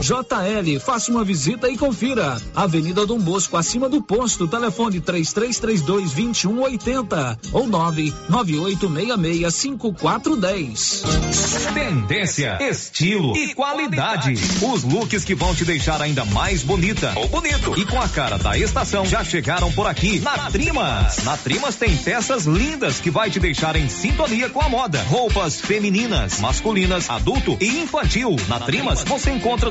JL, 0.00 0.78
faça 0.80 1.10
uma 1.10 1.24
visita 1.24 1.68
e 1.68 1.76
confira. 1.76 2.40
Avenida 2.54 3.06
Dom 3.06 3.18
Bosco, 3.18 3.56
acima 3.56 3.88
do 3.88 4.02
posto, 4.02 4.46
telefone 4.46 5.00
3332 5.00 6.12
2180 6.12 7.38
ou 7.52 7.66
99866 7.66 9.54
5410. 9.54 11.02
Tendência, 11.74 12.58
estilo 12.60 13.36
e 13.36 13.54
qualidade. 13.54 14.34
Os 14.62 14.84
looks 14.84 15.24
que 15.24 15.34
vão 15.34 15.54
te 15.54 15.64
deixar 15.64 16.00
ainda 16.02 16.24
mais 16.24 16.62
bonita 16.62 17.12
ou 17.16 17.28
bonito 17.28 17.78
e 17.78 17.84
com 17.86 18.00
a 18.00 18.08
cara 18.08 18.38
da 18.38 18.56
estação 18.58 19.04
já 19.06 19.24
chegaram 19.24 19.72
por 19.72 19.86
aqui 19.86 20.20
na 20.20 20.50
Trimas. 20.50 21.24
Na 21.24 21.36
Trimas 21.36 21.76
tem 21.76 21.96
peças 21.96 22.44
lindas 22.44 23.00
que 23.00 23.10
vai 23.10 23.30
te 23.30 23.40
deixar 23.40 23.76
em 23.76 23.88
sintonia 23.88 24.48
com 24.50 24.60
a 24.60 24.68
moda. 24.68 25.02
Roupas 25.04 25.60
femininas, 25.60 26.40
masculinas, 26.40 27.08
adulto 27.08 27.56
e 27.60 27.80
infantil. 27.80 28.36
Na 28.48 28.60
Trimas 28.60 29.02
você 29.04 29.30
encontra 29.30 29.70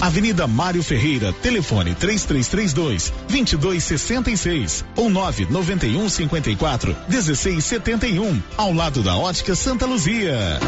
Avenida 0.00 0.46
Mário 0.46 0.82
Ferreira, 0.82 1.32
telefone 1.32 1.94
3332 1.94 3.12
2266 3.28 4.84
ou 4.94 5.10
991 5.10 6.08
54 6.08 6.96
1671, 7.08 8.42
ao 8.56 8.72
lado 8.72 9.02
da 9.02 9.16
Ótica 9.16 9.56
Santa 9.56 9.86
Luzia. 9.86 10.60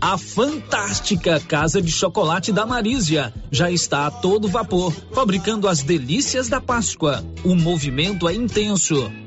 A 0.00 0.18
fantástica 0.18 1.40
Casa 1.40 1.82
de 1.82 1.90
Chocolate 1.90 2.52
da 2.52 2.64
Marísia 2.64 3.32
já 3.50 3.70
está 3.70 4.06
a 4.06 4.10
todo 4.10 4.48
vapor, 4.48 4.92
fabricando 5.12 5.66
as 5.66 5.82
delícias 5.82 6.48
da 6.48 6.60
Páscoa. 6.60 7.24
O 7.44 7.56
movimento 7.56 8.28
é 8.28 8.34
intenso 8.34 9.10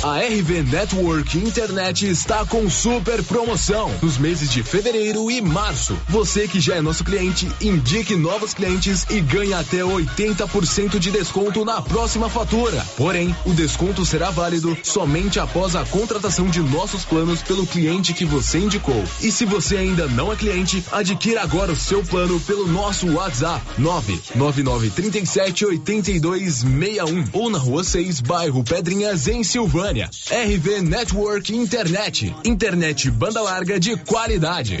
A 0.00 0.20
RV 0.20 0.62
Network 0.62 1.36
Internet 1.36 2.06
está 2.06 2.46
com 2.46 2.70
super 2.70 3.20
promoção 3.24 3.92
nos 4.00 4.16
meses 4.16 4.48
de 4.48 4.62
fevereiro 4.62 5.28
e 5.28 5.40
março. 5.40 5.98
Você 6.08 6.46
que 6.46 6.60
já 6.60 6.76
é 6.76 6.80
nosso 6.80 7.02
cliente, 7.02 7.50
indique 7.60 8.14
novos 8.14 8.54
clientes 8.54 9.04
e 9.10 9.20
ganhe 9.20 9.52
até 9.52 9.78
80% 9.78 11.00
de 11.00 11.10
desconto 11.10 11.64
na 11.64 11.82
próxima 11.82 12.28
fatura. 12.28 12.80
Porém, 12.96 13.34
o 13.44 13.52
desconto 13.52 14.06
será 14.06 14.30
válido 14.30 14.78
somente 14.84 15.40
após 15.40 15.74
a 15.74 15.84
contratação 15.84 16.46
de 16.46 16.60
nossos 16.60 17.04
planos 17.04 17.42
pelo 17.42 17.66
cliente 17.66 18.14
que 18.14 18.24
você 18.24 18.58
indicou. 18.58 19.02
E 19.20 19.32
se 19.32 19.44
você 19.44 19.78
ainda 19.78 20.06
não 20.06 20.32
é 20.32 20.36
cliente, 20.36 20.84
adquira 20.92 21.42
agora 21.42 21.72
o 21.72 21.76
seu 21.76 22.04
plano 22.04 22.38
pelo 22.40 22.68
nosso 22.68 23.14
WhatsApp 23.14 23.64
99937 23.76 25.66
8261 25.66 27.24
ou 27.32 27.50
na 27.50 27.58
rua 27.58 27.82
6, 27.82 28.20
bairro 28.20 28.62
Pedrinhas, 28.62 29.26
em 29.26 29.42
Silvânia. 29.42 29.87
RV 29.94 30.82
Network 30.82 31.50
Internet. 31.50 32.34
Internet 32.44 33.10
banda 33.10 33.40
larga 33.40 33.80
de 33.80 33.96
qualidade. 33.96 34.80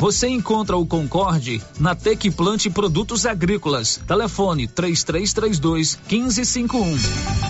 Você 0.00 0.28
encontra 0.28 0.76
o 0.76 0.86
Concorde 0.86 1.62
na 1.80 1.94
Tec 1.94 2.30
Plante 2.30 2.68
Produtos 2.70 3.26
Agrícolas. 3.26 4.00
Telefone 4.06 4.66
3332 4.66 5.98
1551. 6.10 6.96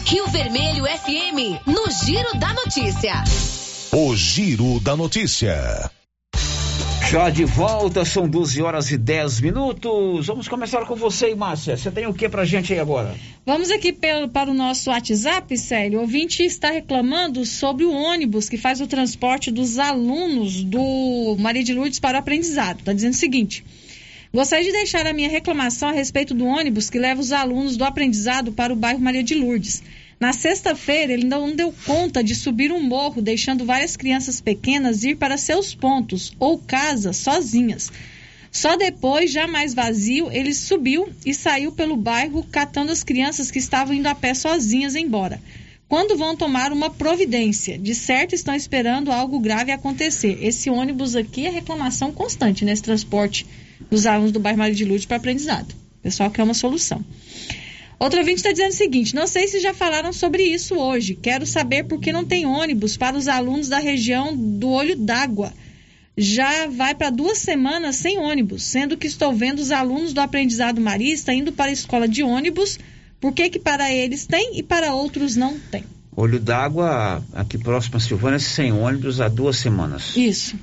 Rio 0.05 0.27
Vermelho 0.29 0.85
FM, 0.85 1.67
no 1.67 1.91
Giro 2.05 2.39
da 2.39 2.55
Notícia. 2.55 3.25
O 3.93 4.15
Giro 4.15 4.81
da 4.81 4.97
Notícia. 4.97 5.91
Já 7.11 7.31
de 7.31 7.45
volta, 7.45 8.05
são 8.05 8.29
12 8.29 8.61
horas 8.61 8.91
e 8.91 8.99
10 8.99 9.41
minutos. 9.41 10.27
Vamos 10.27 10.49
começar 10.49 10.85
com 10.87 10.97
você, 10.97 11.33
Márcia. 11.37 11.77
Você 11.77 11.89
tem 11.89 12.05
o 12.09 12.13
que 12.13 12.29
pra 12.29 12.45
gente 12.45 12.73
aí 12.73 12.81
agora? 12.81 13.15
Vamos 13.45 13.71
aqui 13.71 13.93
pelo, 13.93 14.29
para 14.29 14.51
o 14.51 14.55
nosso 14.55 14.91
WhatsApp, 14.91 15.57
Célio. 15.57 16.01
O 16.01 16.03
ouvinte 16.03 16.43
está 16.43 16.73
reclamando 16.73 17.47
sobre 17.47 17.85
o 17.85 17.93
ônibus 17.93 18.49
que 18.49 18.59
faz 18.59 18.81
o 18.81 18.89
transporte 18.89 19.53
dos 19.53 19.79
alunos 19.79 20.65
do 20.65 21.37
Maria 21.39 21.63
de 21.63 21.73
Lourdes 21.73 22.01
para 22.01 22.17
o 22.17 22.21
aprendizado. 22.21 22.81
Está 22.81 22.93
dizendo 22.93 23.13
o 23.13 23.17
seguinte. 23.17 23.65
Gostaria 24.35 24.65
de 24.65 24.73
deixar 24.73 25.07
a 25.07 25.13
minha 25.13 25.29
reclamação 25.29 25.91
a 25.91 25.93
respeito 25.93 26.35
do 26.35 26.45
ônibus 26.45 26.91
que 26.91 26.99
leva 26.99 27.21
os 27.21 27.31
alunos 27.31 27.77
do 27.77 27.85
aprendizado 27.85 28.51
para 28.51 28.73
o 28.73 28.77
bairro 28.77 28.99
Maria 28.99 29.23
de 29.23 29.35
Lourdes. 29.37 29.81
Na 30.19 30.33
sexta-feira, 30.33 31.13
ele 31.13 31.27
não 31.27 31.55
deu 31.55 31.75
conta 31.85 32.25
de 32.25 32.35
subir 32.35 32.73
um 32.73 32.83
morro, 32.83 33.21
deixando 33.21 33.67
várias 33.67 33.97
crianças 33.97 34.41
pequenas 34.41 35.05
ir 35.05 35.17
para 35.17 35.37
seus 35.37 35.75
pontos 35.75 36.33
ou 36.39 36.59
casas 36.59 37.19
sozinhas. 37.19 37.93
Só 38.51 38.75
depois, 38.77 39.31
já 39.31 39.47
mais 39.47 39.75
vazio, 39.75 40.31
ele 40.33 40.55
subiu 40.55 41.13
e 41.27 41.35
saiu 41.35 41.73
pelo 41.73 41.95
bairro 41.95 42.43
catando 42.51 42.91
as 42.91 43.05
crianças 43.05 43.51
que 43.51 43.59
estavam 43.59 43.95
indo 43.95 44.07
a 44.07 44.15
pé 44.15 44.33
sozinhas 44.33 44.97
embora. 44.97 45.39
Quando 45.87 46.17
vão 46.17 46.35
tomar 46.35 46.73
uma 46.73 46.89
providência? 46.89 47.79
De 47.79 47.95
certo 47.95 48.35
estão 48.35 48.55
esperando 48.55 49.13
algo 49.13 49.39
grave 49.39 49.71
acontecer. 49.71 50.39
Esse 50.41 50.71
ônibus 50.71 51.15
aqui 51.15 51.47
é 51.47 51.51
reclamação 51.51 52.11
constante 52.11 52.65
nesse 52.65 52.83
transporte 52.83 53.47
dos 53.91 54.07
alunos 54.07 54.33
do 54.33 54.41
bairro 54.41 54.59
Mário 54.59 54.75
de 54.75 54.85
Lourdes 54.87 55.07
para 55.07 55.19
aprendizado. 55.19 55.73
O 55.73 56.03
pessoal 56.03 56.31
quer 56.31 56.43
uma 56.43 56.55
solução. 56.55 57.05
Outro 57.99 58.19
ouvinte 58.19 58.37
está 58.37 58.53
dizendo 58.53 58.71
o 58.71 58.77
seguinte: 58.77 59.15
não 59.15 59.27
sei 59.27 59.49
se 59.49 59.61
já 59.61 59.73
falaram 59.73 60.13
sobre 60.13 60.43
isso 60.43 60.77
hoje. 60.77 61.15
Quero 61.15 61.47
saber 61.47 61.85
por 61.85 62.01
que 62.01 62.13
não 62.13 62.25
tem 62.25 62.45
ônibus 62.45 62.97
para 62.97 63.17
os 63.17 63.27
alunos 63.27 63.69
da 63.69 63.79
região 63.79 64.37
do 64.37 64.69
Olho 64.69 64.97
d'Água. 64.97 65.53
Já 66.19 66.67
vai 66.67 66.95
para 66.95 67.11
duas 67.11 67.39
semanas 67.39 67.97
sem 67.97 68.19
ônibus, 68.19 68.63
sendo 68.63 68.97
que 68.97 69.07
estou 69.07 69.35
vendo 69.35 69.59
os 69.59 69.71
alunos 69.71 70.15
do 70.15 70.21
aprendizado 70.21 70.81
marista 70.81 71.33
indo 71.33 71.53
para 71.53 71.71
a 71.71 71.75
escola 71.75 72.09
de 72.09 72.23
ônibus. 72.23 72.79
Por 73.21 73.33
que, 73.33 73.51
que 73.51 73.59
para 73.59 73.93
eles 73.93 74.27
tem 74.27 74.59
e 74.59 74.63
para 74.63 74.95
outros 74.95 75.37
não 75.37 75.59
tem? 75.59 75.85
Olho 76.15 76.41
d'Água, 76.41 77.23
aqui 77.35 77.59
próximo 77.59 77.99
a 77.99 78.01
Silvânia, 78.01 78.39
sem 78.39 78.73
ônibus 78.73 79.21
há 79.21 79.29
duas 79.29 79.59
semanas. 79.59 80.17
Isso. 80.17 80.59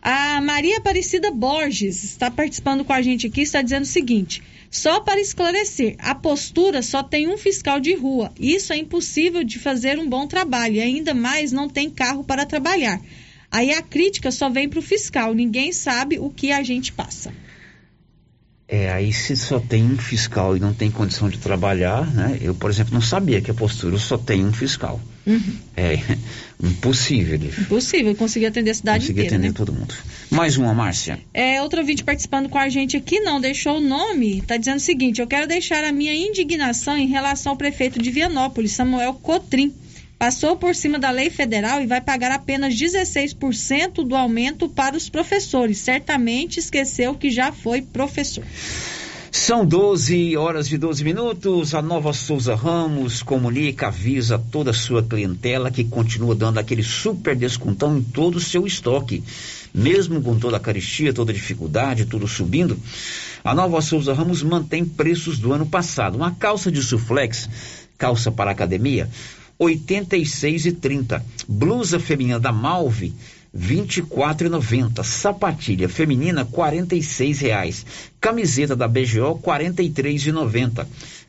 A 0.00 0.40
Maria 0.40 0.78
Aparecida 0.78 1.30
Borges 1.30 2.02
está 2.04 2.30
participando 2.30 2.84
com 2.84 2.92
a 2.92 3.02
gente 3.02 3.26
aqui, 3.26 3.42
está 3.42 3.62
dizendo 3.62 3.82
o 3.82 3.86
seguinte: 3.86 4.42
só 4.72 5.00
para 5.00 5.20
esclarecer, 5.20 5.96
a 5.98 6.14
postura 6.14 6.80
só 6.80 7.02
tem 7.02 7.28
um 7.28 7.36
fiscal 7.36 7.78
de 7.78 7.94
rua. 7.94 8.32
Isso 8.40 8.72
é 8.72 8.78
impossível 8.78 9.44
de 9.44 9.58
fazer 9.58 9.98
um 9.98 10.08
bom 10.08 10.26
trabalho 10.26 10.76
e 10.76 10.80
ainda 10.80 11.12
mais 11.12 11.52
não 11.52 11.68
tem 11.68 11.90
carro 11.90 12.24
para 12.24 12.46
trabalhar. 12.46 12.98
Aí 13.50 13.70
a 13.70 13.82
crítica 13.82 14.30
só 14.30 14.48
vem 14.48 14.70
para 14.70 14.78
o 14.78 14.82
fiscal, 14.82 15.34
ninguém 15.34 15.72
sabe 15.72 16.18
o 16.18 16.30
que 16.30 16.50
a 16.50 16.62
gente 16.62 16.90
passa. 16.90 17.34
É, 18.72 18.90
aí 18.90 19.12
se 19.12 19.36
só 19.36 19.60
tem 19.60 19.84
um 19.84 19.98
fiscal 19.98 20.56
e 20.56 20.60
não 20.60 20.72
tem 20.72 20.90
condição 20.90 21.28
de 21.28 21.36
trabalhar, 21.36 22.10
né? 22.10 22.38
Eu, 22.40 22.54
por 22.54 22.70
exemplo, 22.70 22.94
não 22.94 23.02
sabia 23.02 23.38
que 23.38 23.50
a 23.50 23.54
postura 23.54 23.98
só 23.98 24.16
tem 24.16 24.46
um 24.46 24.50
fiscal. 24.50 24.98
Uhum. 25.26 25.56
É 25.76 25.98
impossível. 26.58 27.38
Impossível 27.60 28.14
conseguir 28.14 28.46
atender 28.46 28.70
a 28.70 28.74
cidade 28.74 29.00
conseguir 29.00 29.26
inteira. 29.26 29.36
atender 29.36 29.48
né? 29.48 29.54
todo 29.54 29.74
mundo. 29.74 29.94
Mais 30.30 30.56
uma, 30.56 30.72
Márcia. 30.72 31.20
É, 31.34 31.60
outro 31.60 31.84
vídeo 31.84 32.02
participando 32.02 32.48
com 32.48 32.56
a 32.56 32.70
gente 32.70 32.96
aqui, 32.96 33.20
não 33.20 33.42
deixou 33.42 33.76
o 33.76 33.80
nome, 33.80 34.38
está 34.38 34.56
dizendo 34.56 34.78
o 34.78 34.80
seguinte, 34.80 35.20
eu 35.20 35.26
quero 35.26 35.46
deixar 35.46 35.84
a 35.84 35.92
minha 35.92 36.14
indignação 36.14 36.96
em 36.96 37.08
relação 37.08 37.52
ao 37.52 37.58
prefeito 37.58 38.00
de 38.00 38.10
Vianópolis, 38.10 38.72
Samuel 38.72 39.12
Cotrim. 39.12 39.70
Passou 40.22 40.56
por 40.56 40.72
cima 40.72 41.00
da 41.00 41.10
lei 41.10 41.30
federal 41.30 41.80
e 41.80 41.86
vai 41.88 42.00
pagar 42.00 42.30
apenas 42.30 42.76
16% 42.76 44.06
do 44.06 44.14
aumento 44.14 44.68
para 44.68 44.96
os 44.96 45.08
professores. 45.08 45.78
Certamente 45.78 46.60
esqueceu 46.60 47.16
que 47.16 47.28
já 47.28 47.50
foi 47.50 47.82
professor. 47.82 48.44
São 49.32 49.66
12 49.66 50.36
horas 50.36 50.70
e 50.70 50.78
12 50.78 51.02
minutos. 51.02 51.74
A 51.74 51.82
Nova 51.82 52.12
Souza 52.12 52.54
Ramos 52.54 53.20
comunica, 53.20 53.88
avisa 53.88 54.38
toda 54.38 54.70
a 54.70 54.72
sua 54.72 55.02
clientela 55.02 55.72
que 55.72 55.82
continua 55.82 56.36
dando 56.36 56.58
aquele 56.58 56.84
super 56.84 57.34
descontão 57.34 57.98
em 57.98 58.02
todo 58.04 58.36
o 58.36 58.40
seu 58.40 58.64
estoque. 58.64 59.24
Mesmo 59.74 60.22
com 60.22 60.38
toda 60.38 60.56
a 60.56 60.60
caristia, 60.60 61.12
toda 61.12 61.32
a 61.32 61.34
dificuldade, 61.34 62.06
tudo 62.06 62.28
subindo, 62.28 62.78
a 63.42 63.52
Nova 63.52 63.82
Souza 63.82 64.14
Ramos 64.14 64.40
mantém 64.40 64.84
preços 64.84 65.40
do 65.40 65.52
ano 65.52 65.66
passado. 65.66 66.14
Uma 66.14 66.30
calça 66.30 66.70
de 66.70 66.80
suflex, 66.80 67.48
calça 67.98 68.30
para 68.30 68.52
academia, 68.52 69.08
86,30. 69.62 71.22
Blusa 71.48 71.98
feminina 72.00 72.38
da 72.38 72.52
Malve, 72.52 73.12
24,90. 73.54 75.04
Sapatilha 75.04 75.88
feminina, 75.88 76.42
R$ 76.42 77.34
reais. 77.40 77.86
Camiseta 78.20 78.74
da 78.74 78.88
BGO, 78.88 79.34
R$ 79.34 79.40
43,90. 79.42 80.86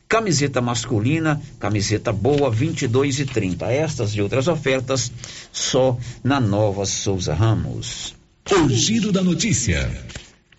Camiseta 0.08 0.60
masculina, 0.60 1.40
camiseta 1.58 2.12
boa, 2.12 2.50
R$ 2.50 2.66
22,30. 2.66 3.70
Estas 3.70 4.14
e 4.14 4.20
outras 4.20 4.48
ofertas 4.48 5.10
só 5.52 5.98
na 6.22 6.40
Nova 6.40 6.84
Souza 6.84 7.34
Ramos. 7.34 8.14
O 8.50 8.68
giro 8.68 9.10
da 9.10 9.22
notícia. 9.22 9.90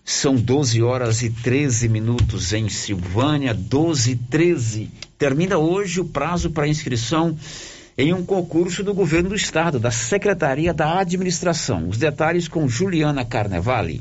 São 0.08 0.36
12 0.36 0.80
horas 0.84 1.20
e 1.22 1.28
13 1.28 1.88
minutos 1.88 2.52
em 2.52 2.68
Silvânia, 2.68 3.52
12 3.52 4.12
e 4.12 4.16
13. 4.16 4.88
Termina 5.18 5.58
hoje 5.58 6.00
o 6.00 6.04
prazo 6.04 6.50
para 6.50 6.68
inscrição 6.68 7.36
em 7.98 8.14
um 8.14 8.24
concurso 8.24 8.84
do 8.84 8.94
governo 8.94 9.30
do 9.30 9.34
estado, 9.34 9.80
da 9.80 9.90
Secretaria 9.90 10.72
da 10.72 11.00
Administração. 11.00 11.88
Os 11.88 11.98
detalhes 11.98 12.46
com 12.46 12.68
Juliana 12.68 13.24
Carnevale. 13.24 14.00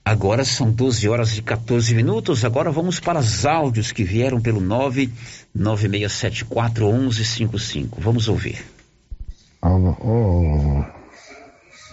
Agora 0.04 0.44
são 0.44 0.70
12 0.70 1.08
horas 1.08 1.38
e 1.38 1.42
14 1.42 1.94
minutos. 1.94 2.44
Agora 2.44 2.70
vamos 2.70 3.00
para 3.00 3.20
os 3.20 3.46
áudios 3.46 3.90
que 3.90 4.04
vieram 4.04 4.38
pelo 4.38 4.60
99674 4.60 6.92
1155. 6.92 8.02
Vamos 8.02 8.28
ouvir. 8.28 8.62
Oh, 9.62 9.96
oh, 9.98 10.84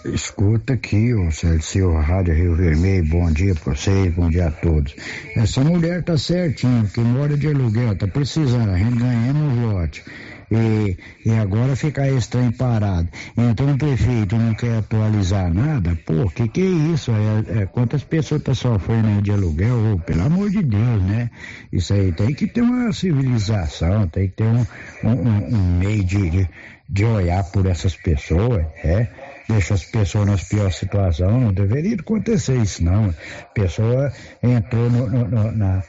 escuta 0.10 0.74
aqui, 0.74 1.14
o 1.14 1.32
Celso 1.32 1.94
Rádio 1.94 2.34
Rio 2.34 2.58
Vermelho, 2.58 3.08
bom 3.08 3.32
dia 3.32 3.56
para 3.56 3.74
vocês, 3.74 4.14
bom 4.14 4.30
dia 4.30 4.50
a 4.50 4.52
todos. 4.52 4.94
Essa 5.38 5.64
mulher 5.64 6.04
tá 6.04 6.18
certinho, 6.18 6.86
que 6.90 7.00
mora 7.00 7.38
de 7.38 7.48
aluguel, 7.48 7.96
tá 7.96 8.08
precisando, 8.08 8.72
a 8.72 8.78
gente 8.78 8.98
ganhamos 8.98 9.58
um 9.58 9.72
lote 9.72 10.04
e, 10.52 10.98
e 11.26 11.32
agora 11.32 11.76
fica 11.76 12.07
esse 12.07 12.30
trem 12.30 12.52
parado. 12.52 13.07
Então 13.38 13.72
o 13.72 13.78
prefeito 13.78 14.36
não 14.36 14.53
quer 14.53 14.80
atualizar 14.80 15.52
nada, 15.53 15.98
pô, 16.06 16.30
que 16.30 16.48
que 16.49 16.61
é 16.61 16.94
isso? 16.94 17.11
É, 17.11 17.61
é 17.61 17.65
quantas 17.65 18.03
pessoas 18.03 18.41
estão 18.41 18.53
tá 18.53 18.60
sofrendo 18.60 19.22
de 19.22 19.32
aluguel? 19.32 19.94
Oh, 19.94 19.99
pelo 19.99 20.23
amor 20.23 20.49
de 20.49 20.61
Deus, 20.61 21.02
né? 21.03 21.30
Isso 21.72 21.94
aí 21.94 22.11
tem 22.11 22.34
que 22.34 22.48
ter 22.48 22.61
uma 22.61 22.91
civilização, 22.91 24.07
tem 24.07 24.28
que 24.28 24.36
ter 24.36 24.44
um, 24.44 24.65
um, 25.03 25.56
um 25.56 25.78
meio 25.80 26.03
de, 26.03 26.30
de, 26.30 26.49
de 26.90 27.06
olhar 27.06 27.44
por 27.45 27.65
essas 27.65 27.95
pessoas, 27.95 28.65
é? 28.84 29.07
deixa 29.48 29.73
as 29.73 29.84
pessoas 29.84 30.26
nas 30.26 30.44
piores 30.44 30.76
situações, 30.76 31.32
não 31.32 31.53
deveria 31.53 31.95
acontecer 31.95 32.57
isso 32.57 32.84
não. 32.84 33.10
A 33.10 33.53
pessoa 33.53 34.11
entrou 34.41 34.90
no, 34.90 35.10
no, 35.10 35.28
no, 35.28 35.52
na, 35.52 35.84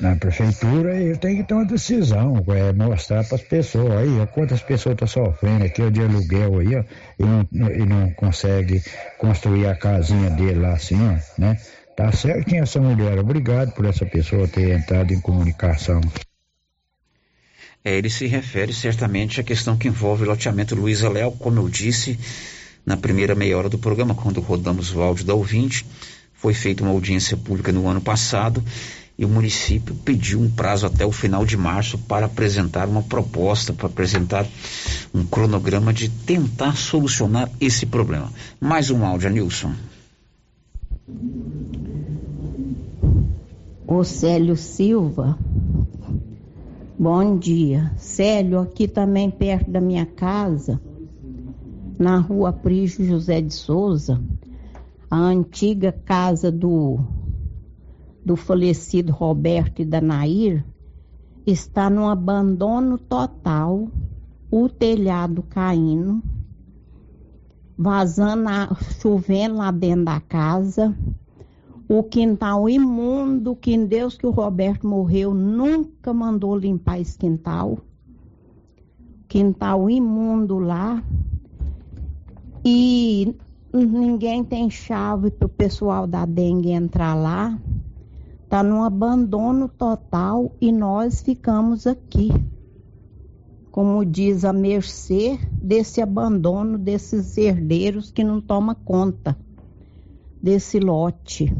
na 0.00 0.16
prefeitura, 0.16 0.96
ele 0.96 1.16
tem 1.16 1.36
que 1.36 1.44
ter 1.44 1.54
uma 1.54 1.64
decisão, 1.64 2.44
é, 2.48 2.72
mostrar 2.72 3.24
para 3.24 3.36
as 3.36 3.42
pessoas 3.42 3.92
aí, 3.92 4.26
quantas 4.32 4.62
pessoas 4.62 4.94
estão 4.94 5.06
tá 5.06 5.30
sofrendo 5.30 5.64
aqui 5.64 5.82
ó, 5.82 5.90
de 5.90 6.00
aluguel 6.00 6.58
aí, 6.58 6.76
ó, 6.76 6.84
e 7.18 7.24
não, 7.24 7.70
e 7.70 7.86
não 7.86 8.10
consegue 8.12 8.82
construir 9.18 9.66
a 9.66 9.74
casinha 9.74 10.30
dele 10.30 10.60
lá 10.60 10.72
assim, 10.72 10.96
ó, 10.96 11.40
né? 11.40 11.58
Tá 11.96 12.10
certinho 12.10 12.62
essa 12.62 12.80
mulher, 12.80 13.18
obrigado 13.18 13.72
por 13.72 13.84
essa 13.84 14.04
pessoa 14.04 14.48
ter 14.48 14.76
entrado 14.76 15.12
em 15.12 15.20
comunicação. 15.20 16.00
É, 17.84 17.96
ele 17.96 18.10
se 18.10 18.26
refere 18.26 18.72
certamente 18.72 19.40
à 19.40 19.44
questão 19.44 19.76
que 19.76 19.88
envolve 19.88 20.24
o 20.24 20.26
loteamento 20.26 20.74
Luiza 20.74 21.08
Léo, 21.08 21.32
como 21.32 21.60
eu 21.60 21.68
disse 21.68 22.18
na 22.84 22.96
primeira 22.96 23.34
meia 23.34 23.56
hora 23.56 23.68
do 23.68 23.78
programa, 23.78 24.14
quando 24.14 24.40
rodamos 24.40 24.94
o 24.94 25.00
áudio 25.00 25.24
da 25.24 25.34
ouvinte, 25.34 25.86
foi 26.34 26.52
feita 26.52 26.82
uma 26.82 26.92
audiência 26.92 27.36
pública 27.36 27.72
no 27.72 27.88
ano 27.88 28.00
passado 28.00 28.62
e 29.16 29.24
o 29.24 29.28
município 29.28 29.94
pediu 30.04 30.40
um 30.40 30.50
prazo 30.50 30.86
até 30.86 31.06
o 31.06 31.12
final 31.12 31.46
de 31.46 31.56
março 31.56 31.96
para 31.98 32.26
apresentar 32.26 32.88
uma 32.88 33.02
proposta, 33.02 33.72
para 33.72 33.86
apresentar 33.86 34.46
um 35.14 35.24
cronograma 35.24 35.92
de 35.92 36.08
tentar 36.08 36.76
solucionar 36.76 37.48
esse 37.60 37.86
problema. 37.86 38.32
Mais 38.60 38.90
um 38.90 39.04
áudio, 39.04 39.30
Nilson. 39.30 39.72
O 43.86 44.02
Célio 44.02 44.56
Silva. 44.56 45.38
Bom 46.98 47.38
dia. 47.38 47.92
Célio, 47.96 48.60
aqui 48.60 48.88
também 48.88 49.30
perto 49.30 49.70
da 49.70 49.80
minha 49.80 50.06
casa, 50.06 50.80
na 51.98 52.18
rua 52.18 52.52
Prígio 52.52 53.06
José 53.06 53.40
de 53.40 53.54
Souza, 53.54 54.20
a 55.10 55.16
antiga 55.16 55.92
casa 55.92 56.50
do 56.50 56.98
do 58.24 58.36
falecido 58.36 59.12
Roberto 59.12 59.82
e 59.82 59.84
da 59.84 60.00
Nair 60.00 60.64
está 61.46 61.90
num 61.90 62.08
abandono 62.08 62.96
total, 62.96 63.88
o 64.50 64.68
telhado 64.68 65.42
caindo, 65.42 66.22
vazando, 67.76 68.48
chovendo 69.00 69.56
lá 69.56 69.70
dentro 69.70 70.06
da 70.06 70.20
casa, 70.20 70.96
o 71.86 72.02
quintal 72.02 72.66
imundo, 72.68 73.54
que 73.54 73.74
em 73.74 73.84
Deus 73.84 74.16
que 74.16 74.26
o 74.26 74.30
Roberto 74.30 74.86
morreu 74.86 75.34
nunca 75.34 76.14
mandou 76.14 76.56
limpar 76.56 76.98
esse 76.98 77.18
quintal. 77.18 77.78
Quintal 79.28 79.90
imundo 79.90 80.58
lá. 80.58 81.04
E 82.64 83.36
ninguém 83.70 84.42
tem 84.42 84.70
chave 84.70 85.30
para 85.30 85.44
o 85.44 85.50
pessoal 85.50 86.06
da 86.06 86.24
dengue 86.24 86.70
entrar 86.70 87.14
lá 87.14 87.58
está 88.54 88.62
num 88.62 88.84
abandono 88.84 89.68
total 89.68 90.54
e 90.60 90.70
nós 90.70 91.20
ficamos 91.20 91.88
aqui, 91.88 92.30
como 93.72 94.04
diz 94.04 94.44
a 94.44 94.52
mercê 94.52 95.40
desse 95.60 96.00
abandono 96.00 96.78
desses 96.78 97.36
herdeiros 97.36 98.12
que 98.12 98.22
não 98.22 98.40
toma 98.40 98.76
conta 98.76 99.36
desse 100.40 100.78
lote. 100.78 101.52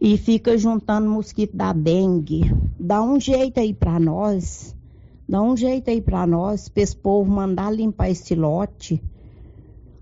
E 0.00 0.16
fica 0.16 0.56
juntando 0.56 1.10
mosquito 1.10 1.56
da 1.56 1.72
dengue. 1.72 2.42
Dá 2.78 3.02
um 3.02 3.18
jeito 3.18 3.58
aí 3.58 3.74
para 3.74 3.98
nós. 3.98 4.76
Dá 5.28 5.42
um 5.42 5.56
jeito 5.56 5.90
aí 5.90 6.00
para 6.00 6.24
nós, 6.24 6.68
para 6.68 6.84
esse 6.84 6.94
povo 6.96 7.28
mandar 7.28 7.74
limpar 7.74 8.10
esse 8.10 8.36
lote. 8.36 9.02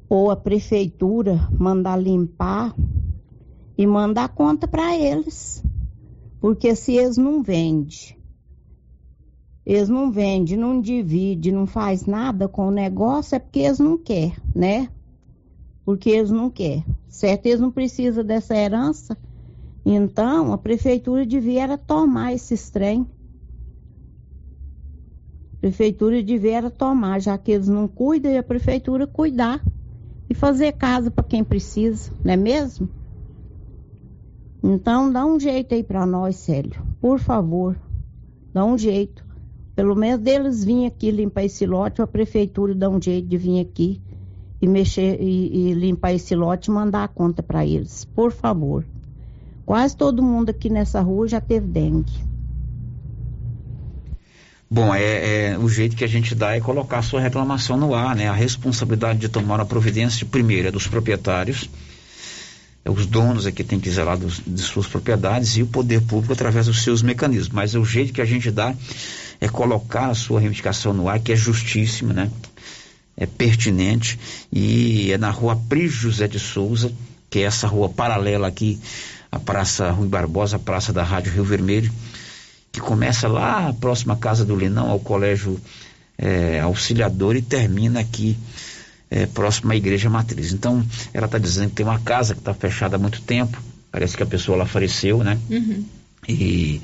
Ou 0.07 0.31
a 0.31 0.37
prefeitura 0.37 1.49
mandar 1.59 1.97
limpar 1.97 2.75
e 3.77 3.87
mandar 3.87 4.29
conta 4.29 4.67
para 4.67 4.97
eles. 4.97 5.63
Porque 6.41 6.75
se 6.75 6.95
eles 6.95 7.17
não 7.17 7.43
vendem, 7.43 8.17
eles 9.65 9.89
não 9.89 10.13
vendem, 10.13 10.57
não 10.57 10.81
dividem, 10.81 11.53
não 11.53 11.67
faz 11.67 12.07
nada 12.07 12.49
com 12.49 12.69
o 12.69 12.71
negócio, 12.71 13.35
é 13.35 13.39
porque 13.39 13.59
eles 13.59 13.81
não 13.81 13.99
querem, 13.99 14.37
né? 14.55 14.89
Porque 15.85 16.11
eles 16.11 16.31
não 16.31 16.49
querem. 16.49 16.85
Certo? 17.09 17.47
Eles 17.47 17.61
não 17.61 17.71
precisam 17.73 18.25
dessa 18.25 18.55
herança. 18.55 19.19
Então, 19.85 20.53
a 20.53 20.59
prefeitura 20.59 21.27
devia 21.27 21.77
tomar 21.79 22.33
esse 22.33 22.73
trem. 22.73 23.07
A 25.55 25.57
prefeitura 25.61 26.23
devia 26.23 26.71
tomar, 26.71 27.21
já 27.21 27.37
que 27.39 27.53
eles 27.53 27.69
não 27.69 27.89
cuidam, 27.89 28.31
e 28.31 28.39
a 28.39 28.43
prefeitura 28.43 29.07
cuidar. 29.07 29.65
E 30.29 30.35
fazer 30.35 30.73
casa 30.73 31.11
para 31.11 31.25
quem 31.25 31.43
precisa, 31.43 32.13
não 32.25 32.33
é 32.33 32.37
mesmo? 32.37 32.89
Então, 34.69 35.13
dá 35.13 35.25
um 35.25 35.39
jeito 35.39 35.75
aí 35.77 35.85
para 35.85 36.05
nós, 36.05 36.35
Célio. 36.35 36.83
Por 37.01 37.21
favor, 37.21 37.77
dá 38.53 38.65
um 38.65 38.77
jeito. 38.77 39.25
Pelo 39.77 39.95
menos 39.95 40.21
deles 40.21 40.65
vir 40.65 40.87
aqui 40.87 41.13
limpar 41.13 41.45
esse 41.45 41.65
lote, 41.65 42.03
a 42.03 42.07
prefeitura 42.07 42.75
dá 42.75 42.91
um 42.91 43.01
jeito 43.01 43.29
de 43.29 43.37
vir 43.37 43.61
aqui 43.61 44.03
e 44.61 44.67
mexer 44.67 45.23
e, 45.23 45.71
e 45.71 45.73
limpar 45.73 46.15
esse 46.15 46.35
lote 46.35 46.69
e 46.69 46.75
mandar 46.75 47.05
a 47.05 47.09
conta 47.09 47.45
para 47.45 47.65
eles. 47.65 48.05
Por 48.07 48.33
favor. 48.33 48.85
Quase 49.65 49.97
todo 49.97 50.21
mundo 50.21 50.51
aqui 50.51 50.69
nessa 50.69 51.01
rua 51.01 51.29
já 51.29 51.41
teve 51.41 51.69
dengue. 51.69 52.25
Bom, 54.69 54.93
é, 54.93 55.51
é, 55.53 55.59
o 55.59 55.69
jeito 55.69 55.95
que 55.95 56.03
a 56.03 56.09
gente 56.09 56.35
dá 56.35 56.57
é 56.57 56.61
colocar 56.61 56.99
a 56.99 57.03
sua 57.03 57.21
reclamação 57.21 57.77
no 57.77 57.95
ar, 57.95 58.17
né? 58.17 58.29
A 58.29 58.33
responsabilidade 58.33 59.21
de 59.21 59.29
tomar 59.29 59.61
a 59.61 59.65
providência 59.65 60.27
primeiro 60.27 60.67
é 60.67 60.71
dos 60.73 60.89
proprietários 60.89 61.71
os 62.89 63.07
donos 63.07 63.47
aqui 63.47 63.65
têm 63.65 63.81
que 63.81 63.91
zelar 63.91 64.17
dos, 64.17 64.41
de 64.47 64.61
suas 64.61 64.87
propriedades 64.87 65.57
e 65.57 65.63
o 65.63 65.67
poder 65.67 66.01
público 66.03 66.33
através 66.33 66.67
dos 66.67 66.83
seus 66.83 67.03
mecanismos. 67.03 67.49
Mas 67.49 67.75
o 67.75 67.85
jeito 67.85 68.13
que 68.13 68.21
a 68.21 68.25
gente 68.25 68.51
dá 68.51 68.75
é 69.41 69.49
colocar 69.49 70.09
a 70.09 70.15
sua 70.15 70.41
reivindicação 70.41 70.93
no 70.93 71.09
ar, 71.09 71.19
que 71.19 71.33
é 71.33 71.37
justíssima, 71.37 72.13
né? 72.13 72.31
É 73.17 73.27
pertinente 73.27 74.19
e 74.53 75.11
é 75.11 75.19
na 75.19 75.31
rua 75.31 75.57
Pris 75.69 75.93
José 75.93 76.29
de 76.29 76.39
Souza, 76.39 76.93
que 77.31 77.41
é 77.41 77.43
essa 77.43 77.67
rua 77.67 77.89
paralela 77.89 78.47
aqui, 78.47 78.79
a 79.33 79.39
Praça 79.39 79.91
Rui 79.91 80.07
Barbosa, 80.07 80.57
a 80.57 80.59
Praça 80.59 80.93
da 80.93 81.03
Rádio 81.03 81.33
Rio 81.33 81.45
Vermelho, 81.45 81.91
que 82.71 82.81
começa 82.81 83.27
lá 83.27 83.73
próxima 83.81 84.15
à 84.15 84.17
Casa 84.17 84.45
do 84.45 84.55
Linão, 84.55 84.91
ao 84.91 85.01
Colégio 85.01 85.59
é, 86.19 86.61
Auxiliador 86.61 87.37
e 87.37 87.43
termina 87.43 88.01
aqui 88.01 88.37
é, 89.11 89.27
próximo 89.27 89.73
à 89.73 89.77
igreja 89.77 90.11
matriz. 90.11 90.53
Então, 90.53 90.85
ela 91.13 91.27
está 91.27 91.39
dizendo 91.39 91.71
que 91.71 91.77
tem 91.77 91.87
uma 91.87 92.01
casa 92.01 92.35
que 92.35 92.41
está 92.41 92.55
fechada 92.55 92.97
há 92.97 92.99
muito 92.99 93.21
tempo, 93.23 93.61
parece 93.91 94.17
que 94.17 94.23
a 94.23 94.27
pessoa 94.27 94.59
lá 94.59 94.67
faleceu, 94.67 95.23
né? 95.23 95.39
Uhum. 95.51 95.85
E 96.29 96.81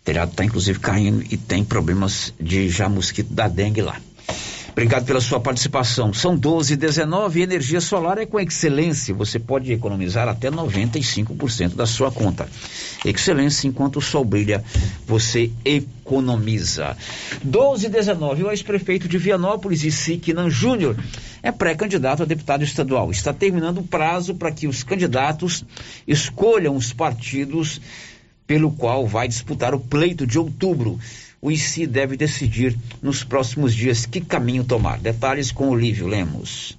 o 0.00 0.04
telhado 0.04 0.30
está 0.30 0.44
inclusive 0.44 0.78
caindo 0.78 1.24
e 1.30 1.36
tem 1.36 1.64
problemas 1.64 2.32
de 2.40 2.68
já 2.68 2.88
mosquito 2.88 3.32
da 3.32 3.48
dengue 3.48 3.82
lá. 3.82 4.00
Obrigado 4.78 5.06
pela 5.06 5.20
sua 5.20 5.40
participação. 5.40 6.14
São 6.14 6.36
12 6.36 6.74
e 6.74 6.76
19 6.76 7.42
energia 7.42 7.80
solar 7.80 8.16
é 8.16 8.24
com 8.24 8.38
excelência. 8.38 9.12
Você 9.12 9.36
pode 9.36 9.72
economizar 9.72 10.28
até 10.28 10.52
95% 10.52 11.74
da 11.74 11.84
sua 11.84 12.12
conta. 12.12 12.48
Excelência, 13.04 13.66
enquanto 13.66 13.96
o 13.96 14.00
sol 14.00 14.24
brilha, 14.24 14.62
você 15.04 15.50
economiza. 15.64 16.96
12 17.42 17.86
e 17.86 17.88
19, 17.88 18.44
o 18.44 18.50
ex-prefeito 18.52 19.08
de 19.08 19.18
Vianópolis, 19.18 19.82
Isiquinan 19.82 20.48
Júnior, 20.48 20.96
é 21.42 21.50
pré-candidato 21.50 22.22
a 22.22 22.26
deputado 22.26 22.62
estadual. 22.62 23.10
Está 23.10 23.32
terminando 23.32 23.78
o 23.78 23.84
prazo 23.84 24.36
para 24.36 24.52
que 24.52 24.68
os 24.68 24.84
candidatos 24.84 25.64
escolham 26.06 26.76
os 26.76 26.92
partidos 26.92 27.80
pelo 28.46 28.70
qual 28.70 29.08
vai 29.08 29.26
disputar 29.26 29.74
o 29.74 29.80
pleito 29.80 30.24
de 30.24 30.38
outubro 30.38 31.00
o 31.40 31.50
ICI 31.50 31.86
deve 31.86 32.16
decidir 32.16 32.76
nos 33.02 33.22
próximos 33.22 33.74
dias 33.74 34.06
que 34.06 34.20
caminho 34.20 34.64
tomar. 34.64 34.98
Detalhes 34.98 35.52
com 35.52 35.68
Olívio 35.68 36.06
Lemos. 36.06 36.76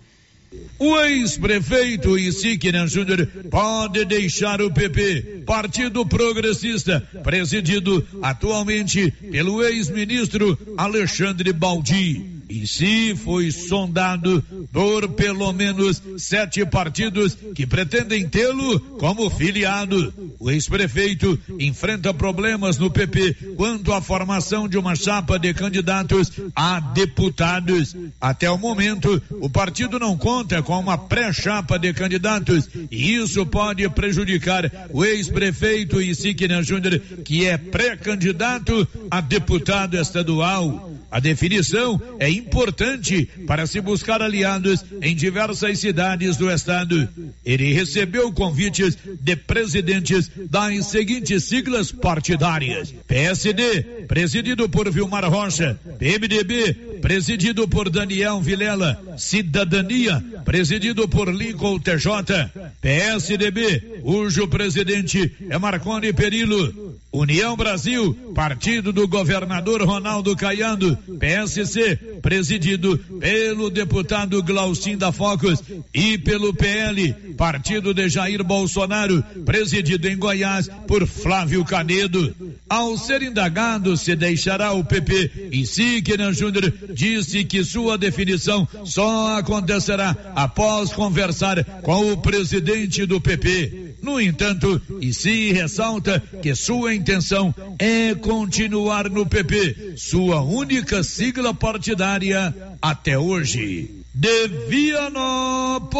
O 0.80 1.00
ex-prefeito 1.02 2.18
Isiquinan 2.18 2.88
Júnior 2.88 3.28
pode 3.52 4.04
deixar 4.06 4.62
o 4.62 4.74
PP, 4.74 5.44
Partido 5.46 6.06
Progressista, 6.06 7.02
presidido 7.24 8.06
atualmente 8.22 9.12
pelo 9.12 9.64
ex-ministro 9.64 10.58
Alexandre 10.78 11.54
Baldi 11.54 12.39
e 12.50 12.66
se 12.68 13.16
foi 13.16 13.52
sondado 13.52 14.44
por 14.74 15.08
pelo 15.10 15.54
menos 15.54 16.02
sete 16.18 16.66
partidos 16.66 17.38
que 17.54 17.66
pretendem 17.66 18.28
tê-lo 18.28 18.80
como 18.98 19.30
filiado. 19.30 20.12
O 20.40 20.50
ex-prefeito 20.50 21.40
enfrenta 21.60 22.14
problemas 22.14 22.78
no 22.78 22.90
PP 22.90 23.56
quanto 23.56 23.94
à 23.94 24.02
formação 24.02 24.68
de 24.68 24.78
uma 24.78 24.96
chapa 24.96 25.38
de 25.38 25.54
candidatos 25.54 26.32
a 26.56 26.80
deputados. 26.80 27.96
Até 28.20 28.50
o 28.50 28.58
momento, 28.58 29.22
o 29.40 29.50
partido 29.50 30.00
não 30.00 30.18
conta 30.18 30.64
com 30.64 30.80
uma 30.80 30.98
pré-chapa 30.98 31.78
de 31.78 31.94
candidatos 31.94 32.68
e 32.90 33.16
isso 33.16 33.46
pode 33.46 33.88
prejudicar 33.90 34.90
o 34.92 35.06
ex-prefeito 35.06 36.02
Isiquina 36.02 36.64
Júnior, 36.64 37.00
que 37.24 37.46
é 37.46 37.58
pré-candidato 37.58 38.88
a 39.12 39.22
deputado 39.22 39.96
estadual. 39.96 40.89
A 41.12 41.20
definição 41.20 42.00
é 42.20 42.30
importante 42.30 43.28
para 43.48 43.66
se 43.66 43.82
buscar 43.82 44.22
aliados 44.22 44.86
em 45.02 45.16
diversas 45.16 45.80
cidades 45.80 46.38
do 46.38 46.50
estado. 46.50 47.10
Ele 47.44 47.74
recebeu 47.74 48.32
convites 48.32 48.98
de 49.20 49.36
presidentes 49.36 50.30
das 50.50 50.86
seguintes 50.88 51.46
siglas 51.46 51.92
partidárias: 51.92 52.94
PSD, 53.08 54.06
presidido 54.08 54.70
por 54.70 54.92
Vilmar 54.92 55.28
Rocha, 55.28 55.80
PMDB, 55.98 56.74
presidido 57.02 57.68
por 57.68 57.90
Daniel 57.90 58.40
Vilela, 58.40 59.02
Cidadania, 59.18 60.24
presidido 60.46 61.08
por 61.08 61.34
Lincoln 61.34 61.80
TJ, 61.80 62.52
PSDB, 62.82 64.02
cujo 64.04 64.48
presidente 64.48 65.34
é 65.50 65.58
Marconi 65.58 66.14
Perillo, 66.14 66.98
União 67.12 67.56
Brasil, 67.58 68.14
partido 68.36 68.94
do 68.94 69.08
governador 69.08 69.82
Ronaldo 69.82 70.36
Caiado, 70.36 70.98
PSC, 71.20 71.96
presidido 72.22 72.98
pelo 73.20 73.70
deputado 73.70 74.42
Glaucin 74.44 74.98
da 74.98 75.12
Focus 75.12 75.62
e 75.94 76.18
pelo 76.18 76.54
PL, 76.54 77.14
partido 77.38 77.94
de 77.94 78.10
Jair 78.10 78.44
Bolsonaro, 78.44 79.24
presidido 79.46 80.08
em 80.08 80.18
Goiás 80.18 80.70
por 80.88 81.06
Flávio 81.08 81.64
Canedo. 81.66 82.36
Ao 82.70 82.98
ser 82.98 83.22
indagado 83.24 83.98
se 83.98 84.16
deixará 84.16 84.74
o 84.74 84.84
PP, 84.84 85.50
Insignia 85.52 86.32
Júnior 86.34 86.74
disse 86.94 87.44
que 87.44 87.64
sua 87.64 87.98
definição 87.98 88.68
só 88.86 89.38
acontecerá 89.38 90.16
após 90.36 90.94
conversar 90.94 91.64
com 91.82 92.12
o 92.12 92.18
presidente 92.18 93.06
do 93.06 93.20
PP. 93.20 93.89
No 94.02 94.20
entanto, 94.20 94.82
e 95.02 95.14
se 95.14 95.52
ressalta 95.52 96.22
que 96.42 96.56
sua 96.56 96.96
intenção 96.96 97.54
é 97.78 98.16
continuar 98.16 99.10
no 99.10 99.26
PP, 99.26 99.94
sua 99.98 100.42
única 100.42 101.04
sigla 101.04 101.54
partidária 101.54 102.56
até 102.82 103.18
hoje. 103.18 104.04
De 104.14 104.48
Vianópolis, 104.68 106.00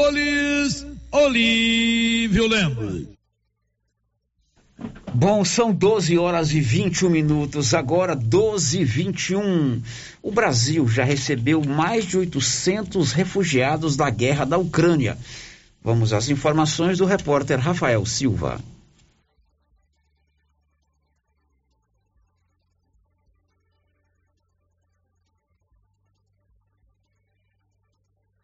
Olívio 1.12 2.48
Lemos. 2.48 3.20
Bom, 5.14 5.44
são 5.44 5.74
12 5.74 6.18
horas 6.18 6.54
e 6.54 6.62
21 6.62 7.10
minutos, 7.10 7.74
agora 7.74 8.16
12 8.16 8.80
e 8.80 8.86
21. 8.86 9.82
O 10.22 10.32
Brasil 10.32 10.88
já 10.88 11.04
recebeu 11.04 11.64
mais 11.64 12.06
de 12.06 12.18
800 12.18 13.12
refugiados 13.12 13.96
da 13.98 14.10
guerra 14.10 14.46
da 14.46 14.58
Ucrânia. 14.58 15.18
Vamos 15.82 16.12
às 16.14 16.30
informações 16.30 16.98
do 16.98 17.06
repórter 17.06 17.60
Rafael 17.60 18.06
Silva. 18.06 18.60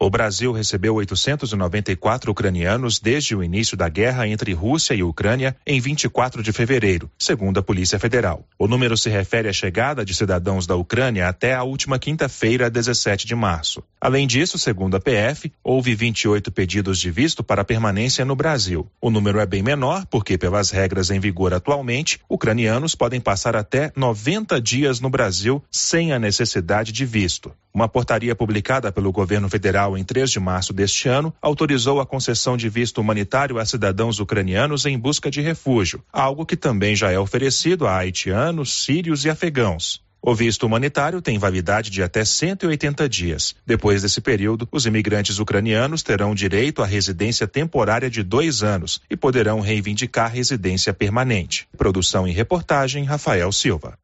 O 0.05 0.09
Brasil 0.11 0.51
recebeu 0.51 0.93
894 0.93 2.29
ucranianos 2.31 2.99
desde 2.99 3.35
o 3.35 3.43
início 3.43 3.75
da 3.75 3.89
guerra 3.89 4.27
entre 4.27 4.53
Rússia 4.53 4.93
e 4.93 5.01
Ucrânia 5.01 5.55
em 5.65 5.79
24 5.79 6.43
de 6.43 6.51
fevereiro, 6.51 7.09
segundo 7.17 7.59
a 7.59 7.63
Polícia 7.63 7.97
Federal. 7.97 8.47
O 8.59 8.67
número 8.67 8.95
se 8.95 9.09
refere 9.09 9.49
à 9.49 9.51
chegada 9.51 10.05
de 10.05 10.13
cidadãos 10.13 10.67
da 10.67 10.75
Ucrânia 10.75 11.27
até 11.27 11.55
a 11.55 11.63
última 11.63 11.97
quinta-feira, 11.97 12.69
17 12.69 13.25
de 13.25 13.33
março. 13.33 13.81
Além 13.99 14.27
disso, 14.27 14.59
segundo 14.59 14.95
a 14.95 14.99
PF, 14.99 15.51
houve 15.63 15.95
28 15.95 16.51
pedidos 16.51 16.99
de 16.99 17.09
visto 17.09 17.43
para 17.43 17.65
permanência 17.65 18.23
no 18.23 18.35
Brasil. 18.35 18.87
O 19.01 19.09
número 19.09 19.39
é 19.39 19.45
bem 19.47 19.63
menor 19.63 20.05
porque, 20.05 20.37
pelas 20.37 20.69
regras 20.69 21.09
em 21.09 21.19
vigor 21.19 21.51
atualmente, 21.51 22.19
ucranianos 22.29 22.93
podem 22.93 23.19
passar 23.19 23.55
até 23.55 23.91
90 23.95 24.61
dias 24.61 24.99
no 24.99 25.09
Brasil 25.09 25.63
sem 25.71 26.13
a 26.13 26.19
necessidade 26.19 26.91
de 26.91 27.07
visto. 27.07 27.51
Uma 27.75 27.89
portaria 27.89 28.33
publicada 28.33 28.89
pelo 28.89 29.11
governo 29.11 29.49
federal 29.49 29.94
em 29.97 30.03
3 30.03 30.31
de 30.31 30.39
março 30.39 30.73
deste 30.73 31.07
ano 31.07 31.33
autorizou 31.41 31.99
a 31.99 32.05
concessão 32.05 32.55
de 32.57 32.69
visto 32.69 32.99
humanitário 32.99 33.59
a 33.59 33.65
cidadãos 33.65 34.19
ucranianos 34.19 34.85
em 34.85 34.97
busca 34.97 35.29
de 35.29 35.41
refúgio, 35.41 36.03
algo 36.11 36.45
que 36.45 36.55
também 36.55 36.95
já 36.95 37.11
é 37.11 37.19
oferecido 37.19 37.87
a 37.87 37.97
haitianos, 37.97 38.83
sírios 38.83 39.25
e 39.25 39.29
afegãos. 39.29 40.03
O 40.27 40.33
visto 40.33 40.65
humanitário 40.65 41.21
tem 41.21 41.37
validade 41.37 41.91
de 41.91 42.01
até 42.01 42.25
180 42.25 43.07
dias. 43.07 43.55
Depois 43.63 44.01
desse 44.01 44.19
período, 44.19 44.67
os 44.71 44.87
imigrantes 44.87 45.37
ucranianos 45.37 46.01
terão 46.01 46.33
direito 46.33 46.81
à 46.81 46.85
residência 46.87 47.47
temporária 47.47 48.09
de 48.09 48.23
dois 48.23 48.63
anos 48.63 48.99
e 49.07 49.15
poderão 49.15 49.59
reivindicar 49.59 50.31
residência 50.31 50.91
permanente. 50.91 51.67
Produção 51.77 52.27
e 52.27 52.31
reportagem 52.31 53.03
Rafael 53.03 53.51
Silva. 53.51 53.99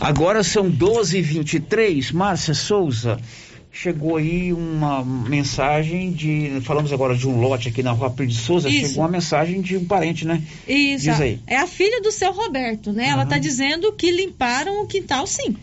Agora 0.00 0.42
são 0.44 0.70
12h23. 0.70 2.12
Márcia 2.12 2.54
Souza, 2.54 3.18
chegou 3.72 4.16
aí 4.16 4.52
uma 4.52 5.04
mensagem 5.04 6.12
de. 6.12 6.60
Falamos 6.62 6.92
agora 6.92 7.16
de 7.16 7.26
um 7.26 7.40
lote 7.40 7.68
aqui 7.68 7.82
na 7.82 7.92
rua 7.92 8.10
Pedro 8.10 8.32
de 8.32 8.38
Souza. 8.38 8.68
Isso. 8.68 8.88
Chegou 8.88 9.02
uma 9.04 9.10
mensagem 9.10 9.60
de 9.60 9.76
um 9.76 9.84
parente, 9.84 10.26
né? 10.26 10.42
Isso. 10.68 11.04
Diz 11.04 11.20
aí. 11.20 11.40
É 11.46 11.56
a 11.56 11.66
filha 11.66 12.00
do 12.00 12.10
seu 12.12 12.32
Roberto, 12.32 12.92
né? 12.92 13.08
Ela 13.08 13.26
tá 13.26 13.38
dizendo 13.38 13.92
que 13.92 14.10
limparam 14.10 14.82
o 14.82 14.86
quintal, 14.86 15.26
sim. 15.26 15.52
Tá 15.52 15.58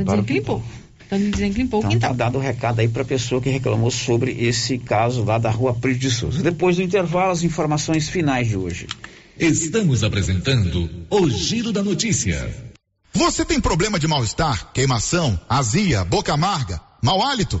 Limparam 0.00 0.22
dizendo 0.22 0.24
que 0.26 0.32
limpou. 0.34 0.62
Tá 1.08 1.16
dizendo 1.16 1.54
que 1.54 1.62
limpou 1.62 1.80
o 1.80 1.82
Então 1.82 1.90
quintal. 1.90 2.10
tá 2.10 2.16
dado 2.16 2.36
o 2.36 2.40
recado 2.40 2.80
aí 2.80 2.88
para 2.88 3.00
a 3.02 3.06
pessoa 3.06 3.40
que 3.40 3.48
reclamou 3.48 3.90
sobre 3.90 4.32
esse 4.32 4.76
caso 4.76 5.24
lá 5.24 5.38
da 5.38 5.50
rua 5.50 5.74
Pedro 5.74 5.98
de 5.98 6.10
Souza. 6.10 6.42
Depois 6.42 6.76
do 6.76 6.82
intervalo, 6.82 7.32
as 7.32 7.42
informações 7.42 8.08
finais 8.10 8.46
de 8.48 8.56
hoje. 8.58 8.86
Estamos 9.38 10.04
apresentando 10.04 10.90
o 11.08 11.30
Giro 11.30 11.72
da 11.72 11.82
Notícia. 11.82 12.52
Você 13.18 13.44
tem 13.44 13.60
problema 13.60 13.98
de 13.98 14.06
mal-estar, 14.06 14.70
queimação, 14.72 15.38
azia, 15.48 16.04
boca 16.04 16.32
amarga? 16.32 16.80
Mau 17.02 17.20
hálito? 17.20 17.60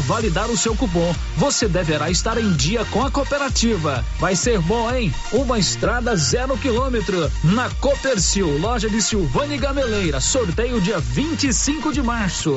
validar 0.00 0.50
o 0.50 0.56
seu 0.56 0.74
cupom, 0.74 1.14
você 1.36 1.68
deverá 1.68 2.10
estar 2.10 2.38
em 2.38 2.52
dia 2.52 2.84
com 2.86 3.04
a 3.04 3.10
cooperativa. 3.10 4.04
Vai 4.18 4.36
ser 4.36 4.60
bom, 4.60 4.90
hein? 4.94 5.12
Uma 5.32 5.58
estrada 5.58 6.16
zero 6.16 6.56
quilômetro 6.58 7.30
na 7.44 7.68
Copercil, 7.80 8.58
loja 8.58 8.88
de 8.88 9.00
Silvânia 9.00 9.58
Gameleira. 9.58 10.20
Sorteio 10.20 10.80
dia 10.80 10.98
25 10.98 11.92
de 11.92 12.02
março. 12.02 12.56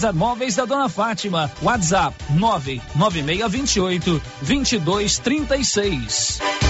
César 0.00 0.14
Móveis 0.14 0.56
da 0.56 0.64
Dona 0.64 0.88
Fátima. 0.88 1.50
WhatsApp 1.60 2.14
99628 2.30 4.22
2236. 4.42 6.69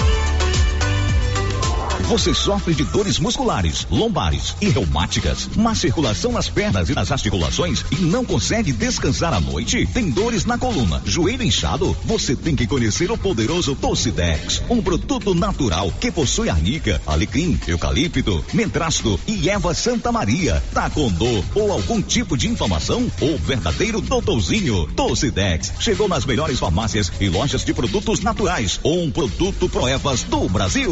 Você 2.11 2.33
sofre 2.33 2.75
de 2.75 2.83
dores 2.83 3.19
musculares, 3.19 3.87
lombares 3.89 4.53
e 4.59 4.67
reumáticas, 4.67 5.47
má 5.55 5.73
circulação 5.73 6.33
nas 6.33 6.49
pernas 6.49 6.89
e 6.89 6.93
nas 6.93 7.09
articulações 7.09 7.85
e 7.89 7.95
não 8.01 8.25
consegue 8.25 8.73
descansar 8.73 9.33
à 9.33 9.39
noite? 9.39 9.87
Tem 9.93 10.09
dores 10.11 10.43
na 10.43 10.57
coluna, 10.57 11.01
joelho 11.05 11.41
inchado? 11.41 11.95
Você 12.03 12.35
tem 12.35 12.53
que 12.53 12.67
conhecer 12.67 13.09
o 13.09 13.17
poderoso 13.17 13.77
Tocidex, 13.77 14.61
um 14.69 14.81
produto 14.81 15.33
natural 15.33 15.89
que 16.01 16.11
possui 16.11 16.49
arnica, 16.49 17.01
alecrim, 17.07 17.57
eucalipto, 17.65 18.43
mentrasto 18.53 19.17
e 19.25 19.47
erva 19.47 19.73
Santa 19.73 20.11
Maria. 20.11 20.61
Tá 20.73 20.89
com 20.89 21.09
dor 21.09 21.45
ou 21.55 21.71
algum 21.71 22.01
tipo 22.01 22.35
de 22.35 22.49
inflamação? 22.49 23.09
O 23.21 23.37
verdadeiro 23.37 24.01
doutorzinho 24.01 24.85
Tocidex 24.97 25.71
chegou 25.79 26.09
nas 26.09 26.25
melhores 26.25 26.59
farmácias 26.59 27.09
e 27.21 27.29
lojas 27.29 27.63
de 27.63 27.73
produtos 27.73 28.19
naturais. 28.19 28.81
Um 28.83 29.09
produto 29.09 29.69
Proevas 29.69 30.23
do 30.23 30.49
Brasil. 30.49 30.91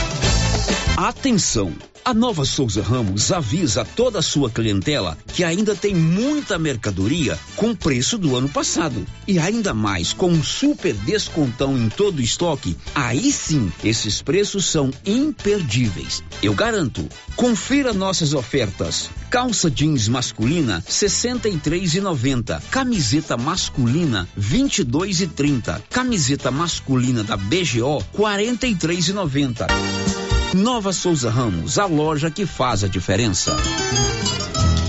Atenção! 1.01 1.73
A 2.05 2.13
Nova 2.13 2.45
Souza 2.45 2.83
Ramos 2.83 3.31
avisa 3.31 3.81
a 3.81 3.85
toda 3.85 4.19
a 4.19 4.21
sua 4.21 4.51
clientela 4.51 5.17
que 5.33 5.43
ainda 5.43 5.75
tem 5.75 5.95
muita 5.95 6.59
mercadoria 6.59 7.39
com 7.55 7.73
preço 7.73 8.19
do 8.19 8.35
ano 8.35 8.47
passado. 8.47 9.03
E 9.27 9.39
ainda 9.39 9.73
mais 9.73 10.13
com 10.13 10.29
um 10.29 10.43
super 10.43 10.93
descontão 10.93 11.75
em 11.75 11.89
todo 11.89 12.19
o 12.19 12.21
estoque, 12.21 12.77
aí 12.93 13.31
sim 13.31 13.71
esses 13.83 14.21
preços 14.21 14.65
são 14.65 14.91
imperdíveis. 15.03 16.23
Eu 16.41 16.53
garanto. 16.53 17.09
Confira 17.35 17.93
nossas 17.93 18.35
ofertas. 18.35 19.09
Calça 19.31 19.71
jeans 19.71 20.07
masculina 20.07 20.83
63,90. 20.87 22.61
Camiseta 22.69 23.35
masculina 23.37 24.29
22,30. 24.39 25.81
Camiseta 25.89 26.51
masculina 26.51 27.23
da 27.23 27.35
BGO 27.35 28.03
43,90. 28.15 30.30
Nova 30.53 30.91
Souza 30.91 31.29
Ramos, 31.29 31.79
a 31.79 31.85
loja 31.85 32.29
que 32.29 32.45
faz 32.45 32.83
a 32.83 32.87
diferença. 32.87 33.55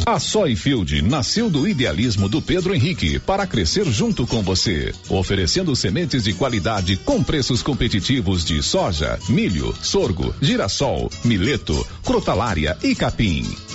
A 0.05 0.19
Soyfield 0.19 1.01
nasceu 1.03 1.49
do 1.49 1.69
idealismo 1.69 2.29
do 2.29 2.43
Pedro 2.43 2.75
Henrique 2.75 3.21
para 3.21 3.47
crescer 3.47 3.87
junto 3.87 4.27
com 4.27 4.43
você, 4.43 4.93
oferecendo 5.09 5.77
sementes 5.77 6.25
de 6.25 6.33
qualidade 6.33 6.97
com 6.97 7.23
preços 7.23 7.63
competitivos 7.63 8.45
de 8.45 8.61
soja, 8.61 9.17
milho, 9.29 9.73
sorgo, 9.81 10.35
girassol, 10.43 11.09
mileto, 11.25 11.87
crotalária 12.03 12.77
e 12.83 12.97
capim. 12.97 13.47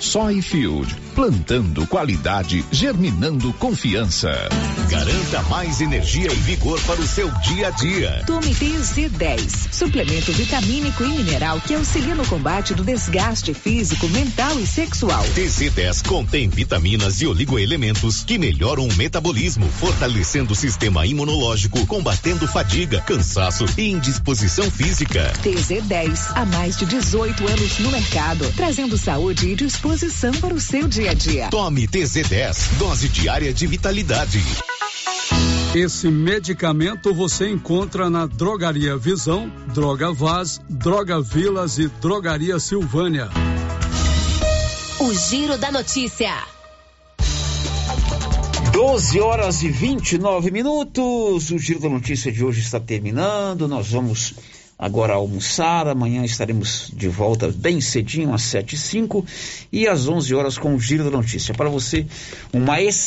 Soyfield, 0.00 0.94
plantando 1.14 1.86
qualidade, 1.86 2.64
germinando 2.70 3.52
confiança. 3.54 4.30
Garanta 4.90 5.42
mais 5.44 5.80
energia 5.80 6.30
e 6.30 6.36
vigor 6.36 6.80
para 6.82 7.00
o 7.00 7.06
seu 7.06 7.30
dia 7.40 7.68
a 7.68 7.70
dia. 7.70 8.22
Tome 8.26 8.54
TZ10, 8.54 9.72
suplemento 9.72 10.32
vitamínico 10.32 11.04
e 11.04 11.08
mineral 11.08 11.60
que 11.60 11.74
auxilia 11.74 12.14
no 12.14 12.26
combate 12.26 12.74
do 12.74 12.84
desgaste 12.84 13.54
físico, 13.54 14.08
mental 14.08 14.58
e 14.58 14.66
sexual. 14.66 15.24
TZ10 15.36 16.06
contém 16.06 16.48
vitaminas 16.48 17.22
e 17.22 17.26
oligoelementos 17.26 18.24
que 18.24 18.36
melhoram 18.36 18.86
o 18.86 18.94
metabolismo, 18.94 19.68
fortalecendo 19.68 20.52
o 20.52 20.56
sistema 20.56 21.06
imunológico, 21.06 21.86
combatendo 21.86 22.46
fadiga, 22.46 23.00
cansaço 23.00 23.64
e 23.78 23.90
indisposição 23.90 24.70
física. 24.70 25.32
TZ10, 25.42 26.32
há 26.34 26.44
mais 26.44 26.76
de 26.76 26.84
18 26.86 27.48
anos 27.48 27.78
no 27.78 27.90
mercado, 27.90 28.52
trazendo 28.54 28.98
saúde 28.98 29.48
e 29.48 29.54
disposição 29.54 29.83
para 30.40 30.54
o 30.54 30.60
seu 30.60 30.88
dia 30.88 31.10
a 31.10 31.14
dia. 31.14 31.50
Tome 31.50 31.86
TZ10, 31.86 32.78
dose 32.78 33.06
diária 33.06 33.52
de 33.52 33.66
vitalidade. 33.66 34.40
Esse 35.74 36.08
medicamento 36.08 37.12
você 37.12 37.50
encontra 37.50 38.08
na 38.08 38.24
Drogaria 38.24 38.96
Visão, 38.96 39.52
Droga 39.74 40.10
Vaz, 40.10 40.58
Droga 40.70 41.20
Vilas 41.20 41.78
e 41.78 41.88
Drogaria 41.88 42.58
Silvânia. 42.58 43.28
O 45.00 45.12
Giro 45.12 45.58
da 45.58 45.70
Notícia. 45.70 46.32
12 48.72 49.20
horas 49.20 49.62
e 49.62 49.68
29 49.68 50.50
minutos. 50.50 51.50
O 51.50 51.58
Giro 51.58 51.80
da 51.80 51.90
Notícia 51.90 52.32
de 52.32 52.42
hoje 52.42 52.60
está 52.60 52.80
terminando. 52.80 53.68
Nós 53.68 53.90
vamos 53.90 54.34
agora 54.84 55.14
almoçar. 55.14 55.88
Amanhã 55.88 56.22
estaremos 56.24 56.90
de 56.94 57.08
volta 57.08 57.50
bem 57.50 57.80
cedinho, 57.80 58.34
às 58.34 58.42
7 58.42 58.74
e 58.74 58.78
5 58.78 59.26
e 59.72 59.88
às 59.88 60.06
11 60.06 60.34
horas 60.34 60.58
com 60.58 60.74
o 60.74 60.78
Giro 60.78 61.04
da 61.04 61.10
Notícia. 61.10 61.54
Para 61.54 61.70
você, 61.70 62.04
uma 62.52 62.82
excelente 62.82 63.04